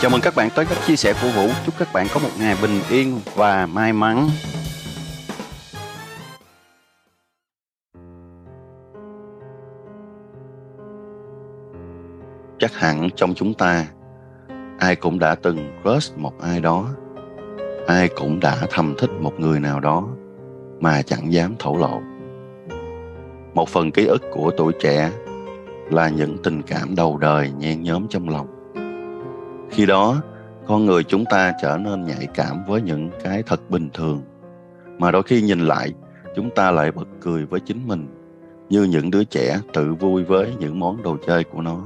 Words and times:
Chào 0.00 0.10
mừng 0.10 0.20
các 0.20 0.34
bạn 0.36 0.48
tới 0.54 0.66
các 0.66 0.78
chia 0.86 0.96
sẻ 0.96 1.14
của 1.22 1.28
Vũ. 1.36 1.48
Chúc 1.66 1.74
các 1.78 1.88
bạn 1.94 2.06
có 2.14 2.20
một 2.20 2.28
ngày 2.38 2.56
bình 2.62 2.80
yên 2.90 3.20
và 3.34 3.66
may 3.66 3.92
mắn. 3.92 4.28
Chắc 12.58 12.74
hẳn 12.74 13.08
trong 13.16 13.34
chúng 13.34 13.54
ta, 13.54 13.86
ai 14.78 14.96
cũng 14.96 15.18
đã 15.18 15.34
từng 15.34 15.80
crush 15.82 16.18
một 16.18 16.32
ai 16.40 16.60
đó. 16.60 16.88
Ai 17.86 18.08
cũng 18.08 18.40
đã 18.40 18.56
thầm 18.70 18.94
thích 18.98 19.10
một 19.20 19.32
người 19.38 19.60
nào 19.60 19.80
đó 19.80 20.08
mà 20.80 21.02
chẳng 21.02 21.32
dám 21.32 21.54
thổ 21.58 21.76
lộ. 21.76 22.00
Một 23.54 23.68
phần 23.68 23.90
ký 23.90 24.06
ức 24.06 24.22
của 24.32 24.50
tuổi 24.56 24.72
trẻ 24.80 25.10
là 25.90 26.08
những 26.08 26.36
tình 26.42 26.62
cảm 26.62 26.94
đầu 26.94 27.18
đời 27.18 27.52
nhen 27.58 27.82
nhóm 27.82 28.06
trong 28.10 28.28
lòng 28.28 28.53
khi 29.70 29.86
đó, 29.86 30.22
con 30.66 30.86
người 30.86 31.04
chúng 31.04 31.24
ta 31.24 31.52
trở 31.62 31.76
nên 31.76 32.04
nhạy 32.04 32.28
cảm 32.34 32.64
với 32.66 32.82
những 32.82 33.10
cái 33.24 33.42
thật 33.42 33.70
bình 33.70 33.88
thường. 33.94 34.22
Mà 34.98 35.10
đôi 35.10 35.22
khi 35.22 35.42
nhìn 35.42 35.60
lại, 35.60 35.92
chúng 36.36 36.50
ta 36.50 36.70
lại 36.70 36.92
bật 36.92 37.08
cười 37.20 37.44
với 37.44 37.60
chính 37.60 37.88
mình, 37.88 38.06
như 38.68 38.82
những 38.82 39.10
đứa 39.10 39.24
trẻ 39.24 39.58
tự 39.72 39.94
vui 39.94 40.24
với 40.24 40.52
những 40.58 40.80
món 40.80 41.02
đồ 41.02 41.16
chơi 41.26 41.44
của 41.44 41.62
nó. 41.62 41.82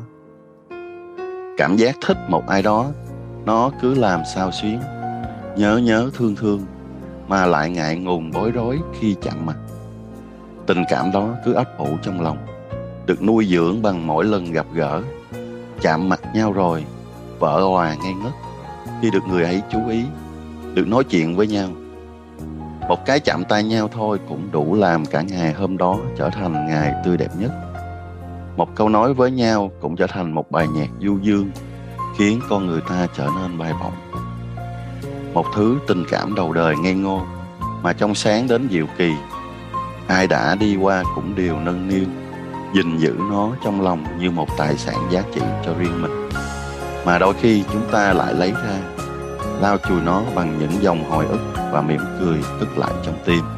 Cảm 1.57 1.77
giác 1.77 1.97
thích 2.07 2.19
một 2.29 2.47
ai 2.47 2.63
đó, 2.63 2.91
nó 3.45 3.71
cứ 3.81 3.95
làm 3.95 4.21
sao 4.35 4.51
xuyến. 4.53 4.81
Nhớ 5.57 5.77
nhớ 5.77 6.11
thương 6.15 6.37
thương, 6.37 6.61
mà 7.29 7.47
lại 7.47 7.71
ngại 7.71 7.97
ngùng 7.97 8.31
bối 8.31 8.51
rối 8.51 8.79
khi 9.01 9.17
chạm 9.23 9.47
mặt. 9.47 9.57
Tình 10.67 10.85
cảm 10.91 11.13
đó 11.13 11.35
cứ 11.45 11.53
ấp 11.53 11.79
ủ 11.79 11.89
trong 12.03 12.21
lòng, 12.21 12.39
được 13.07 13.23
nuôi 13.23 13.47
dưỡng 13.47 13.83
bằng 13.83 14.07
mỗi 14.07 14.25
lần 14.25 14.53
gặp 14.53 14.67
gỡ. 14.75 15.03
Chạm 15.81 16.09
mặt 16.09 16.21
nhau 16.35 16.53
rồi 16.53 16.85
vợ 17.39 17.63
hòa 17.63 17.95
ngây 18.03 18.15
ngất. 18.15 18.33
Khi 19.03 19.11
được 19.11 19.23
người 19.29 19.45
ấy 19.45 19.63
chú 19.73 19.79
ý, 19.89 20.05
được 20.75 20.89
nói 20.89 21.05
chuyện 21.05 21.37
với 21.37 21.47
nhau, 21.47 21.69
một 22.89 23.07
cái 23.07 23.21
chạm 23.21 23.45
tay 23.45 23.65
nhau 23.65 23.89
thôi 23.93 24.19
cũng 24.29 24.49
đủ 24.53 24.75
làm 24.75 25.07
cả 25.07 25.23
ngày 25.23 25.53
hôm 25.53 25.79
đó 25.79 25.99
trở 26.17 26.31
thành 26.31 26.67
ngày 26.67 26.93
tươi 27.05 27.17
đẹp 27.17 27.31
nhất. 27.39 27.51
Một 28.57 28.69
câu 28.75 28.89
nói 28.89 29.15
với 29.15 29.31
nhau 29.31 29.71
cũng 29.81 29.97
trở 29.97 30.07
thành 30.07 30.33
một 30.33 30.51
bài 30.51 30.69
nhạc 30.69 30.89
du 31.01 31.19
dương, 31.23 31.51
khiến 32.19 32.41
con 32.49 32.67
người 32.67 32.81
ta 32.89 33.07
trở 33.17 33.29
nên 33.41 33.59
bay 33.59 33.73
bổng 33.81 33.93
một 35.39 35.47
thứ 35.55 35.79
tình 35.87 36.05
cảm 36.11 36.35
đầu 36.35 36.53
đời 36.53 36.77
ngây 36.77 36.95
ngô 36.95 37.23
mà 37.83 37.93
trong 37.93 38.15
sáng 38.15 38.49
đến 38.49 38.69
diệu 38.71 38.87
kỳ, 38.99 39.13
ai 40.07 40.27
đã 40.27 40.55
đi 40.55 40.77
qua 40.77 41.03
cũng 41.15 41.35
đều 41.35 41.61
nâng 41.61 41.89
niu, 41.89 42.05
gìn 42.75 42.99
giữ 42.99 43.17
nó 43.31 43.51
trong 43.65 43.81
lòng 43.81 44.05
như 44.19 44.31
một 44.31 44.49
tài 44.59 44.77
sản 44.77 44.97
giá 45.11 45.23
trị 45.35 45.41
cho 45.67 45.75
riêng 45.79 46.03
mình 46.03 46.28
mà 47.05 47.19
đôi 47.19 47.35
khi 47.41 47.65
chúng 47.73 47.89
ta 47.93 48.13
lại 48.13 48.35
lấy 48.35 48.53
ra 48.53 48.81
lao 49.61 49.79
chùi 49.89 50.01
nó 50.01 50.23
bằng 50.35 50.59
những 50.59 50.83
dòng 50.83 51.11
hồi 51.11 51.27
ức 51.27 51.41
và 51.73 51.81
mỉm 51.81 52.01
cười 52.21 52.39
tức 52.61 52.79
lại 52.79 52.93
trong 53.05 53.19
tim. 53.25 53.58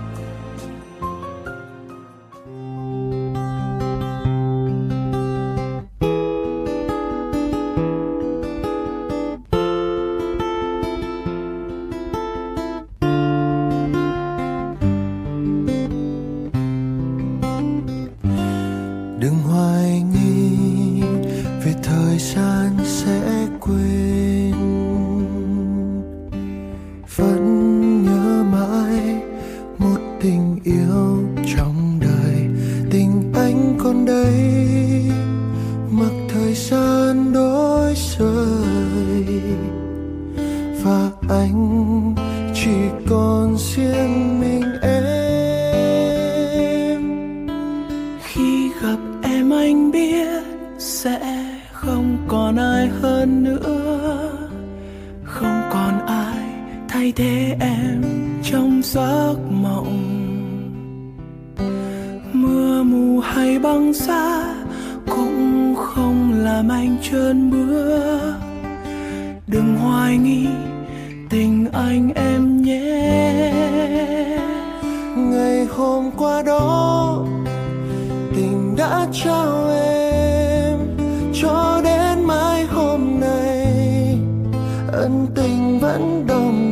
Tình 85.34 85.78
vẫn 85.78 86.26
đồng 86.26 86.69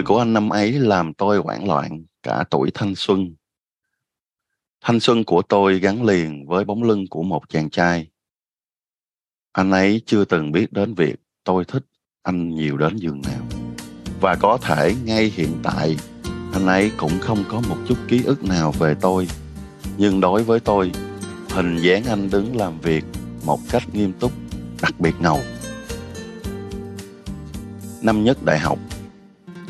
người 0.00 0.04
của 0.04 0.18
anh 0.18 0.32
năm 0.32 0.48
ấy 0.48 0.72
làm 0.72 1.14
tôi 1.14 1.38
hoảng 1.38 1.68
loạn 1.68 2.04
cả 2.22 2.44
tuổi 2.50 2.70
thanh 2.74 2.94
xuân. 2.94 3.34
Thanh 4.80 5.00
xuân 5.00 5.24
của 5.24 5.42
tôi 5.42 5.78
gắn 5.78 6.04
liền 6.04 6.46
với 6.46 6.64
bóng 6.64 6.82
lưng 6.82 7.04
của 7.10 7.22
một 7.22 7.48
chàng 7.48 7.70
trai. 7.70 8.10
Anh 9.52 9.70
ấy 9.70 10.02
chưa 10.06 10.24
từng 10.24 10.52
biết 10.52 10.72
đến 10.72 10.94
việc 10.94 11.16
tôi 11.44 11.64
thích 11.64 11.86
anh 12.22 12.54
nhiều 12.54 12.76
đến 12.76 12.96
giường 12.96 13.22
nào. 13.22 13.46
Và 14.20 14.36
có 14.40 14.58
thể 14.62 14.94
ngay 15.04 15.32
hiện 15.34 15.56
tại 15.62 15.96
anh 16.52 16.66
ấy 16.66 16.90
cũng 16.96 17.18
không 17.20 17.44
có 17.48 17.60
một 17.68 17.76
chút 17.88 17.98
ký 18.08 18.22
ức 18.24 18.44
nào 18.44 18.72
về 18.72 18.94
tôi. 19.00 19.28
Nhưng 19.96 20.20
đối 20.20 20.42
với 20.42 20.60
tôi, 20.60 20.92
hình 21.50 21.78
dáng 21.78 22.04
anh 22.04 22.30
đứng 22.30 22.56
làm 22.56 22.80
việc 22.80 23.04
một 23.44 23.60
cách 23.70 23.82
nghiêm 23.92 24.12
túc, 24.20 24.32
đặc 24.82 25.00
biệt 25.00 25.14
ngầu. 25.20 25.40
Năm 28.02 28.24
nhất 28.24 28.38
đại 28.44 28.58
học, 28.58 28.78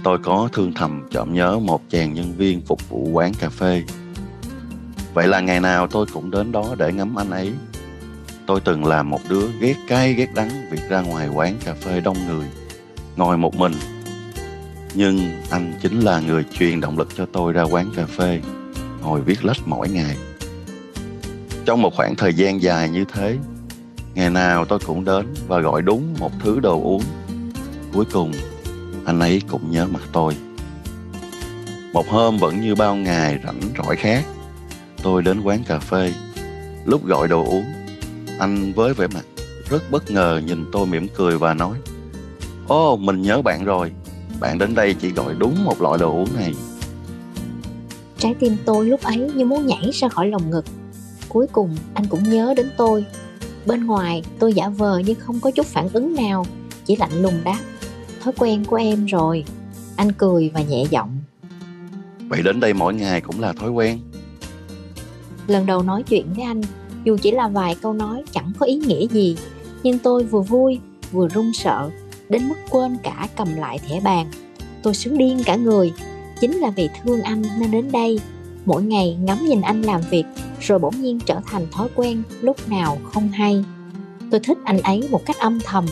tôi 0.05 0.19
có 0.19 0.49
thương 0.53 0.73
thầm 0.73 1.09
chọn 1.11 1.35
nhớ 1.35 1.59
một 1.59 1.83
chàng 1.91 2.15
nhân 2.15 2.35
viên 2.37 2.61
phục 2.61 2.89
vụ 2.89 3.09
quán 3.13 3.33
cà 3.35 3.49
phê. 3.49 3.83
Vậy 5.15 5.29
là 5.29 5.41
ngày 5.41 5.61
nào 5.61 5.87
tôi 5.87 6.07
cũng 6.13 6.31
đến 6.31 6.53
đó 6.53 6.75
để 6.79 6.93
ngắm 6.93 7.19
anh 7.19 7.31
ấy. 7.31 7.53
Tôi 8.47 8.61
từng 8.61 8.85
là 8.85 9.03
một 9.03 9.21
đứa 9.29 9.49
ghét 9.61 9.75
cay 9.89 10.15
ghét 10.15 10.35
đắng 10.35 10.51
việc 10.71 10.81
ra 10.89 11.01
ngoài 11.01 11.29
quán 11.29 11.57
cà 11.65 11.75
phê 11.75 12.01
đông 12.01 12.17
người, 12.27 12.47
ngồi 13.17 13.39
một 13.39 13.57
mình. 13.57 13.73
Nhưng 14.95 15.21
anh 15.51 15.73
chính 15.83 16.01
là 16.01 16.21
người 16.21 16.45
truyền 16.59 16.81
động 16.81 16.99
lực 16.99 17.09
cho 17.17 17.27
tôi 17.33 17.53
ra 17.53 17.63
quán 17.63 17.91
cà 17.97 18.07
phê, 18.07 18.41
ngồi 19.03 19.21
viết 19.21 19.45
lách 19.45 19.59
mỗi 19.67 19.89
ngày. 19.89 20.17
Trong 21.65 21.83
một 21.83 21.95
khoảng 21.95 22.17
thời 22.17 22.35
gian 22.35 22.63
dài 22.63 22.89
như 22.89 23.05
thế, 23.13 23.37
ngày 24.15 24.31
nào 24.31 24.65
tôi 24.65 24.79
cũng 24.79 25.05
đến 25.05 25.35
và 25.49 25.61
gọi 25.61 25.83
đúng 25.83 26.15
một 26.19 26.33
thứ 26.41 26.61
đồ 26.61 26.83
uống. 26.83 27.03
Cuối 27.93 28.05
cùng 28.13 28.33
anh 29.05 29.21
ấy 29.21 29.43
cũng 29.51 29.71
nhớ 29.71 29.87
mặt 29.87 30.03
tôi. 30.13 30.37
Một 31.93 32.09
hôm 32.09 32.39
vẫn 32.39 32.61
như 32.61 32.75
bao 32.75 32.97
ngày 32.97 33.39
rảnh 33.45 33.61
rỗi 33.79 33.97
khác 33.97 34.25
tôi 35.03 35.23
đến 35.23 35.41
quán 35.41 35.65
cà 35.65 35.79
phê. 35.79 36.13
Lúc 36.85 37.07
gọi 37.07 37.29
đồ 37.29 37.45
uống 37.45 37.65
anh 38.39 38.73
với 38.73 38.95
vẻ 38.95 39.07
mặt 39.07 39.25
rất 39.71 39.91
bất 39.91 40.11
ngờ 40.11 40.41
nhìn 40.47 40.65
tôi 40.73 40.87
mỉm 40.87 41.07
cười 41.17 41.39
và 41.39 41.55
nói 41.55 41.79
ô 42.69 42.93
oh, 42.93 43.01
mình 43.01 43.23
nhớ 43.23 43.43
bạn 43.43 43.65
rồi. 43.65 43.93
Bạn 44.41 44.59
đến 44.59 44.75
đây 44.75 44.95
chỉ 44.95 45.11
gọi 45.11 45.35
đúng 45.39 45.65
một 45.65 45.83
loại 45.83 45.99
đồ 45.99 46.13
uống 46.13 46.35
này. 46.35 46.55
Trái 48.19 48.35
tim 48.39 48.57
tôi 48.65 48.87
lúc 48.87 49.03
ấy 49.03 49.31
như 49.35 49.45
muốn 49.45 49.67
nhảy 49.67 49.91
ra 49.93 50.09
khỏi 50.09 50.29
lồng 50.29 50.51
ngực. 50.51 50.65
Cuối 51.29 51.47
cùng 51.53 51.77
anh 51.95 52.07
cũng 52.07 52.23
nhớ 52.23 52.55
đến 52.57 52.71
tôi. 52.77 53.05
Bên 53.67 53.87
ngoài 53.87 54.23
tôi 54.39 54.53
giả 54.53 54.69
vờ 54.69 54.99
nhưng 55.07 55.21
không 55.21 55.41
có 55.41 55.51
chút 55.51 55.67
phản 55.67 55.89
ứng 55.93 56.15
nào 56.15 56.47
Chỉ 56.85 56.97
lạnh 56.97 57.23
lùng 57.23 57.41
đáp 57.45 57.59
Thói 58.21 58.33
quen 58.39 58.65
của 58.65 58.77
em 58.77 59.07
rồi. 59.07 59.45
Anh 59.97 60.13
cười 60.13 60.51
và 60.55 60.61
nhẹ 60.63 60.85
giọng. 60.91 61.19
Vậy 62.29 62.43
đến 62.43 62.61
đây 62.61 62.75
mỗi 62.75 62.95
ngày 62.95 63.21
cũng 63.21 63.41
là 63.41 63.53
thói 63.53 63.71
quen. 63.71 63.99
Lần 65.47 65.67
đầu 65.67 65.83
nói 65.83 66.03
chuyện 66.03 66.27
với 66.37 66.45
anh 66.45 66.61
Dù 67.05 67.17
chỉ 67.23 67.31
là 67.31 67.49
vài 67.49 67.77
câu 67.83 67.93
nói 67.93 68.23
chẳng 68.33 68.53
có 68.59 68.67
ý 68.67 68.77
nghĩa 68.77 69.07
gì 69.07 69.37
Nhưng 69.83 69.99
tôi 69.99 70.25
vừa 70.25 70.41
vui 70.41 70.79
vừa 71.13 71.29
run 71.29 71.53
sợ 71.55 71.91
Đến 72.29 72.49
mức 72.49 72.55
quên 72.71 72.97
cả 73.03 73.29
cầm 73.37 73.55
lại 73.57 73.79
thẻ 73.79 74.01
bàn. 74.01 74.31
Tôi 74.83 74.95
sướng 74.95 75.19
điên 75.19 75.43
cả 75.45 75.57
người. 75.57 75.93
Chính 76.41 76.57
là 76.57 76.71
vì 76.71 76.89
thương 77.05 77.23
anh 77.23 77.43
nên 77.61 77.71
đến 77.71 77.93
đây 77.93 78.21
Mỗi 78.65 78.83
ngày 78.83 79.17
ngắm 79.21 79.39
nhìn 79.47 79.61
anh 79.61 79.83
làm 79.83 80.01
việc 80.11 80.25
Rồi 80.61 80.79
bỗng 80.79 81.03
nhiên 81.03 81.19
trở 81.27 81.41
thành 81.47 81.67
thói 81.73 81.89
quen 81.95 82.23
Lúc 82.41 82.69
nào 82.69 82.99
không 83.13 83.29
hay. 83.29 83.65
Tôi 84.31 84.41
thích 84.41 84.59
anh 84.65 84.81
ấy 84.81 85.09
một 85.11 85.27
cách 85.27 85.39
âm 85.39 85.61
thầm. 85.65 85.87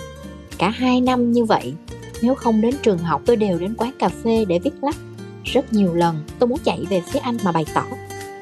Cả 0.58 0.70
hai 0.70 1.00
năm 1.00 1.32
như 1.32 1.44
vậy 1.44 1.74
nếu 2.22 2.34
không 2.34 2.60
đến 2.60 2.74
trường 2.82 2.98
học, 2.98 3.22
tôi 3.26 3.36
đều 3.36 3.58
đến 3.58 3.74
quán 3.78 3.92
cà 3.98 4.08
phê 4.08 4.44
để 4.48 4.58
viết 4.58 4.74
lách. 4.82 4.96
Rất 5.44 5.72
nhiều 5.72 5.94
lần, 5.94 6.24
tôi 6.38 6.48
muốn 6.48 6.58
chạy 6.64 6.84
về 6.90 7.00
phía 7.00 7.18
anh 7.18 7.36
mà 7.44 7.52
bày 7.52 7.64
tỏ. 7.74 7.84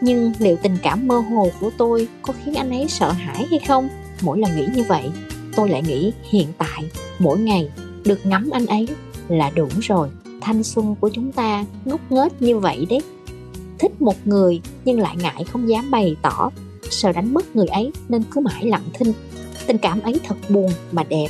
Nhưng 0.01 0.33
liệu 0.39 0.57
tình 0.63 0.77
cảm 0.83 1.09
mơ 1.09 1.19
hồ 1.19 1.51
của 1.61 1.71
tôi 1.79 2.09
Có 2.23 2.35
khiến 2.45 2.55
anh 2.55 2.71
ấy 2.71 2.89
sợ 2.89 3.13
hãi 3.13 3.47
hay 3.51 3.59
không? 3.69 3.89
Mỗi 4.21 4.39
lần 4.39 4.57
nghĩ 4.57 4.67
như 4.75 4.85
vậy, 4.89 5.11
Tôi 5.57 5.69
lại 5.69 5.83
nghĩ 5.83 6.13
hiện 6.31 6.49
tại, 6.59 6.85
Mỗi 7.19 7.39
ngày 7.39 7.69
được 8.05 8.27
ngắm 8.27 8.51
anh 8.53 8.67
ấy 8.67 8.89
là 9.29 9.51
đủ 9.51 9.69
rồi. 9.81 10.09
Thanh 10.41 10.63
xuân 10.63 10.95
của 11.01 11.09
chúng 11.09 11.33
ta 11.33 11.65
ngốc 11.85 12.01
nghếch 12.11 12.43
như 12.43 12.59
vậy 12.59 12.87
đấy. 12.91 13.01
Thích 13.79 14.03
một 14.03 14.27
người 14.27 14.61
nhưng 14.85 15.01
lại 15.01 15.17
ngại 15.17 15.45
không 15.45 15.69
dám 15.69 15.91
bày 15.91 16.17
tỏ, 16.23 16.51
sợ 16.91 17.13
đánh 17.13 17.35
mất 17.35 17.57
người 17.57 17.67
ấy 17.67 17.93
nên 18.09 18.23
cứ 18.31 18.41
mãi 18.41 18.65
lặng 18.65 18.85
thinh. 18.95 19.13
Tình 19.67 19.79
cảm 19.79 20.01
ấy 20.01 20.21
thật 20.25 20.37
buồn 20.49 20.71
mà 20.93 21.05
đẹp. 21.05 21.29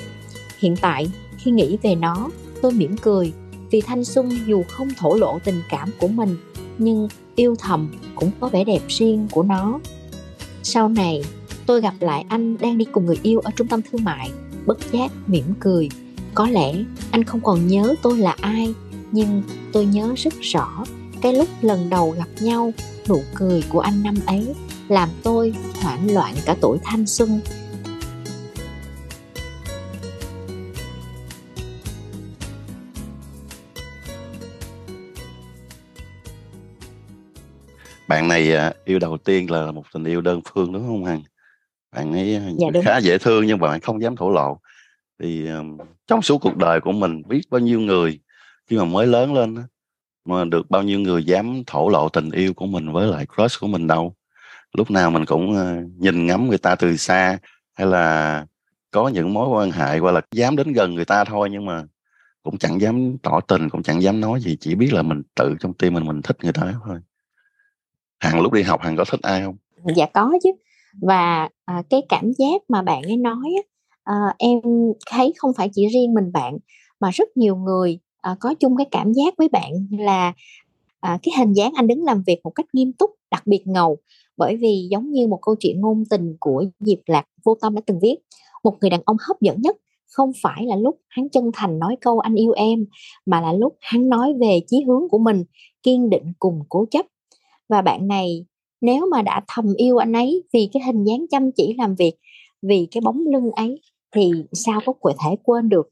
Hiện 0.58 0.76
tại 0.81 1.08
khi 1.38 1.50
nghĩ 1.50 1.79
về 1.83 1.94
nó, 1.94 2.31
tôi 2.62 2.73
mỉm 2.73 2.97
cười 2.97 3.33
vì 3.71 3.81
thanh 3.81 4.05
xuân 4.05 4.31
dù 4.47 4.62
không 4.69 4.88
thổ 4.99 5.15
lộ 5.15 5.38
tình 5.44 5.62
cảm 5.69 5.91
của 6.00 6.09
mình, 6.09 6.37
nhưng 6.79 7.09
yêu 7.37 7.56
thầm 7.59 7.88
cũng 8.15 8.31
có 8.41 8.49
vẻ 8.49 8.65
đẹp 8.65 8.83
riêng 8.88 9.29
của 9.31 9.43
nó. 9.43 9.81
Sau 10.62 10.88
này, 10.88 11.25
tôi 11.67 11.81
gặp 11.81 11.94
lại 12.00 12.25
anh 12.29 12.56
đang 12.59 12.79
đi 12.79 12.85
cùng 12.85 13.06
người 13.06 13.19
yêu 13.23 13.41
ở 13.41 13.50
trung 13.56 13.67
tâm 13.67 13.81
thương 13.83 14.05
mại, 14.05 14.31
bất 14.67 14.93
giác 14.93 15.12
mỉm 15.27 15.44
cười. 15.61 15.88
Có 16.35 16.49
lẽ 16.49 16.73
anh 17.11 17.25
không 17.25 17.41
còn 17.41 17.67
nhớ 17.67 17.94
tôi 18.03 18.19
là 18.19 18.37
ai, 18.41 18.75
nhưng 19.12 19.43
tôi 19.73 19.87
nhớ 19.87 20.12
rất 20.17 20.35
rõ 20.41 20.85
cái 21.21 21.35
lúc 21.35 21.49
lần 21.62 21.91
đầu 21.91 22.15
gặp 22.19 22.29
nhau, 22.41 22.73
nụ 23.09 23.23
cười 23.35 23.62
của 23.69 23.81
anh 23.81 24.03
năm 24.03 24.15
ấy 24.27 24.55
làm 24.88 25.09
tôi 25.23 25.55
hoảng 25.83 26.15
loạn 26.15 26.35
cả 26.44 26.56
tuổi 26.61 26.79
thanh 26.85 27.06
xuân. 27.06 27.41
Bạn 38.08 38.29
này 38.29 38.55
à, 38.55 38.73
yêu 38.85 38.99
đầu 38.99 39.17
tiên 39.17 39.50
là 39.50 39.73
một 39.73 39.85
tình 39.94 40.05
yêu 40.05 40.20
đơn 40.20 40.41
phương 40.44 40.73
đúng 40.73 40.87
không 40.87 41.05
hằng? 41.05 41.23
Bạn 41.93 42.12
ấy 42.12 42.37
à, 42.37 42.43
dạ, 42.58 42.67
đúng. 42.73 42.85
khá 42.85 42.99
dễ 42.99 43.19
thương 43.19 43.47
nhưng 43.47 43.58
mà 43.58 43.69
bạn 43.69 43.81
không 43.81 44.03
dám 44.03 44.17
thổ 44.17 44.31
lộ. 44.31 44.61
Thì 45.23 45.49
um, 45.49 45.79
trong 46.06 46.23
suốt 46.23 46.38
cuộc 46.38 46.56
đời 46.56 46.81
của 46.81 46.93
mình 46.93 47.23
biết 47.29 47.41
bao 47.50 47.61
nhiêu 47.61 47.81
người 47.81 48.20
khi 48.67 48.79
mà 48.79 48.85
mới 48.85 49.06
lớn 49.06 49.35
lên 49.35 49.56
mà 50.25 50.44
được 50.44 50.70
bao 50.70 50.82
nhiêu 50.82 51.00
người 51.00 51.25
dám 51.25 51.62
thổ 51.67 51.88
lộ 51.88 52.08
tình 52.08 52.31
yêu 52.31 52.55
của 52.55 52.67
mình 52.67 52.93
với 52.93 53.06
lại 53.06 53.26
crush 53.37 53.61
của 53.61 53.67
mình 53.67 53.87
đâu. 53.87 54.14
Lúc 54.73 54.91
nào 54.91 55.11
mình 55.11 55.25
cũng 55.25 55.50
uh, 55.50 56.00
nhìn 56.00 56.26
ngắm 56.26 56.49
người 56.49 56.59
ta 56.59 56.75
từ 56.75 56.97
xa 56.97 57.38
hay 57.75 57.87
là 57.87 58.47
có 58.91 59.09
những 59.09 59.35
mối 59.35 59.49
quan 59.49 59.70
hệ 59.70 59.99
hoặc 59.99 60.12
là 60.12 60.20
dám 60.32 60.56
đến 60.56 60.73
gần 60.73 60.94
người 60.94 61.05
ta 61.05 61.25
thôi 61.25 61.49
nhưng 61.52 61.67
mà 61.67 61.85
cũng 62.43 62.59
chẳng 62.59 62.81
dám 62.81 63.19
tỏ 63.23 63.41
tình 63.41 63.69
cũng 63.69 63.82
chẳng 63.82 64.02
dám 64.02 64.20
nói 64.20 64.41
gì 64.41 64.56
chỉ 64.61 64.75
biết 64.75 64.93
là 64.93 65.02
mình 65.02 65.23
tự 65.35 65.55
trong 65.61 65.75
tim 65.75 65.94
mình 65.94 66.06
mình 66.06 66.23
thích 66.23 66.37
người 66.43 66.52
ta 66.52 66.75
thôi 66.85 66.99
hằng 68.20 68.40
lúc 68.40 68.52
đi 68.52 68.62
học 68.62 68.80
hằng 68.80 68.96
có 68.96 69.04
thích 69.10 69.20
ai 69.22 69.42
không? 69.42 69.56
Dạ 69.96 70.06
có 70.06 70.32
chứ. 70.42 70.50
Và 71.02 71.48
à, 71.64 71.82
cái 71.90 72.02
cảm 72.08 72.32
giác 72.38 72.62
mà 72.68 72.82
bạn 72.82 73.02
ấy 73.02 73.16
nói 73.16 73.62
à, 74.04 74.14
em 74.38 74.60
thấy 75.10 75.32
không 75.36 75.52
phải 75.56 75.70
chỉ 75.72 75.86
riêng 75.88 76.14
mình 76.14 76.32
bạn 76.32 76.58
mà 77.00 77.10
rất 77.10 77.36
nhiều 77.36 77.56
người 77.56 77.98
à, 78.20 78.36
có 78.40 78.54
chung 78.54 78.76
cái 78.76 78.86
cảm 78.90 79.12
giác 79.12 79.34
với 79.38 79.48
bạn 79.48 79.72
là 79.90 80.32
à, 81.00 81.18
cái 81.22 81.32
hình 81.38 81.52
dáng 81.52 81.72
anh 81.76 81.86
đứng 81.86 82.04
làm 82.04 82.22
việc 82.26 82.40
một 82.44 82.50
cách 82.50 82.66
nghiêm 82.72 82.92
túc 82.92 83.10
đặc 83.30 83.42
biệt 83.46 83.62
ngầu. 83.66 83.98
Bởi 84.36 84.56
vì 84.56 84.88
giống 84.90 85.10
như 85.10 85.26
một 85.26 85.38
câu 85.42 85.54
chuyện 85.60 85.80
ngôn 85.80 86.04
tình 86.10 86.36
của 86.40 86.64
Diệp 86.80 86.98
Lạc 87.06 87.24
vô 87.44 87.56
tâm 87.60 87.74
đã 87.74 87.80
từng 87.86 88.00
viết 88.02 88.16
một 88.64 88.76
người 88.80 88.90
đàn 88.90 89.00
ông 89.04 89.16
hấp 89.28 89.40
dẫn 89.40 89.62
nhất 89.62 89.76
không 90.16 90.30
phải 90.42 90.64
là 90.66 90.76
lúc 90.76 91.00
hắn 91.08 91.28
chân 91.28 91.50
thành 91.54 91.78
nói 91.78 91.96
câu 92.00 92.18
anh 92.18 92.34
yêu 92.34 92.52
em 92.52 92.86
mà 93.26 93.40
là 93.40 93.52
lúc 93.52 93.76
hắn 93.80 94.08
nói 94.08 94.34
về 94.40 94.60
chí 94.66 94.84
hướng 94.86 95.08
của 95.10 95.18
mình 95.18 95.44
kiên 95.82 96.10
định 96.10 96.32
cùng 96.38 96.60
cố 96.68 96.86
chấp 96.90 97.06
và 97.68 97.82
bạn 97.82 98.08
này, 98.08 98.46
nếu 98.80 99.06
mà 99.10 99.22
đã 99.22 99.40
thầm 99.48 99.64
yêu 99.76 99.96
anh 99.96 100.12
ấy 100.12 100.44
vì 100.52 100.68
cái 100.72 100.82
hình 100.82 101.04
dáng 101.04 101.26
chăm 101.30 101.50
chỉ 101.56 101.74
làm 101.78 101.94
việc, 101.94 102.12
vì 102.62 102.88
cái 102.90 103.00
bóng 103.00 103.24
lưng 103.32 103.50
ấy, 103.50 103.80
thì 104.14 104.32
sao 104.52 104.80
có 105.00 105.12
thể 105.24 105.36
quên 105.42 105.68
được? 105.68 105.88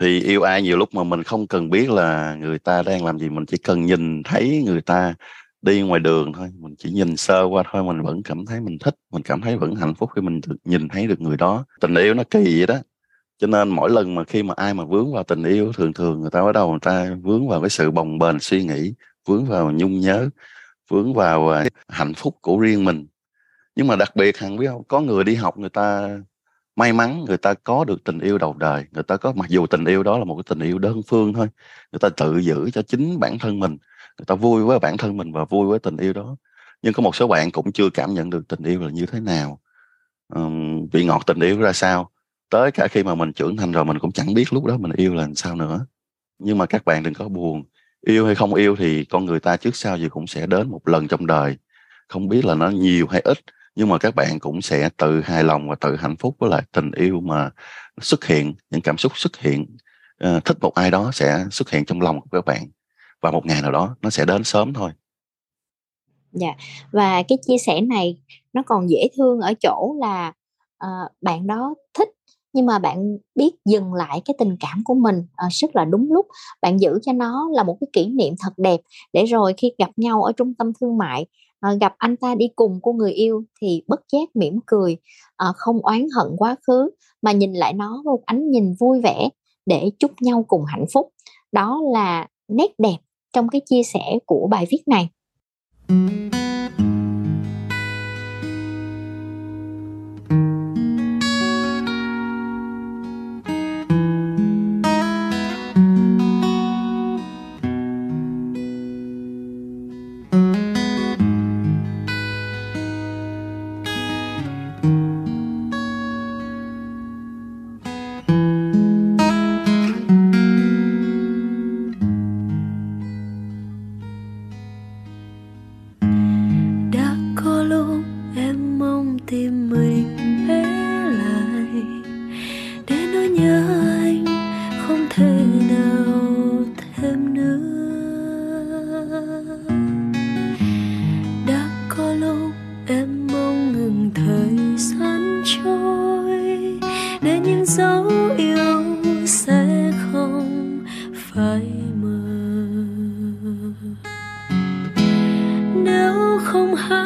Thì 0.00 0.20
yêu 0.20 0.42
ai 0.42 0.62
nhiều 0.62 0.76
lúc 0.76 0.94
mà 0.94 1.04
mình 1.04 1.22
không 1.22 1.46
cần 1.46 1.70
biết 1.70 1.90
là 1.90 2.36
người 2.40 2.58
ta 2.58 2.82
đang 2.82 3.04
làm 3.04 3.18
gì, 3.18 3.28
mình 3.28 3.46
chỉ 3.46 3.56
cần 3.56 3.86
nhìn 3.86 4.22
thấy 4.22 4.62
người 4.66 4.80
ta 4.80 5.14
đi 5.62 5.82
ngoài 5.82 6.00
đường 6.00 6.32
thôi, 6.32 6.48
mình 6.58 6.74
chỉ 6.78 6.90
nhìn 6.90 7.16
sơ 7.16 7.44
qua 7.44 7.62
thôi, 7.72 7.84
mình 7.84 8.02
vẫn 8.02 8.22
cảm 8.22 8.46
thấy 8.46 8.60
mình 8.60 8.78
thích, 8.78 8.94
mình 9.12 9.22
cảm 9.22 9.40
thấy 9.40 9.56
vẫn 9.56 9.74
hạnh 9.74 9.94
phúc 9.94 10.10
khi 10.14 10.22
mình 10.22 10.40
được 10.46 10.56
nhìn 10.64 10.88
thấy 10.88 11.06
được 11.06 11.20
người 11.20 11.36
đó. 11.36 11.64
Tình 11.80 11.94
yêu 11.94 12.14
nó 12.14 12.22
kỳ 12.30 12.44
vậy 12.44 12.66
đó, 12.66 12.76
cho 13.38 13.46
nên 13.46 13.68
mỗi 13.68 13.90
lần 13.90 14.14
mà 14.14 14.24
khi 14.24 14.42
mà 14.42 14.54
ai 14.56 14.74
mà 14.74 14.84
vướng 14.84 15.12
vào 15.12 15.22
tình 15.22 15.42
yêu, 15.42 15.72
thường 15.72 15.92
thường 15.92 16.20
người 16.20 16.30
ta 16.30 16.44
bắt 16.44 16.52
đầu 16.52 16.70
người 16.70 16.80
ta 16.82 17.16
vướng 17.22 17.48
vào 17.48 17.60
cái 17.60 17.70
sự 17.70 17.90
bồng 17.90 18.18
bềnh 18.18 18.38
suy 18.40 18.64
nghĩ, 18.64 18.94
vướng 19.28 19.44
vào 19.44 19.72
nhung 19.72 20.00
nhớ 20.00 20.30
vướng 20.88 21.14
vào 21.14 21.48
à, 21.48 21.64
hạnh 21.88 22.14
phúc 22.14 22.38
của 22.40 22.58
riêng 22.58 22.84
mình. 22.84 23.06
Nhưng 23.76 23.86
mà 23.86 23.96
đặc 23.96 24.16
biệt 24.16 24.38
hằng 24.38 24.56
biết 24.56 24.66
không 24.68 24.84
có 24.84 25.00
người 25.00 25.24
đi 25.24 25.34
học 25.34 25.58
người 25.58 25.70
ta 25.70 26.18
may 26.76 26.92
mắn 26.92 27.24
người 27.24 27.36
ta 27.36 27.54
có 27.54 27.84
được 27.84 28.04
tình 28.04 28.18
yêu 28.18 28.38
đầu 28.38 28.54
đời 28.54 28.84
người 28.92 29.02
ta 29.02 29.16
có 29.16 29.32
mặc 29.32 29.50
dù 29.50 29.66
tình 29.66 29.84
yêu 29.84 30.02
đó 30.02 30.18
là 30.18 30.24
một 30.24 30.36
cái 30.36 30.42
tình 30.48 30.68
yêu 30.68 30.78
đơn 30.78 31.00
phương 31.06 31.32
thôi 31.32 31.48
người 31.92 31.98
ta 31.98 32.08
tự 32.08 32.38
giữ 32.38 32.70
cho 32.70 32.82
chính 32.82 33.20
bản 33.20 33.38
thân 33.38 33.60
mình 33.60 33.76
người 34.18 34.26
ta 34.26 34.34
vui 34.34 34.64
với 34.64 34.78
bản 34.78 34.96
thân 34.96 35.16
mình 35.16 35.32
và 35.32 35.44
vui 35.44 35.66
với 35.66 35.78
tình 35.78 35.96
yêu 35.96 36.12
đó. 36.12 36.36
Nhưng 36.82 36.92
có 36.92 37.02
một 37.02 37.16
số 37.16 37.28
bạn 37.28 37.50
cũng 37.50 37.72
chưa 37.72 37.90
cảm 37.90 38.14
nhận 38.14 38.30
được 38.30 38.48
tình 38.48 38.62
yêu 38.62 38.80
là 38.82 38.90
như 38.90 39.06
thế 39.06 39.20
nào. 39.20 39.60
Um, 40.34 40.86
vị 40.92 41.04
ngọt 41.04 41.22
tình 41.26 41.40
yêu 41.40 41.60
ra 41.60 41.72
sao? 41.72 42.10
Tới 42.50 42.72
cả 42.72 42.88
khi 42.88 43.02
mà 43.02 43.14
mình 43.14 43.32
trưởng 43.32 43.56
thành 43.56 43.72
rồi 43.72 43.84
mình 43.84 43.98
cũng 43.98 44.12
chẳng 44.12 44.34
biết 44.34 44.52
lúc 44.52 44.64
đó 44.64 44.76
mình 44.76 44.92
yêu 44.92 45.14
là 45.14 45.22
làm 45.22 45.34
sao 45.34 45.56
nữa. 45.56 45.86
Nhưng 46.38 46.58
mà 46.58 46.66
các 46.66 46.84
bạn 46.84 47.02
đừng 47.02 47.14
có 47.14 47.28
buồn 47.28 47.64
yêu 48.06 48.26
hay 48.26 48.34
không 48.34 48.54
yêu 48.54 48.76
thì 48.76 49.04
con 49.04 49.24
người 49.24 49.40
ta 49.40 49.56
trước 49.56 49.76
sau 49.76 49.98
gì 49.98 50.08
cũng 50.08 50.26
sẽ 50.26 50.46
đến 50.46 50.70
một 50.70 50.88
lần 50.88 51.08
trong 51.08 51.26
đời. 51.26 51.56
Không 52.08 52.28
biết 52.28 52.44
là 52.44 52.54
nó 52.54 52.70
nhiều 52.70 53.06
hay 53.06 53.20
ít 53.20 53.38
nhưng 53.74 53.88
mà 53.88 53.98
các 53.98 54.14
bạn 54.14 54.38
cũng 54.38 54.62
sẽ 54.62 54.88
tự 54.96 55.20
hài 55.20 55.44
lòng 55.44 55.68
và 55.68 55.74
tự 55.74 55.96
hạnh 55.96 56.16
phúc 56.16 56.36
với 56.38 56.50
lại 56.50 56.62
tình 56.72 56.90
yêu 56.90 57.20
mà 57.20 57.50
xuất 58.00 58.24
hiện 58.24 58.54
những 58.70 58.80
cảm 58.80 58.98
xúc 58.98 59.12
xuất 59.14 59.36
hiện. 59.36 59.76
Uh, 60.24 60.44
thích 60.44 60.56
một 60.60 60.74
ai 60.74 60.90
đó 60.90 61.10
sẽ 61.12 61.44
xuất 61.50 61.70
hiện 61.70 61.84
trong 61.84 62.00
lòng 62.00 62.20
của 62.20 62.28
các 62.32 62.44
bạn 62.44 62.66
và 63.20 63.30
một 63.30 63.46
ngày 63.46 63.62
nào 63.62 63.72
đó 63.72 63.96
nó 64.02 64.10
sẽ 64.10 64.24
đến 64.24 64.44
sớm 64.44 64.72
thôi. 64.72 64.90
Dạ 66.32 66.54
và 66.92 67.22
cái 67.28 67.38
chia 67.46 67.58
sẻ 67.66 67.80
này 67.80 68.18
nó 68.52 68.62
còn 68.66 68.90
dễ 68.90 69.08
thương 69.16 69.40
ở 69.40 69.54
chỗ 69.62 69.96
là 70.00 70.32
uh, 70.84 71.12
bạn 71.20 71.46
đó 71.46 71.74
thích 71.94 72.08
nhưng 72.52 72.66
mà 72.66 72.78
bạn 72.78 73.18
biết 73.34 73.50
dừng 73.64 73.94
lại 73.94 74.22
cái 74.24 74.34
tình 74.38 74.56
cảm 74.60 74.82
của 74.84 74.94
mình 74.94 75.18
uh, 75.18 75.52
rất 75.52 75.76
là 75.76 75.84
đúng 75.84 76.12
lúc. 76.12 76.26
Bạn 76.62 76.80
giữ 76.80 76.98
cho 77.02 77.12
nó 77.12 77.48
là 77.52 77.62
một 77.62 77.76
cái 77.80 77.88
kỷ 77.92 78.06
niệm 78.06 78.34
thật 78.40 78.52
đẹp 78.56 78.80
để 79.12 79.24
rồi 79.24 79.54
khi 79.56 79.72
gặp 79.78 79.90
nhau 79.96 80.22
ở 80.22 80.32
trung 80.32 80.54
tâm 80.54 80.72
thương 80.80 80.98
mại 80.98 81.26
ờ, 81.60 81.76
gặp 81.80 81.94
anh 81.98 82.16
ta 82.16 82.34
đi 82.34 82.48
cùng 82.56 82.80
của 82.80 82.92
người 82.92 83.12
yêu 83.12 83.44
thì 83.60 83.82
bất 83.86 84.00
giác 84.12 84.36
mỉm 84.36 84.58
cười 84.66 84.96
ờ, 85.36 85.52
không 85.56 85.78
oán 85.82 86.06
hận 86.16 86.36
quá 86.36 86.56
khứ 86.66 86.90
mà 87.22 87.32
nhìn 87.32 87.52
lại 87.52 87.72
nó 87.72 88.02
một 88.04 88.20
ánh 88.24 88.50
nhìn 88.50 88.74
vui 88.80 89.00
vẻ 89.00 89.28
để 89.66 89.90
chúc 89.98 90.10
nhau 90.20 90.44
cùng 90.48 90.64
hạnh 90.64 90.84
phúc. 90.92 91.08
Đó 91.52 91.80
là 91.92 92.26
nét 92.48 92.70
đẹp 92.78 92.96
trong 93.32 93.48
cái 93.48 93.60
chia 93.70 93.82
sẻ 93.82 94.18
của 94.26 94.48
bài 94.50 94.66
viết 94.70 94.82
này. 94.86 95.08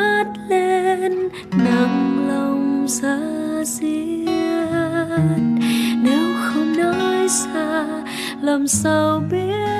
ngát 0.00 0.26
lên 0.48 1.28
nắng 1.50 2.28
lòng 2.28 2.86
ra 2.88 3.18
riêng 3.64 4.26
nếu 6.02 6.28
không 6.44 6.76
nói 6.76 7.28
ra 7.28 7.86
làm 8.40 8.68
sao 8.68 9.22
biết? 9.30 9.79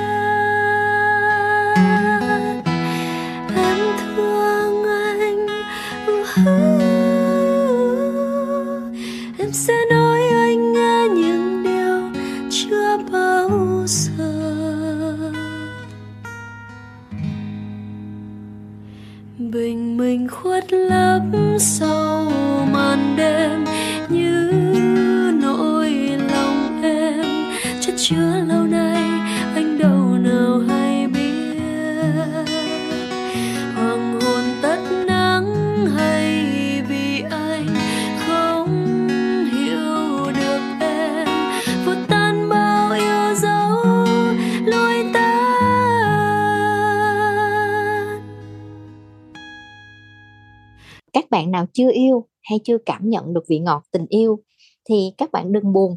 Nào 51.60 51.66
chưa 51.72 51.90
yêu 51.92 52.26
hay 52.42 52.58
chưa 52.64 52.78
cảm 52.86 53.08
nhận 53.08 53.34
được 53.34 53.44
vị 53.48 53.58
ngọt 53.58 53.82
tình 53.92 54.06
yêu 54.08 54.42
thì 54.88 55.12
các 55.18 55.32
bạn 55.32 55.52
đừng 55.52 55.72
buồn. 55.72 55.96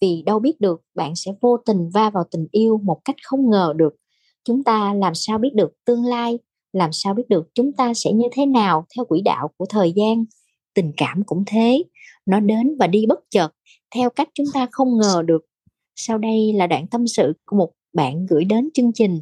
Vì 0.00 0.22
đâu 0.26 0.38
biết 0.38 0.60
được, 0.60 0.82
bạn 0.94 1.16
sẽ 1.16 1.32
vô 1.40 1.56
tình 1.66 1.90
va 1.94 2.10
vào 2.10 2.24
tình 2.30 2.46
yêu 2.50 2.80
một 2.84 3.00
cách 3.04 3.16
không 3.22 3.50
ngờ 3.50 3.72
được. 3.76 3.94
Chúng 4.44 4.64
ta 4.64 4.94
làm 4.94 5.14
sao 5.14 5.38
biết 5.38 5.54
được 5.54 5.72
tương 5.84 6.04
lai? 6.04 6.38
Làm 6.72 6.90
sao 6.92 7.14
biết 7.14 7.28
được 7.28 7.48
chúng 7.54 7.72
ta 7.72 7.94
sẽ 7.94 8.12
như 8.12 8.26
thế 8.32 8.46
nào 8.46 8.86
theo 8.96 9.04
quỹ 9.04 9.22
đạo 9.22 9.50
của 9.56 9.66
thời 9.66 9.92
gian? 9.96 10.24
Tình 10.74 10.92
cảm 10.96 11.22
cũng 11.26 11.44
thế. 11.46 11.84
Nó 12.26 12.40
đến 12.40 12.76
và 12.78 12.86
đi 12.86 13.06
bất 13.08 13.20
chợt, 13.30 13.48
theo 13.94 14.10
cách 14.10 14.28
chúng 14.34 14.46
ta 14.54 14.68
không 14.72 14.98
ngờ 14.98 15.22
được. 15.26 15.42
Sau 15.96 16.18
đây 16.18 16.52
là 16.52 16.66
đoạn 16.66 16.86
tâm 16.86 17.06
sự 17.06 17.32
của 17.46 17.56
một 17.56 17.70
bạn 17.92 18.26
gửi 18.26 18.44
đến 18.44 18.68
chương 18.74 18.92
trình. 18.94 19.20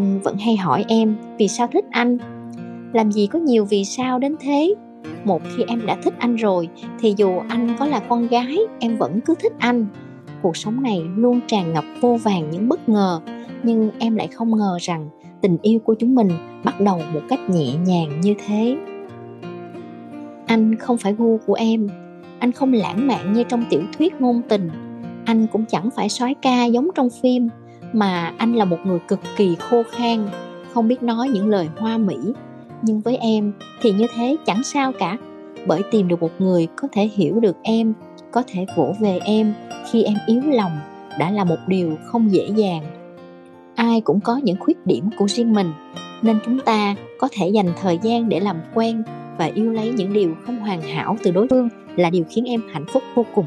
Anh 0.00 0.20
vẫn 0.20 0.36
hay 0.38 0.56
hỏi 0.56 0.84
em, 0.88 1.16
vì 1.38 1.48
sao 1.48 1.66
thích 1.66 1.84
anh? 1.90 2.18
Làm 2.92 3.12
gì 3.12 3.26
có 3.26 3.38
nhiều 3.38 3.64
vì 3.64 3.84
sao 3.84 4.18
đến 4.18 4.36
thế? 4.40 4.74
Một 5.24 5.42
khi 5.56 5.62
em 5.68 5.86
đã 5.86 5.96
thích 6.02 6.14
anh 6.18 6.36
rồi, 6.36 6.68
thì 7.00 7.14
dù 7.16 7.38
anh 7.48 7.76
có 7.78 7.86
là 7.86 8.00
con 8.00 8.28
gái, 8.28 8.58
em 8.78 8.96
vẫn 8.96 9.20
cứ 9.20 9.34
thích 9.40 9.52
anh. 9.58 9.86
Cuộc 10.42 10.56
sống 10.56 10.82
này 10.82 11.02
luôn 11.16 11.40
tràn 11.46 11.72
ngập 11.72 11.84
vô 12.00 12.16
vàng 12.22 12.50
những 12.50 12.68
bất 12.68 12.88
ngờ, 12.88 13.20
nhưng 13.62 13.90
em 13.98 14.16
lại 14.16 14.26
không 14.26 14.56
ngờ 14.56 14.78
rằng 14.80 15.08
tình 15.40 15.58
yêu 15.62 15.78
của 15.78 15.94
chúng 15.94 16.14
mình 16.14 16.28
bắt 16.64 16.80
đầu 16.80 17.00
một 17.14 17.20
cách 17.28 17.40
nhẹ 17.50 17.74
nhàng 17.86 18.20
như 18.20 18.34
thế. 18.46 18.76
Anh 20.46 20.76
không 20.76 20.96
phải 20.96 21.12
gu 21.12 21.38
của 21.46 21.54
em. 21.54 21.88
Anh 22.38 22.52
không 22.52 22.72
lãng 22.72 23.06
mạn 23.06 23.32
như 23.32 23.44
trong 23.44 23.64
tiểu 23.70 23.82
thuyết 23.98 24.20
ngôn 24.20 24.42
tình. 24.48 24.70
Anh 25.24 25.46
cũng 25.52 25.64
chẳng 25.68 25.90
phải 25.96 26.08
soái 26.08 26.34
ca 26.34 26.64
giống 26.64 26.88
trong 26.94 27.08
phim 27.22 27.48
mà 27.92 28.32
anh 28.38 28.54
là 28.54 28.64
một 28.64 28.78
người 28.84 28.98
cực 29.08 29.20
kỳ 29.36 29.54
khô 29.54 29.82
khan, 29.90 30.28
không 30.72 30.88
biết 30.88 31.02
nói 31.02 31.28
những 31.28 31.48
lời 31.48 31.68
hoa 31.76 31.98
mỹ. 31.98 32.16
Nhưng 32.82 33.00
với 33.00 33.16
em 33.16 33.52
thì 33.80 33.92
như 33.92 34.06
thế 34.14 34.36
chẳng 34.46 34.62
sao 34.62 34.92
cả. 34.98 35.16
Bởi 35.66 35.82
tìm 35.90 36.08
được 36.08 36.20
một 36.20 36.32
người 36.38 36.68
có 36.76 36.88
thể 36.92 37.10
hiểu 37.14 37.40
được 37.40 37.56
em, 37.62 37.92
có 38.32 38.42
thể 38.46 38.66
vỗ 38.76 38.94
về 39.00 39.18
em 39.24 39.54
khi 39.90 40.02
em 40.02 40.16
yếu 40.26 40.42
lòng 40.46 40.72
đã 41.18 41.30
là 41.30 41.44
một 41.44 41.58
điều 41.66 41.96
không 42.04 42.32
dễ 42.32 42.48
dàng. 42.56 42.82
Ai 43.74 44.00
cũng 44.00 44.20
có 44.20 44.40
những 44.42 44.56
khuyết 44.60 44.86
điểm 44.86 45.10
của 45.18 45.26
riêng 45.28 45.52
mình, 45.52 45.72
nên 46.22 46.38
chúng 46.44 46.58
ta 46.60 46.94
có 47.18 47.28
thể 47.32 47.48
dành 47.48 47.72
thời 47.80 47.98
gian 48.02 48.28
để 48.28 48.40
làm 48.40 48.56
quen 48.74 49.02
và 49.38 49.44
yêu 49.54 49.72
lấy 49.72 49.92
những 49.92 50.12
điều 50.12 50.34
không 50.46 50.58
hoàn 50.58 50.82
hảo 50.82 51.16
từ 51.22 51.30
đối 51.30 51.48
phương 51.48 51.68
là 51.96 52.10
điều 52.10 52.24
khiến 52.30 52.44
em 52.44 52.62
hạnh 52.72 52.86
phúc 52.92 53.02
vô 53.14 53.26
cùng. 53.34 53.46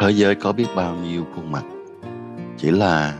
Thế 0.00 0.10
giới 0.10 0.34
có 0.34 0.52
biết 0.52 0.66
bao 0.76 0.96
nhiêu 0.96 1.24
khuôn 1.34 1.52
mặt 1.52 1.62
chỉ 2.62 2.70
là 2.70 3.14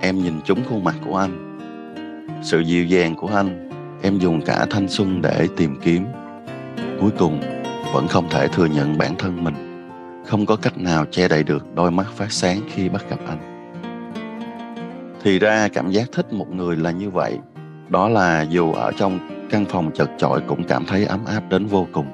em 0.00 0.18
nhìn 0.18 0.40
trúng 0.44 0.64
khuôn 0.68 0.84
mặt 0.84 0.94
của 1.06 1.16
anh. 1.16 1.58
Sự 2.42 2.60
dịu 2.60 2.84
dàng 2.84 3.14
của 3.14 3.28
anh, 3.34 3.70
em 4.02 4.18
dùng 4.18 4.40
cả 4.42 4.66
thanh 4.70 4.88
xuân 4.88 5.22
để 5.22 5.48
tìm 5.56 5.76
kiếm. 5.82 6.04
Cuối 7.00 7.10
cùng, 7.18 7.40
vẫn 7.92 8.08
không 8.08 8.28
thể 8.30 8.48
thừa 8.48 8.66
nhận 8.66 8.98
bản 8.98 9.14
thân 9.18 9.44
mình. 9.44 9.54
Không 10.26 10.46
có 10.46 10.56
cách 10.56 10.78
nào 10.78 11.04
che 11.10 11.28
đậy 11.28 11.42
được 11.42 11.74
đôi 11.74 11.90
mắt 11.90 12.06
phát 12.14 12.32
sáng 12.32 12.60
khi 12.68 12.88
bắt 12.88 13.04
gặp 13.10 13.18
anh. 13.28 13.38
Thì 15.22 15.38
ra 15.38 15.68
cảm 15.68 15.90
giác 15.90 16.08
thích 16.12 16.32
một 16.32 16.50
người 16.54 16.76
là 16.76 16.90
như 16.90 17.10
vậy. 17.10 17.38
Đó 17.88 18.08
là 18.08 18.42
dù 18.42 18.72
ở 18.72 18.92
trong 18.98 19.18
căn 19.50 19.64
phòng 19.64 19.90
chật 19.94 20.10
chội 20.18 20.40
cũng 20.46 20.64
cảm 20.64 20.84
thấy 20.86 21.04
ấm 21.04 21.24
áp 21.24 21.42
đến 21.50 21.66
vô 21.66 21.86
cùng. 21.92 22.06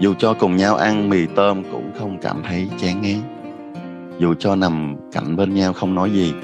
Dù 0.00 0.14
cho 0.18 0.34
cùng 0.34 0.56
nhau 0.56 0.76
ăn 0.76 1.10
mì 1.10 1.26
tôm 1.26 1.62
cũng 1.72 1.90
không 1.98 2.18
cảm 2.22 2.42
thấy 2.48 2.68
chán 2.78 3.02
ngán 3.02 3.35
dù 4.18 4.34
cho 4.38 4.56
nằm 4.56 4.96
cạnh 5.12 5.36
bên 5.36 5.54
nhau 5.54 5.72
không 5.72 5.94
nói 5.94 6.10
gì, 6.10 6.34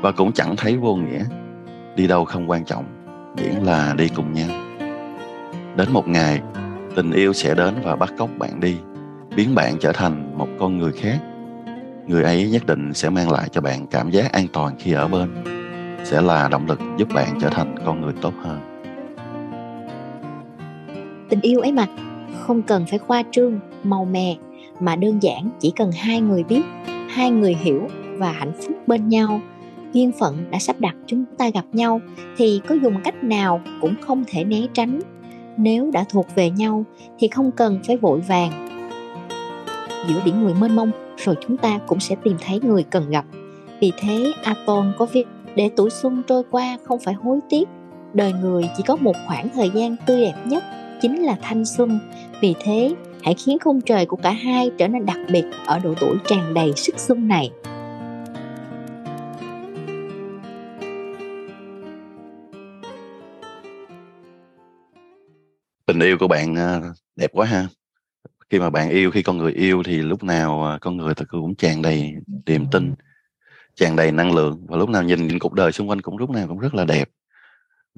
và 0.00 0.12
cũng 0.12 0.32
chẳng 0.32 0.56
thấy 0.56 0.76
vô 0.76 0.96
nghĩa, 0.96 1.24
đi 1.96 2.06
đâu 2.06 2.24
không 2.24 2.50
quan 2.50 2.64
trọng, 2.64 2.84
miễn 3.36 3.54
là 3.62 3.94
đi 3.98 4.08
cùng 4.08 4.32
nhau. 4.32 4.48
Đến 5.76 5.92
một 5.92 6.08
ngày, 6.08 6.40
tình 6.94 7.10
yêu 7.10 7.32
sẽ 7.32 7.54
đến 7.54 7.74
và 7.84 7.96
bắt 7.96 8.12
cóc 8.18 8.30
bạn 8.38 8.60
đi, 8.60 8.76
biến 9.36 9.54
bạn 9.54 9.76
trở 9.80 9.92
thành 9.92 10.38
một 10.38 10.48
con 10.58 10.78
người 10.78 10.92
khác. 10.92 11.18
Người 12.06 12.22
ấy 12.22 12.50
nhất 12.50 12.66
định 12.66 12.94
sẽ 12.94 13.10
mang 13.10 13.30
lại 13.30 13.48
cho 13.52 13.60
bạn 13.60 13.86
cảm 13.86 14.10
giác 14.10 14.32
an 14.32 14.46
toàn 14.52 14.74
khi 14.78 14.92
ở 14.92 15.08
bên, 15.08 15.44
sẽ 16.04 16.20
là 16.20 16.48
động 16.48 16.66
lực 16.66 16.80
giúp 16.98 17.08
bạn 17.14 17.28
trở 17.40 17.48
thành 17.48 17.74
con 17.84 18.00
người 18.00 18.12
tốt 18.20 18.32
hơn. 18.42 18.60
Tình 21.28 21.40
yêu 21.40 21.60
ấy 21.60 21.72
mà, 21.72 21.86
không 22.40 22.62
cần 22.62 22.86
phải 22.90 22.98
khoa 22.98 23.22
trương, 23.30 23.60
màu 23.84 24.04
mè, 24.04 24.36
mà 24.80 24.96
đơn 24.96 25.22
giản 25.22 25.50
chỉ 25.60 25.72
cần 25.76 25.90
hai 25.92 26.20
người 26.20 26.44
biết 26.44 26.62
hai 27.16 27.30
người 27.30 27.54
hiểu 27.54 27.88
và 28.16 28.32
hạnh 28.32 28.52
phúc 28.60 28.76
bên 28.86 29.08
nhau. 29.08 29.40
Duyên 29.92 30.12
phận 30.18 30.50
đã 30.50 30.58
sắp 30.58 30.80
đặt 30.80 30.94
chúng 31.06 31.24
ta 31.38 31.50
gặp 31.50 31.64
nhau 31.72 32.00
thì 32.36 32.60
có 32.68 32.74
dùng 32.74 32.94
cách 33.04 33.24
nào 33.24 33.60
cũng 33.80 33.94
không 34.00 34.24
thể 34.26 34.44
né 34.44 34.60
tránh. 34.74 35.00
Nếu 35.56 35.90
đã 35.92 36.04
thuộc 36.08 36.26
về 36.34 36.50
nhau 36.50 36.84
thì 37.18 37.28
không 37.28 37.50
cần 37.50 37.80
phải 37.86 37.96
vội 37.96 38.20
vàng. 38.20 38.68
Giữa 40.08 40.20
biển 40.24 40.42
người 40.42 40.54
mênh 40.54 40.76
mông, 40.76 40.90
rồi 41.16 41.36
chúng 41.46 41.56
ta 41.56 41.78
cũng 41.86 42.00
sẽ 42.00 42.16
tìm 42.22 42.36
thấy 42.46 42.60
người 42.62 42.82
cần 42.82 43.10
gặp. 43.10 43.24
Vì 43.80 43.92
thế, 44.00 44.32
aton 44.42 44.92
có 44.98 45.06
viết 45.12 45.24
để 45.54 45.70
tuổi 45.76 45.90
xuân 45.90 46.22
trôi 46.28 46.42
qua 46.50 46.78
không 46.84 46.98
phải 46.98 47.14
hối 47.14 47.38
tiếc. 47.48 47.68
Đời 48.14 48.32
người 48.32 48.68
chỉ 48.76 48.82
có 48.86 48.96
một 48.96 49.16
khoảng 49.26 49.48
thời 49.54 49.70
gian 49.74 49.96
tươi 50.06 50.20
đẹp 50.20 50.34
nhất 50.44 50.64
chính 51.00 51.22
là 51.22 51.36
thanh 51.42 51.64
xuân. 51.64 51.98
Vì 52.40 52.54
thế 52.60 52.94
hãy 53.26 53.34
khiến 53.34 53.58
khung 53.64 53.80
trời 53.80 54.06
của 54.06 54.16
cả 54.16 54.30
hai 54.30 54.70
trở 54.78 54.88
nên 54.88 55.06
đặc 55.06 55.18
biệt 55.32 55.44
ở 55.66 55.78
độ 55.78 55.94
tuổi 56.00 56.16
tràn 56.26 56.54
đầy 56.54 56.72
sức 56.76 56.98
xuân 56.98 57.28
này. 57.28 57.50
Tình 65.86 66.00
yêu 66.00 66.16
của 66.20 66.28
bạn 66.28 66.54
à, 66.54 66.80
đẹp 67.16 67.30
quá 67.32 67.46
ha. 67.46 67.66
Khi 68.50 68.58
mà 68.58 68.70
bạn 68.70 68.90
yêu 68.90 69.10
khi 69.10 69.22
con 69.22 69.38
người 69.38 69.52
yêu 69.52 69.82
thì 69.82 69.96
lúc 69.96 70.24
nào 70.24 70.64
à, 70.64 70.78
con 70.80 70.96
người 70.96 71.14
ta 71.14 71.24
cũng 71.28 71.54
tràn 71.54 71.82
đầy 71.82 72.12
niềm 72.46 72.66
tin 72.72 72.94
tràn 73.74 73.96
đầy 73.96 74.12
năng 74.12 74.34
lượng 74.34 74.66
và 74.68 74.76
lúc 74.76 74.88
nào 74.88 75.02
nhìn 75.02 75.26
những 75.26 75.38
cuộc 75.38 75.52
đời 75.52 75.72
xung 75.72 75.88
quanh 75.88 76.00
cũng 76.00 76.18
lúc 76.18 76.30
nào 76.30 76.48
cũng 76.48 76.58
rất 76.58 76.74
là 76.74 76.84
đẹp. 76.84 77.08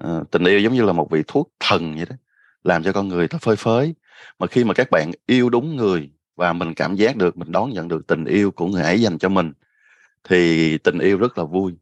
À, 0.00 0.20
tình 0.30 0.44
yêu 0.44 0.60
giống 0.60 0.74
như 0.74 0.82
là 0.82 0.92
một 0.92 1.10
vị 1.10 1.22
thuốc 1.26 1.52
thần 1.60 1.96
vậy 1.96 2.06
đó 2.10 2.16
làm 2.64 2.82
cho 2.82 2.92
con 2.92 3.08
người 3.08 3.28
ta 3.28 3.38
phơi 3.38 3.56
phới 3.56 3.94
mà 4.38 4.46
khi 4.46 4.64
mà 4.64 4.74
các 4.74 4.90
bạn 4.90 5.10
yêu 5.26 5.50
đúng 5.50 5.76
người 5.76 6.10
và 6.36 6.52
mình 6.52 6.74
cảm 6.74 6.96
giác 6.96 7.16
được, 7.16 7.38
mình 7.38 7.52
đón 7.52 7.70
nhận 7.70 7.88
được 7.88 8.06
tình 8.06 8.24
yêu 8.24 8.50
của 8.50 8.66
người 8.66 8.82
ấy 8.82 9.00
dành 9.00 9.18
cho 9.18 9.28
mình, 9.28 9.52
thì 10.24 10.78
tình 10.78 10.98
yêu 10.98 11.18
rất 11.18 11.38
là 11.38 11.44
vui. 11.44 11.74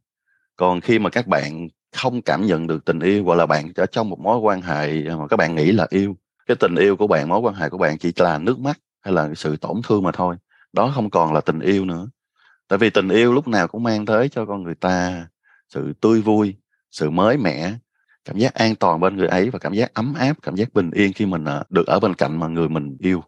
Còn 0.56 0.80
khi 0.80 0.98
mà 0.98 1.10
các 1.10 1.26
bạn 1.26 1.68
không 1.96 2.22
cảm 2.22 2.46
nhận 2.46 2.66
được 2.66 2.84
tình 2.84 3.00
yêu 3.00 3.24
hoặc 3.24 3.34
là 3.34 3.46
bạn 3.46 3.72
ở 3.76 3.86
trong 3.86 4.10
một 4.10 4.20
mối 4.20 4.38
quan 4.38 4.62
hệ 4.62 5.02
mà 5.02 5.26
các 5.26 5.36
bạn 5.36 5.54
nghĩ 5.54 5.72
là 5.72 5.86
yêu, 5.90 6.16
cái 6.46 6.56
tình 6.60 6.74
yêu 6.74 6.96
của 6.96 7.06
bạn, 7.06 7.28
mối 7.28 7.40
quan 7.40 7.54
hệ 7.54 7.68
của 7.68 7.78
bạn 7.78 7.98
chỉ 7.98 8.12
là 8.16 8.38
nước 8.38 8.58
mắt 8.58 8.78
hay 9.00 9.14
là 9.14 9.34
sự 9.34 9.56
tổn 9.56 9.80
thương 9.88 10.02
mà 10.02 10.12
thôi, 10.12 10.36
đó 10.72 10.92
không 10.94 11.10
còn 11.10 11.32
là 11.32 11.40
tình 11.40 11.60
yêu 11.60 11.84
nữa. 11.84 12.08
Tại 12.68 12.78
vì 12.78 12.90
tình 12.90 13.08
yêu 13.08 13.32
lúc 13.32 13.48
nào 13.48 13.68
cũng 13.68 13.82
mang 13.82 14.06
tới 14.06 14.28
cho 14.28 14.46
con 14.46 14.62
người 14.62 14.74
ta 14.74 15.26
sự 15.68 15.92
tươi 16.00 16.20
vui, 16.20 16.56
sự 16.90 17.10
mới 17.10 17.36
mẻ 17.36 17.74
cảm 18.26 18.38
giác 18.38 18.54
an 18.54 18.74
toàn 18.80 19.00
bên 19.00 19.16
người 19.16 19.28
ấy 19.28 19.50
và 19.50 19.58
cảm 19.58 19.74
giác 19.74 19.94
ấm 19.94 20.14
áp 20.14 20.36
cảm 20.42 20.56
giác 20.56 20.74
bình 20.74 20.90
yên 20.90 21.12
khi 21.12 21.26
mình 21.26 21.44
ờ, 21.44 21.64
được 21.70 21.86
ở 21.86 22.00
bên 22.00 22.14
cạnh 22.14 22.40
mà 22.40 22.48
người 22.48 22.68
mình 22.68 22.96
yêu. 23.00 23.20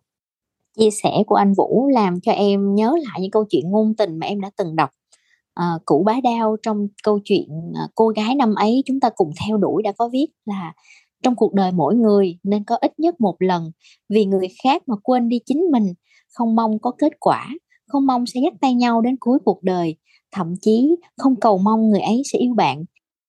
Chia 0.78 0.90
sẻ 0.90 1.23
của 1.26 1.35
anh 1.35 1.52
Vũ 1.57 1.88
làm 1.93 2.21
cho 2.21 2.33
em 2.33 2.75
nhớ 2.75 2.95
lại 3.09 3.21
những 3.21 3.31
câu 3.31 3.45
chuyện 3.50 3.71
ngôn 3.71 3.95
tình 3.95 4.19
mà 4.19 4.26
em 4.26 4.40
đã 4.40 4.50
từng 4.57 4.76
đọc. 4.76 4.90
Ờ, 5.55 5.64
à, 5.64 5.78
cụ 5.85 6.02
bá 6.07 6.14
đao 6.25 6.57
trong 6.62 6.88
câu 7.02 7.19
chuyện 7.25 7.49
à, 7.75 7.88
cô 7.95 8.09
gái 8.09 8.35
năm 8.35 8.55
ấy 8.55 8.83
chúng 8.87 9.00
ta 9.00 9.11
cùng 9.14 9.31
theo 9.47 9.57
đuổi 9.57 9.83
đã 9.83 9.93
có 9.99 10.09
viết 10.09 10.26
là 10.45 10.73
trong 11.23 11.37
cuộc 11.37 11.55
đời 11.55 11.73
mỗi 11.73 11.95
người 11.95 12.38
nên 12.43 12.64
có 12.64 12.76
ít 12.76 12.99
nhất 12.99 13.21
một 13.21 13.37
lần 13.38 13.71
vì 14.09 14.25
người 14.25 14.49
khác 14.64 14.83
mà 14.87 14.97
quên 15.02 15.28
đi 15.28 15.40
chính 15.47 15.62
mình 15.73 15.95
không 16.28 16.57
mong 16.57 16.78
có 16.78 16.93
kết 16.99 17.12
quả 17.21 17.49
không 17.87 18.07
mong 18.07 18.26
sẽ 18.26 18.40
dắt 18.45 18.52
tay 18.61 18.75
nhau 18.75 19.00
đến 19.00 19.17
cuối 19.21 19.38
cuộc 19.45 19.62
đời 19.62 19.97
thậm 20.33 20.55
chí 20.61 20.97
không 21.17 21.40
cầu 21.40 21.59
mong 21.59 21.90
người 21.90 22.00
ấy 22.00 22.23
sẽ 22.33 22.38
yêu 22.38 22.55
bạn 22.55 22.85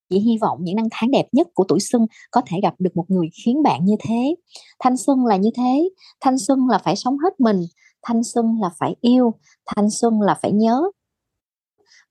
chỉ 0.09 0.19
hy 0.19 0.37
vọng 0.41 0.57
những 0.61 0.75
năm 0.75 0.85
tháng 0.91 1.11
đẹp 1.11 1.25
nhất 1.31 1.47
của 1.53 1.63
tuổi 1.67 1.79
xuân 1.79 2.07
có 2.31 2.41
thể 2.47 2.59
gặp 2.63 2.73
được 2.79 2.95
một 2.95 3.05
người 3.07 3.29
khiến 3.43 3.63
bạn 3.63 3.85
như 3.85 3.95
thế. 3.99 4.35
Thanh 4.79 4.97
xuân 4.97 5.25
là 5.25 5.35
như 5.35 5.49
thế. 5.57 5.89
Thanh 6.21 6.37
xuân 6.37 6.67
là 6.69 6.77
phải 6.77 6.95
sống 6.95 7.17
hết 7.17 7.39
mình. 7.39 7.61
Thanh 8.03 8.23
xuân 8.23 8.45
là 8.61 8.69
phải 8.79 8.95
yêu. 9.01 9.33
Thanh 9.65 9.89
xuân 9.89 10.21
là 10.21 10.37
phải 10.41 10.51
nhớ. 10.51 10.81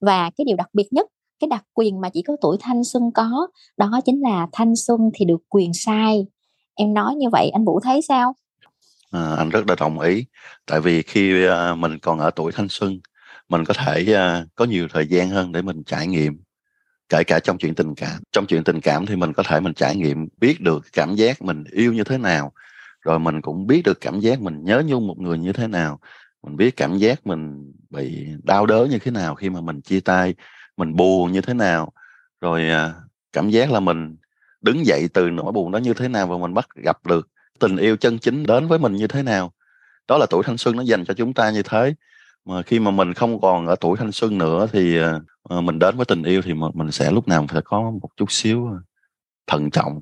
Và 0.01 0.31
cái 0.31 0.45
điều 0.45 0.57
đặc 0.57 0.69
biệt 0.73 0.89
nhất 0.91 1.07
cái 1.41 1.49
đặc 1.49 1.65
quyền 1.75 2.01
mà 2.01 2.09
chỉ 2.09 2.23
có 2.23 2.37
tuổi 2.41 2.57
thanh 2.61 2.85
xuân 2.85 3.03
có 3.15 3.47
đó 3.77 4.01
chính 4.05 4.21
là 4.21 4.47
thanh 4.53 4.77
xuân 4.77 5.01
thì 5.15 5.25
được 5.25 5.41
quyền 5.49 5.75
sai. 5.75 6.27
Em 6.75 6.95
nói 6.95 7.15
như 7.15 7.31
vậy 7.33 7.51
anh 7.51 7.65
vũ 7.65 7.81
thấy 7.81 8.03
sao? 8.03 8.35
À, 9.11 9.35
anh 9.39 9.49
rất 9.51 9.69
là 9.69 9.75
đồng 9.81 10.01
ý. 10.01 10.25
Tại 10.67 10.81
vì 10.81 11.03
khi 11.03 11.47
à, 11.47 11.75
mình 11.75 11.99
còn 11.99 12.19
ở 12.19 12.31
tuổi 12.31 12.53
thanh 12.53 12.69
xuân 12.71 13.01
mình 13.49 13.65
có 13.65 13.75
thể 13.75 14.15
à, 14.15 14.47
có 14.55 14.65
nhiều 14.65 14.89
thời 14.91 15.07
gian 15.07 15.31
hơn 15.31 15.53
để 15.53 15.63
mình 15.63 15.83
trải 15.87 16.07
nghiệm 16.07 16.41
kể 17.09 17.25
cả 17.25 17.41
trong 17.41 17.59
chuyện 17.59 17.75
tình 17.75 17.95
cảm. 17.95 18.23
Trong 18.33 18.47
chuyện 18.47 18.65
tình 18.65 18.81
cảm 18.81 19.07
thì 19.07 19.17
mình 19.17 19.33
có 19.33 19.43
thể 19.43 19.61
mình 19.61 19.75
trải 19.75 19.97
nghiệm, 19.97 20.29
biết 20.41 20.61
được 20.61 20.87
cảm 20.93 21.15
giác 21.15 21.43
mình 21.43 21.65
yêu 21.73 21.93
như 21.93 22.05
thế 22.05 22.19
nào. 22.19 22.53
Rồi 23.01 23.19
mình 23.19 23.41
cũng 23.41 23.67
biết 23.67 23.83
được 23.85 24.01
cảm 24.01 24.21
giác 24.21 24.41
mình 24.41 24.65
nhớ 24.65 24.83
nhung 24.87 25.07
một 25.07 25.19
người 25.19 25.39
như 25.39 25.53
thế 25.53 25.67
nào. 25.67 26.01
Mình 26.43 26.57
biết 26.57 26.77
cảm 26.77 26.99
giác 26.99 27.27
mình 27.27 27.73
bị 27.91 28.27
đau 28.43 28.67
đớn 28.67 28.91
như 28.91 28.99
thế 28.99 29.11
nào 29.11 29.35
khi 29.35 29.51
mà 29.51 29.61
mình 29.61 29.81
chia 29.81 30.01
tay, 30.01 30.35
mình 30.77 30.97
buồn 30.97 31.33
như 31.33 31.41
thế 31.41 31.55
nào. 31.55 31.93
Rồi 32.41 32.69
à, 32.69 32.95
cảm 33.33 33.51
giác 33.51 33.71
là 33.71 33.81
mình 33.81 34.17
đứng 34.61 34.87
dậy 34.87 35.09
từ 35.15 35.31
nỗi 35.31 35.53
buồn 35.53 35.71
đó 35.71 35.79
như 35.79 35.95
thế 35.95 36.09
nào 36.09 36.27
và 36.27 36.39
mình 36.39 36.55
bắt 36.55 36.69
gặp 36.85 37.07
được 37.07 37.29
tình 37.59 37.77
yêu 37.77 37.97
chân 37.97 38.19
chính 38.19 38.47
đến 38.47 38.69
với 38.69 38.79
mình 38.79 38.97
như 38.97 39.07
thế 39.07 39.23
nào. 39.23 39.53
Đó 40.09 40.19
là 40.19 40.27
tuổi 40.31 40.43
thanh 40.47 40.59
xuân 40.59 40.77
nó 40.77 40.83
dành 40.83 41.05
cho 41.05 41.15
chúng 41.15 41.35
ta 41.35 41.51
như 41.51 41.63
thế 41.63 41.95
mà 42.49 42.63
khi 42.63 42.79
mà 42.79 42.91
mình 42.91 43.15
không 43.15 43.41
còn 43.41 43.67
ở 43.67 43.77
tuổi 43.81 43.97
thanh 43.97 44.13
xuân 44.13 44.39
nữa 44.39 44.67
thì 44.73 44.99
uh, 45.01 45.65
mình 45.65 45.79
đến 45.79 45.97
với 45.97 46.07
tình 46.07 46.23
yêu 46.23 46.43
thì 46.45 46.55
mình 46.55 46.91
sẽ 46.91 47.11
lúc 47.11 47.29
nào 47.29 47.47
phải 47.49 47.63
có 47.65 47.91
một 47.91 48.09
chút 48.17 48.33
xíu 48.33 48.69
thận 49.47 49.71
trọng 49.71 50.01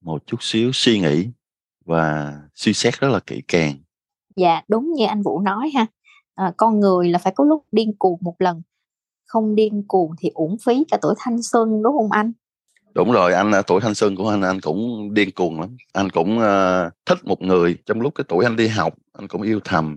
một 0.00 0.26
chút 0.26 0.42
xíu 0.42 0.70
suy 0.72 1.00
nghĩ 1.00 1.28
và 1.84 2.34
suy 2.54 2.72
xét 2.72 3.00
rất 3.00 3.08
là 3.08 3.20
kỹ 3.20 3.42
càng. 3.48 3.74
Dạ 4.36 4.62
đúng 4.68 4.92
như 4.92 5.06
anh 5.06 5.22
vũ 5.22 5.40
nói 5.40 5.70
ha. 5.74 5.86
À, 6.34 6.52
con 6.56 6.80
người 6.80 7.08
là 7.08 7.18
phải 7.18 7.32
có 7.36 7.44
lúc 7.44 7.64
điên 7.72 7.96
cuồng 7.98 8.18
một 8.20 8.34
lần. 8.38 8.62
Không 9.26 9.54
điên 9.54 9.84
cuồng 9.88 10.10
thì 10.18 10.30
uổng 10.34 10.56
phí 10.66 10.84
cả 10.90 10.98
tuổi 11.02 11.14
thanh 11.18 11.42
xuân 11.42 11.82
đúng 11.82 11.92
không 11.92 12.12
anh? 12.12 12.32
Đúng 12.94 13.12
rồi 13.12 13.32
anh 13.32 13.52
tuổi 13.66 13.80
thanh 13.80 13.94
xuân 13.94 14.16
của 14.16 14.28
anh 14.28 14.42
anh 14.42 14.60
cũng 14.60 15.14
điên 15.14 15.30
cuồng 15.30 15.60
lắm. 15.60 15.76
Anh 15.92 16.10
cũng 16.10 16.38
uh, 16.38 16.92
thích 17.06 17.24
một 17.24 17.42
người 17.42 17.76
trong 17.86 18.00
lúc 18.00 18.14
cái 18.14 18.24
tuổi 18.28 18.44
anh 18.44 18.56
đi 18.56 18.68
học 18.68 18.94
anh 19.18 19.28
cũng 19.28 19.42
yêu 19.42 19.60
thầm 19.64 19.96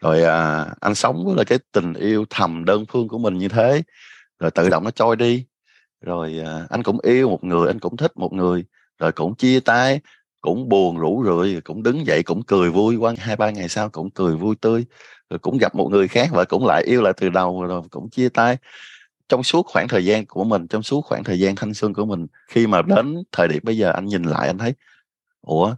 rồi 0.00 0.22
à, 0.22 0.66
anh 0.80 0.94
sống 0.94 1.24
với 1.26 1.36
là 1.36 1.44
cái 1.44 1.58
tình 1.72 1.94
yêu 1.94 2.24
thầm 2.30 2.64
đơn 2.64 2.84
phương 2.88 3.08
của 3.08 3.18
mình 3.18 3.38
như 3.38 3.48
thế. 3.48 3.82
Rồi 4.38 4.50
tự 4.50 4.68
động 4.68 4.84
nó 4.84 4.90
trôi 4.90 5.16
đi. 5.16 5.46
Rồi 6.00 6.42
à, 6.46 6.66
anh 6.70 6.82
cũng 6.82 7.00
yêu 7.00 7.28
một 7.28 7.44
người 7.44 7.66
anh 7.66 7.78
cũng 7.78 7.96
thích 7.96 8.12
một 8.16 8.32
người. 8.32 8.64
Rồi 8.98 9.12
cũng 9.12 9.34
chia 9.34 9.60
tay 9.60 10.00
cũng 10.40 10.68
buồn 10.68 10.98
rủ 10.98 11.24
rượi 11.26 11.60
cũng 11.60 11.82
đứng 11.82 12.06
dậy 12.06 12.22
cũng 12.22 12.42
cười 12.42 12.70
vui. 12.70 12.96
Qua 12.96 13.14
hai 13.18 13.36
ba 13.36 13.50
ngày 13.50 13.68
sau 13.68 13.88
cũng 13.88 14.10
cười 14.10 14.36
vui 14.36 14.56
tươi. 14.60 14.84
Rồi 15.30 15.38
cũng 15.38 15.58
gặp 15.58 15.74
một 15.74 15.88
người 15.90 16.08
khác 16.08 16.28
và 16.32 16.44
cũng 16.44 16.66
lại 16.66 16.82
yêu 16.86 17.02
lại 17.02 17.12
từ 17.16 17.28
đầu 17.28 17.62
rồi 17.62 17.82
cũng 17.90 18.10
chia 18.10 18.28
tay. 18.28 18.56
Trong 19.28 19.42
suốt 19.42 19.66
khoảng 19.66 19.88
thời 19.88 20.04
gian 20.04 20.26
của 20.26 20.44
mình 20.44 20.68
trong 20.68 20.82
suốt 20.82 21.00
khoảng 21.00 21.24
thời 21.24 21.38
gian 21.40 21.56
thanh 21.56 21.74
xuân 21.74 21.94
của 21.94 22.04
mình 22.04 22.26
khi 22.48 22.66
mà 22.66 22.82
đến 22.82 23.16
thời 23.32 23.48
điểm 23.48 23.60
bây 23.62 23.76
giờ 23.78 23.90
anh 23.92 24.06
nhìn 24.06 24.22
lại 24.22 24.46
anh 24.46 24.58
thấy 24.58 24.74
ủa 25.40 25.76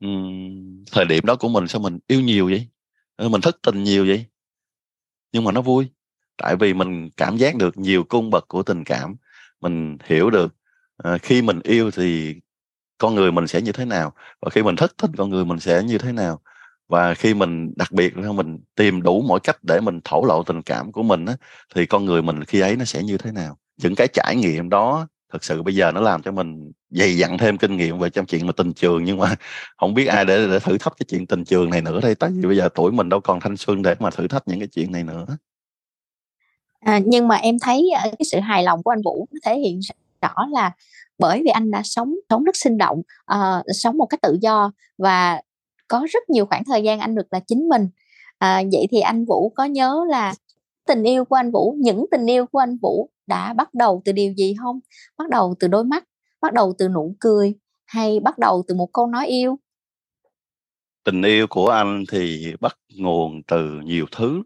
um, 0.00 0.84
thời 0.92 1.04
điểm 1.04 1.26
đó 1.26 1.36
của 1.36 1.48
mình 1.48 1.68
sao 1.68 1.80
mình 1.82 1.98
yêu 2.06 2.20
nhiều 2.20 2.46
vậy? 2.46 2.68
Mình 3.28 3.40
thất 3.40 3.58
tình 3.62 3.82
nhiều 3.82 4.06
vậy? 4.06 4.26
Nhưng 5.32 5.44
mà 5.44 5.52
nó 5.52 5.62
vui 5.62 5.90
tại 6.36 6.56
vì 6.56 6.74
mình 6.74 7.10
cảm 7.16 7.36
giác 7.36 7.56
được 7.56 7.78
nhiều 7.78 8.04
cung 8.04 8.30
bậc 8.30 8.48
của 8.48 8.62
tình 8.62 8.84
cảm. 8.84 9.16
Mình 9.60 9.98
hiểu 10.04 10.30
được 10.30 10.54
uh, 11.08 11.22
khi 11.22 11.42
mình 11.42 11.60
yêu 11.64 11.90
thì 11.90 12.34
con 12.98 13.14
người 13.14 13.32
mình 13.32 13.46
sẽ 13.46 13.60
như 13.60 13.72
thế 13.72 13.84
nào 13.84 14.12
và 14.40 14.50
khi 14.50 14.62
mình 14.62 14.76
thất 14.76 14.96
tình 14.96 15.16
con 15.16 15.30
người 15.30 15.44
mình 15.44 15.60
sẽ 15.60 15.82
như 15.82 15.98
thế 15.98 16.12
nào. 16.12 16.40
Và 16.88 17.14
khi 17.14 17.34
mình 17.34 17.72
đặc 17.76 17.92
biệt 17.92 18.16
là 18.16 18.32
mình 18.32 18.58
tìm 18.74 19.02
đủ 19.02 19.22
mọi 19.22 19.40
cách 19.40 19.58
để 19.62 19.80
mình 19.80 20.00
thổ 20.04 20.24
lộ 20.24 20.42
tình 20.42 20.62
cảm 20.62 20.92
của 20.92 21.02
mình 21.02 21.26
á, 21.26 21.36
thì 21.74 21.86
con 21.86 22.04
người 22.04 22.22
mình 22.22 22.44
khi 22.44 22.60
ấy 22.60 22.76
nó 22.76 22.84
sẽ 22.84 23.02
như 23.02 23.18
thế 23.18 23.32
nào. 23.32 23.58
Những 23.76 23.94
cái 23.94 24.08
trải 24.12 24.36
nghiệm 24.36 24.68
đó 24.68 25.08
thật 25.32 25.44
sự 25.44 25.62
bây 25.62 25.74
giờ 25.74 25.92
nó 25.92 26.00
làm 26.00 26.22
cho 26.22 26.32
mình 26.32 26.72
dày 26.90 27.16
dặn 27.16 27.38
thêm 27.38 27.58
kinh 27.58 27.76
nghiệm 27.76 27.98
về 27.98 28.10
trong 28.10 28.26
chuyện 28.26 28.46
mà 28.46 28.52
tình 28.56 28.72
trường 28.72 29.04
nhưng 29.04 29.18
mà 29.18 29.34
không 29.76 29.94
biết 29.94 30.06
ai 30.06 30.24
để, 30.24 30.46
để 30.46 30.58
thử 30.58 30.78
thách 30.78 30.92
cái 30.98 31.06
chuyện 31.08 31.26
tình 31.26 31.44
trường 31.44 31.70
này 31.70 31.80
nữa 31.80 32.00
đây. 32.02 32.14
Tại 32.14 32.30
vì 32.30 32.46
bây 32.46 32.56
giờ 32.56 32.68
tuổi 32.74 32.92
mình 32.92 33.08
đâu 33.08 33.20
còn 33.20 33.40
thanh 33.40 33.56
xuân 33.56 33.82
để 33.82 33.94
mà 33.98 34.10
thử 34.10 34.28
thách 34.28 34.48
những 34.48 34.58
cái 34.58 34.68
chuyện 34.68 34.92
này 34.92 35.04
nữa. 35.04 35.26
À, 36.80 37.00
nhưng 37.06 37.28
mà 37.28 37.36
em 37.36 37.58
thấy 37.58 37.90
ờ, 37.90 38.02
cái 38.02 38.26
sự 38.30 38.40
hài 38.40 38.62
lòng 38.62 38.82
của 38.82 38.90
anh 38.90 39.02
Vũ 39.04 39.28
nó 39.30 39.38
thể 39.44 39.58
hiện 39.58 39.80
rõ 40.22 40.46
là 40.50 40.70
bởi 41.18 41.42
vì 41.44 41.50
anh 41.50 41.70
đã 41.70 41.82
sống 41.84 42.14
sống 42.30 42.44
rất 42.44 42.56
sinh 42.56 42.78
động 42.78 43.02
uh, 43.32 43.64
sống 43.74 43.98
một 43.98 44.06
cách 44.06 44.20
tự 44.22 44.38
do 44.40 44.72
và 44.98 45.40
có 45.88 46.06
rất 46.10 46.30
nhiều 46.30 46.46
khoảng 46.46 46.64
thời 46.64 46.82
gian 46.82 47.00
anh 47.00 47.14
được 47.14 47.26
là 47.30 47.40
chính 47.40 47.68
mình. 47.68 47.88
À, 48.38 48.62
vậy 48.72 48.86
thì 48.90 49.00
anh 49.00 49.24
Vũ 49.24 49.52
có 49.54 49.64
nhớ 49.64 50.04
là 50.08 50.34
tình 50.86 51.02
yêu 51.02 51.24
của 51.24 51.36
anh 51.36 51.50
Vũ 51.50 51.76
những 51.78 52.06
tình 52.10 52.26
yêu 52.26 52.46
của 52.46 52.58
anh 52.58 52.76
Vũ 52.76 53.10
đã 53.30 53.52
bắt 53.52 53.74
đầu 53.74 54.02
từ 54.04 54.12
điều 54.12 54.32
gì 54.32 54.54
không 54.60 54.80
bắt 55.18 55.28
đầu 55.28 55.54
từ 55.60 55.68
đôi 55.68 55.84
mắt, 55.84 56.04
bắt 56.40 56.52
đầu 56.52 56.74
từ 56.78 56.88
nụ 56.88 57.16
cười 57.20 57.54
hay 57.86 58.20
bắt 58.20 58.38
đầu 58.38 58.64
từ 58.68 58.74
một 58.74 58.88
câu 58.92 59.06
nói 59.06 59.26
yêu? 59.26 59.58
Tình 61.04 61.22
yêu 61.22 61.46
của 61.46 61.68
anh 61.68 62.04
thì 62.10 62.54
bắt 62.60 62.76
nguồn 62.96 63.42
từ 63.42 63.80
nhiều 63.84 64.06
thứ. 64.12 64.42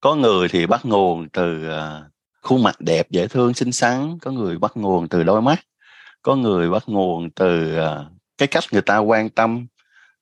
Có 0.00 0.14
người 0.14 0.48
thì 0.48 0.66
bắt 0.66 0.80
nguồn 0.84 1.28
từ 1.28 1.68
à, 1.68 2.02
khuôn 2.42 2.62
mặt 2.62 2.80
đẹp, 2.80 3.10
dễ 3.10 3.26
thương, 3.28 3.54
xinh 3.54 3.72
xắn. 3.72 4.18
Có 4.20 4.30
người 4.30 4.58
bắt 4.58 4.76
nguồn 4.76 5.08
từ 5.08 5.22
đôi 5.22 5.42
mắt. 5.42 5.60
Có 6.22 6.36
người 6.36 6.70
bắt 6.70 6.82
nguồn 6.86 7.30
từ 7.30 7.76
à, 7.76 8.04
cái 8.38 8.48
cách 8.48 8.64
người 8.72 8.82
ta 8.82 8.98
quan 8.98 9.30
tâm, 9.30 9.66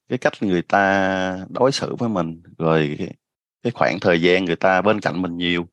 cái 0.08 0.18
cách 0.18 0.32
người 0.40 0.62
ta 0.62 1.46
đối 1.48 1.72
xử 1.72 1.94
với 1.98 2.08
mình. 2.08 2.42
Rồi 2.58 2.98
cái 3.62 3.70
khoảng 3.70 4.00
thời 4.00 4.22
gian 4.22 4.44
người 4.44 4.56
ta 4.56 4.82
bên 4.82 5.00
cạnh 5.00 5.22
mình 5.22 5.36
nhiều 5.36 5.66